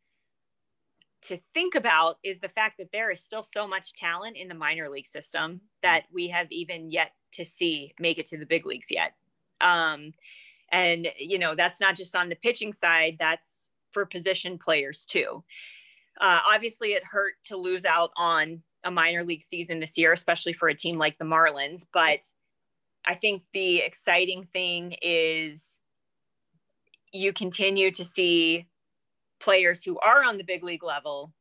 to 1.24 1.38
think 1.54 1.74
about 1.74 2.18
is 2.22 2.40
the 2.40 2.48
fact 2.48 2.78
that 2.78 2.90
there 2.92 3.10
is 3.10 3.20
still 3.20 3.42
so 3.42 3.66
much 3.66 3.94
talent 3.94 4.36
in 4.36 4.48
the 4.48 4.54
minor 4.54 4.88
league 4.88 5.06
system 5.06 5.60
that 5.82 6.04
we 6.12 6.28
have 6.28 6.46
even 6.50 6.90
yet 6.90 7.12
to 7.32 7.44
see 7.44 7.94
make 7.98 8.18
it 8.18 8.26
to 8.26 8.38
the 8.38 8.46
big 8.46 8.66
leagues 8.66 8.88
yet. 8.90 9.12
Um, 9.60 10.12
and, 10.70 11.08
you 11.18 11.38
know, 11.38 11.54
that's 11.54 11.80
not 11.80 11.96
just 11.96 12.16
on 12.16 12.28
the 12.28 12.36
pitching 12.36 12.72
side, 12.72 13.16
that's 13.18 13.66
for 13.92 14.06
position 14.06 14.58
players 14.58 15.04
too. 15.04 15.42
Uh, 16.20 16.40
obviously, 16.52 16.92
it 16.92 17.04
hurt 17.04 17.34
to 17.46 17.56
lose 17.56 17.84
out 17.84 18.10
on 18.16 18.62
a 18.84 18.90
minor 18.90 19.24
league 19.24 19.42
season 19.42 19.80
this 19.80 19.96
year, 19.96 20.12
especially 20.12 20.52
for 20.52 20.68
a 20.68 20.74
team 20.74 20.98
like 20.98 21.18
the 21.18 21.24
Marlins. 21.24 21.84
But 21.92 22.20
I 23.06 23.14
think 23.14 23.42
the 23.52 23.78
exciting 23.78 24.46
thing 24.52 24.96
is 25.02 25.80
you 27.12 27.32
continue 27.32 27.90
to 27.92 28.04
see 28.04 28.66
players 29.40 29.82
who 29.82 29.98
are 29.98 30.24
on 30.24 30.38
the 30.38 30.44
big 30.44 30.62
league 30.62 30.84
level 30.84 31.32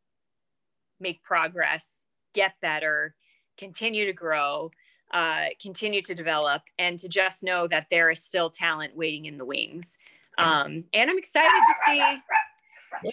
make 1.00 1.24
progress, 1.24 1.90
get 2.34 2.54
better, 2.62 3.16
continue 3.58 4.06
to 4.06 4.14
grow, 4.14 4.72
uh, 5.14 5.46
continue 5.62 6.02
to 6.02 6.16
develop, 6.16 6.62
and 6.80 7.00
to 7.00 7.08
just 7.08 7.44
know 7.44 7.68
that 7.68 7.88
there 7.92 8.10
is 8.10 8.24
still 8.24 8.50
talent 8.50 8.96
waiting 8.96 9.26
in 9.26 9.38
the 9.38 9.46
wings. 9.46 9.98
Um, 10.38 10.86
and 10.94 11.10
I'm 11.10 11.18
excited 11.18 11.50
to 11.52 11.76
see. 11.86 12.02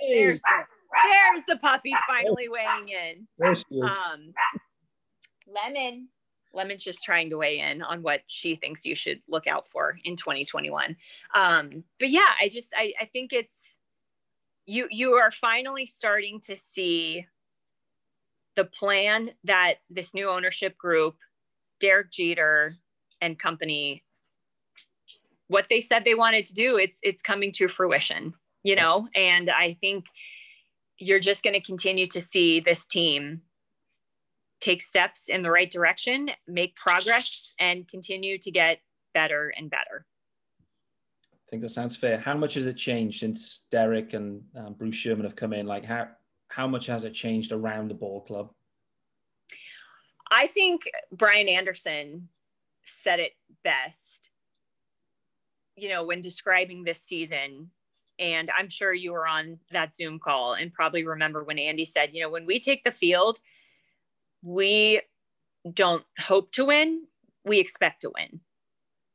There's 0.09 0.41
the, 0.41 0.64
there's 1.05 1.45
the 1.47 1.57
puppy 1.57 1.93
finally 2.07 2.49
weighing 2.49 2.89
in. 2.89 3.26
Um, 3.83 4.33
Lemon 5.47 6.09
Lemon's 6.53 6.83
just 6.83 7.05
trying 7.05 7.31
to 7.31 7.37
weigh 7.37 7.61
in 7.61 7.83
on 7.83 8.03
what 8.03 8.22
she 8.26 8.57
thinks 8.57 8.85
you 8.85 8.97
should 8.97 9.20
look 9.28 9.47
out 9.47 9.68
for 9.68 9.97
in 10.05 10.16
2021. 10.16 10.97
Um, 11.35 11.85
but 11.99 12.11
yeah, 12.11 12.26
I 12.41 12.49
just 12.49 12.68
I, 12.76 12.93
I 13.01 13.05
think 13.07 13.33
it's 13.33 13.76
you 14.71 14.87
you 14.91 15.14
are 15.14 15.33
finally 15.33 15.85
starting 15.85 16.41
to 16.43 16.57
see 16.57 17.27
the 18.55 18.64
plan 18.64 19.31
that 19.45 19.75
this 19.91 20.14
new 20.14 20.29
ownership 20.29 20.79
group, 20.79 21.16
Derek 21.81 22.12
Jeter 22.12 22.77
and 23.21 23.39
company, 23.39 24.05
what 25.49 25.66
they 25.68 25.81
said 25.81 26.05
they 26.05 26.14
wanted 26.14 26.47
to 26.47 26.55
do, 26.55 26.77
it's 26.77 26.99
it's 27.03 27.21
coming 27.21 27.51
to 27.55 27.66
fruition, 27.66 28.35
you 28.62 28.77
know, 28.77 29.09
and 29.16 29.51
I 29.51 29.77
think 29.81 30.05
you're 30.99 31.18
just 31.18 31.43
going 31.43 31.55
to 31.55 31.66
continue 31.66 32.07
to 32.07 32.23
see 32.23 32.61
this 32.61 32.87
team 32.87 33.43
take 34.61 34.83
steps 34.83 35.25
in 35.29 35.43
the 35.43 35.51
right 35.51 35.71
direction, 35.71 36.31
make 36.47 36.77
progress, 36.77 37.55
and 37.59 37.89
continue 37.89 38.39
to 38.39 38.51
get 38.51 38.79
better 39.14 39.53
and 39.57 39.68
better. 39.71 40.07
I 41.51 41.55
think 41.59 41.63
that 41.63 41.71
sounds 41.71 41.97
fair. 41.97 42.17
How 42.17 42.37
much 42.37 42.55
has 42.55 42.67
it 42.67 42.77
changed 42.77 43.19
since 43.19 43.67
Derek 43.73 44.13
and 44.13 44.45
um, 44.55 44.75
Bruce 44.75 44.95
Sherman 44.95 45.25
have 45.25 45.35
come 45.35 45.53
in? 45.53 45.67
Like 45.67 45.85
how 45.85 46.07
how 46.47 46.69
much 46.69 46.87
has 46.87 47.03
it 47.03 47.13
changed 47.13 47.51
around 47.51 47.89
the 47.89 47.95
ball 47.95 48.21
club? 48.21 48.53
I 50.31 50.47
think 50.47 50.83
Brian 51.11 51.49
Anderson 51.49 52.29
said 52.85 53.19
it 53.19 53.33
best. 53.65 54.31
You 55.75 55.89
know, 55.89 56.05
when 56.05 56.21
describing 56.21 56.85
this 56.85 57.03
season, 57.03 57.73
and 58.21 58.49
I'm 58.57 58.69
sure 58.69 58.95
you 58.95 59.11
were 59.11 59.27
on 59.27 59.59
that 59.73 59.97
Zoom 59.97 60.21
call 60.21 60.55
and 60.55 60.73
probably 60.73 61.05
remember 61.05 61.43
when 61.43 61.59
Andy 61.59 61.85
said, 61.85 62.11
you 62.13 62.23
know, 62.23 62.31
when 62.31 62.47
we 62.47 62.61
take 62.61 62.85
the 62.85 62.93
field, 62.93 63.41
we 64.41 65.01
don't 65.75 66.05
hope 66.17 66.53
to 66.53 66.67
win, 66.67 67.07
we 67.45 67.59
expect 67.59 68.03
to 68.03 68.13
win. 68.15 68.41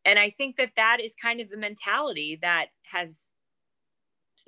And 0.06 0.20
I 0.20 0.30
think 0.30 0.58
that 0.58 0.72
that 0.78 1.00
is 1.04 1.16
kind 1.20 1.42
of 1.42 1.50
the 1.50 1.58
mentality 1.58 2.38
that 2.42 2.68
has 2.84 3.26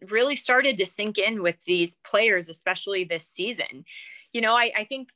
really 0.09 0.35
started 0.35 0.77
to 0.77 0.85
sink 0.85 1.17
in 1.17 1.41
with 1.41 1.55
these 1.65 1.95
players, 2.05 2.49
especially 2.49 3.03
this 3.03 3.27
season. 3.27 3.83
You 4.33 4.41
know, 4.41 4.53
I, 4.53 4.71
I 4.77 4.85
think 4.85 5.09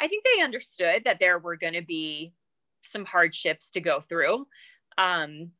I 0.00 0.06
think 0.06 0.24
they 0.24 0.42
understood 0.42 1.02
that 1.04 1.18
there 1.18 1.38
were 1.40 1.56
going 1.56 1.72
to 1.72 1.82
be 1.82 2.32
some 2.84 3.04
hardships 3.04 3.72
to 3.72 3.80
go 3.80 4.00
through, 4.00 4.46
um, 4.96 5.50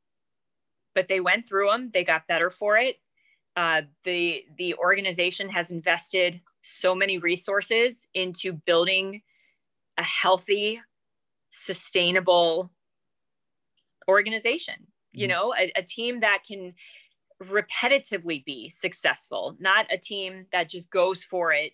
but 0.94 1.08
they 1.08 1.18
went 1.18 1.48
through 1.48 1.68
them. 1.70 1.90
They 1.92 2.04
got 2.04 2.28
better 2.28 2.50
for 2.50 2.76
it. 2.78 2.96
Uh, 3.56 3.82
the 4.04 4.44
the 4.56 4.74
organization 4.74 5.48
has 5.48 5.70
invested 5.70 6.40
so 6.62 6.94
many 6.94 7.18
resources 7.18 8.06
into 8.14 8.52
building 8.52 9.22
a 9.96 10.02
healthy, 10.04 10.80
sustainable 11.52 12.70
organization, 14.08 14.74
mm-hmm. 14.74 15.20
you 15.20 15.28
know, 15.28 15.54
a, 15.58 15.72
a 15.76 15.82
team 15.82 16.20
that 16.20 16.40
can 16.46 16.74
repetitively 17.42 18.44
be 18.44 18.70
successful, 18.70 19.56
not 19.60 19.86
a 19.92 19.98
team 19.98 20.46
that 20.52 20.68
just 20.68 20.90
goes 20.90 21.22
for 21.22 21.52
it 21.52 21.72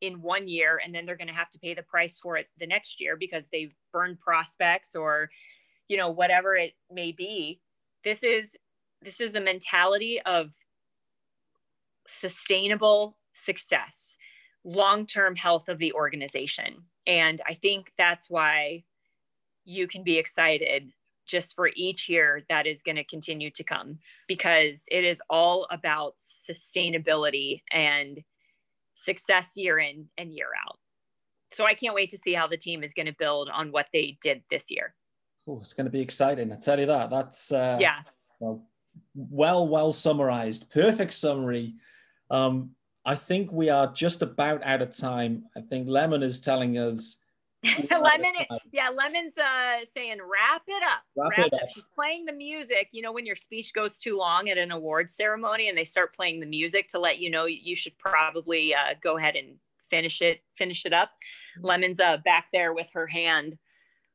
in 0.00 0.20
one 0.20 0.48
year 0.48 0.80
and 0.84 0.94
then 0.94 1.06
they're 1.06 1.16
going 1.16 1.28
to 1.28 1.34
have 1.34 1.50
to 1.50 1.58
pay 1.58 1.74
the 1.74 1.82
price 1.82 2.18
for 2.22 2.36
it 2.36 2.46
the 2.58 2.66
next 2.66 3.00
year 3.00 3.16
because 3.16 3.48
they've 3.50 3.74
burned 3.92 4.20
prospects 4.20 4.94
or 4.94 5.30
you 5.88 5.96
know 5.96 6.10
whatever 6.10 6.56
it 6.56 6.72
may 6.92 7.12
be 7.12 7.60
this 8.04 8.22
is 8.22 8.54
this 9.02 9.20
is 9.20 9.34
a 9.34 9.40
mentality 9.40 10.20
of 10.26 10.50
sustainable 12.06 13.16
success 13.32 14.16
long-term 14.64 15.36
health 15.36 15.68
of 15.68 15.78
the 15.78 15.92
organization 15.92 16.84
and 17.06 17.40
I 17.46 17.54
think 17.54 17.92
that's 17.96 18.28
why 18.28 18.84
you 19.64 19.88
can 19.88 20.02
be 20.04 20.18
excited 20.18 20.92
just 21.26 21.54
for 21.54 21.70
each 21.74 22.08
year 22.08 22.42
that 22.48 22.66
is 22.66 22.82
going 22.82 22.96
to 22.96 23.04
continue 23.04 23.50
to 23.50 23.64
come 23.64 23.98
because 24.28 24.82
it 24.90 25.04
is 25.04 25.20
all 25.30 25.66
about 25.70 26.14
sustainability 26.48 27.62
and 27.72 28.20
success 28.94 29.52
year 29.56 29.78
in 29.78 30.06
and 30.18 30.32
year 30.32 30.48
out. 30.66 30.78
So 31.54 31.64
I 31.64 31.74
can't 31.74 31.94
wait 31.94 32.10
to 32.10 32.18
see 32.18 32.32
how 32.32 32.46
the 32.46 32.56
team 32.56 32.82
is 32.82 32.94
going 32.94 33.06
to 33.06 33.14
build 33.18 33.48
on 33.48 33.70
what 33.70 33.86
they 33.92 34.18
did 34.20 34.42
this 34.50 34.64
year. 34.70 34.94
Oh, 35.46 35.58
it's 35.60 35.72
going 35.72 35.86
to 35.86 35.90
be 35.90 36.00
exciting. 36.00 36.52
I 36.52 36.56
tell 36.56 36.80
you 36.80 36.86
that. 36.86 37.10
That's 37.10 37.52
uh, 37.52 37.78
yeah. 37.80 38.00
Well, 38.40 38.66
well, 39.14 39.68
well 39.68 39.92
summarized. 39.92 40.70
Perfect 40.70 41.14
summary. 41.14 41.74
Um, 42.30 42.70
I 43.04 43.14
think 43.14 43.52
we 43.52 43.68
are 43.68 43.92
just 43.92 44.22
about 44.22 44.64
out 44.64 44.82
of 44.82 44.96
time. 44.96 45.44
I 45.56 45.60
think 45.60 45.86
Lemon 45.88 46.22
is 46.22 46.40
telling 46.40 46.78
us. 46.78 47.18
Lemon, 47.90 48.34
yeah, 48.72 48.90
Lemon's 48.90 49.38
uh, 49.38 49.84
saying 49.94 50.18
wrap 50.18 50.62
it 50.66 50.82
up. 50.82 51.02
Wrap, 51.16 51.30
wrap 51.30 51.46
it 51.46 51.54
up. 51.54 51.62
up. 51.62 51.68
She's 51.74 51.88
playing 51.94 52.26
the 52.26 52.32
music. 52.32 52.88
You 52.92 53.02
know, 53.02 53.12
when 53.12 53.24
your 53.24 53.36
speech 53.36 53.72
goes 53.72 53.98
too 53.98 54.18
long 54.18 54.50
at 54.50 54.58
an 54.58 54.70
award 54.70 55.10
ceremony 55.10 55.68
and 55.68 55.78
they 55.78 55.84
start 55.84 56.14
playing 56.14 56.40
the 56.40 56.46
music 56.46 56.88
to 56.90 56.98
let 56.98 57.18
you 57.18 57.30
know 57.30 57.46
you 57.46 57.74
should 57.74 57.96
probably 57.98 58.74
uh, 58.74 58.94
go 59.02 59.16
ahead 59.16 59.34
and 59.36 59.56
finish 59.90 60.20
it, 60.20 60.42
finish 60.58 60.84
it 60.84 60.92
up. 60.92 61.10
Lemon's 61.60 62.00
uh, 62.00 62.18
back 62.24 62.46
there 62.52 62.74
with 62.74 62.88
her 62.92 63.06
hand 63.06 63.56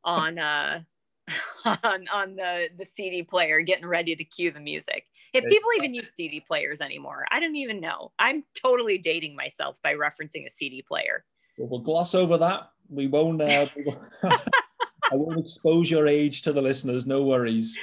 on 0.04 0.38
uh, 0.38 0.82
on 1.66 2.08
on 2.10 2.36
the 2.36 2.68
the 2.78 2.86
CD 2.86 3.24
player, 3.24 3.62
getting 3.62 3.86
ready 3.86 4.16
to 4.16 4.24
cue 4.24 4.52
the 4.52 4.60
music. 4.60 5.06
If 5.32 5.44
people 5.46 5.70
even 5.78 5.94
use 5.94 6.08
CD 6.16 6.40
players 6.40 6.82
anymore, 6.82 7.26
I 7.32 7.40
don't 7.40 7.56
even 7.56 7.80
know. 7.80 8.12
I'm 8.18 8.44
totally 8.60 8.98
dating 8.98 9.36
myself 9.36 9.76
by 9.84 9.94
referencing 9.94 10.48
a 10.48 10.52
CD 10.52 10.82
player. 10.82 11.24
Well, 11.58 11.68
we'll 11.70 11.82
gloss 11.82 12.16
over 12.16 12.38
that. 12.40 12.72
We 12.90 13.08
won't. 13.08 13.42
Uh, 13.42 13.68
we 13.76 13.84
won't 13.84 14.00
I 15.12 15.16
won't 15.16 15.40
expose 15.40 15.90
your 15.90 16.08
age 16.08 16.44
to 16.44 16.54
the 16.54 16.62
listeners. 16.62 17.08
No 17.08 17.24
worries. 17.24 17.80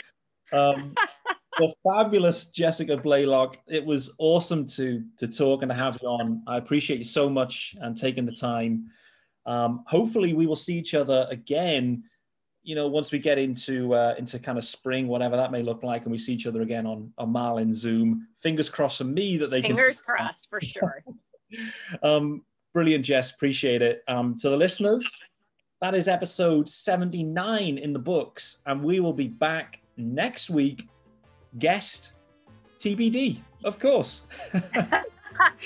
Um, 0.53 0.95
the 1.59 1.75
fabulous 1.85 2.51
Jessica 2.51 2.97
Blaylock. 2.97 3.59
It 3.67 3.85
was 3.85 4.15
awesome 4.19 4.67
to 4.69 5.03
to 5.19 5.29
talk 5.29 5.63
and 5.63 5.73
to 5.73 5.79
have 5.79 5.99
you 6.03 6.09
on. 6.09 6.43
I 6.47 6.57
appreciate 6.59 6.99
you 6.99 7.05
so 7.05 7.29
much 7.29 7.75
and 7.81 7.97
taking 7.97 8.27
the 8.27 8.35
time. 8.35 8.91
Um, 9.45 9.85
hopefully, 9.87 10.35
we 10.35 10.47
will 10.47 10.57
see 10.57 10.77
each 10.77 10.95
other 10.95 11.27
again. 11.31 12.05
You 12.63 12.75
know, 12.75 12.89
once 12.89 13.13
we 13.13 13.19
get 13.19 13.39
into 13.39 13.95
uh, 13.95 14.15
into 14.19 14.39
kind 14.39 14.59
of 14.59 14.65
spring, 14.65 15.09
whatever 15.09 15.37
that 15.37 15.53
may 15.53 15.63
look 15.63 15.83
like, 15.83 16.03
and 16.03 16.13
we 16.13 16.19
see 16.19 16.35
each 16.35 16.47
other 16.47 16.63
again 16.63 16.87
on 16.87 17.13
on 17.19 17.31
Marlin 17.31 17.73
Zoom. 17.73 18.29
Fingers 18.41 18.71
crossed 18.71 18.99
for 18.99 19.05
me 19.05 19.37
that 19.39 19.51
they 19.51 19.63
fingers 19.63 20.03
can. 20.03 20.17
crossed 20.17 20.49
for 20.49 20.61
sure. 20.61 21.03
um, 22.03 22.43
brilliant, 22.77 23.07
Jess. 23.07 23.31
Appreciate 23.33 23.81
it. 23.81 24.03
Um, 24.07 24.37
to 24.37 24.51
the 24.51 24.57
listeners, 24.57 25.23
that 25.81 25.95
is 25.95 26.09
episode 26.09 26.69
79 26.69 27.79
in 27.79 27.95
the 27.95 27.99
books, 27.99 28.59
and 28.67 28.85
we 28.85 29.01
will 29.01 29.15
be 29.15 29.29
back 29.29 29.81
next 29.97 30.51
week. 30.51 30.87
Guest 31.59 32.13
TBD, 32.79 33.41
of 33.65 33.79
course. 33.79 34.25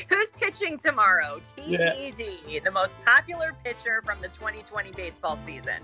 Who's 0.09 0.31
pitching 0.39 0.79
tomorrow? 0.79 1.41
TBD, 1.57 2.39
Yeah. 2.47 2.61
the 2.63 2.71
most 2.71 2.95
popular 3.05 3.57
pitcher 3.65 4.03
from 4.05 4.21
the 4.21 4.29
2020 4.29 4.93
baseball 4.93 5.37
season. 5.45 5.83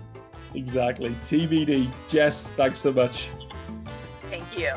exactly. 0.55 1.09
TBD. 1.25 1.91
Jess, 2.07 2.51
thanks 2.51 2.79
so 2.79 2.93
much. 2.93 3.27
Thank 4.29 4.57
you. 4.57 4.71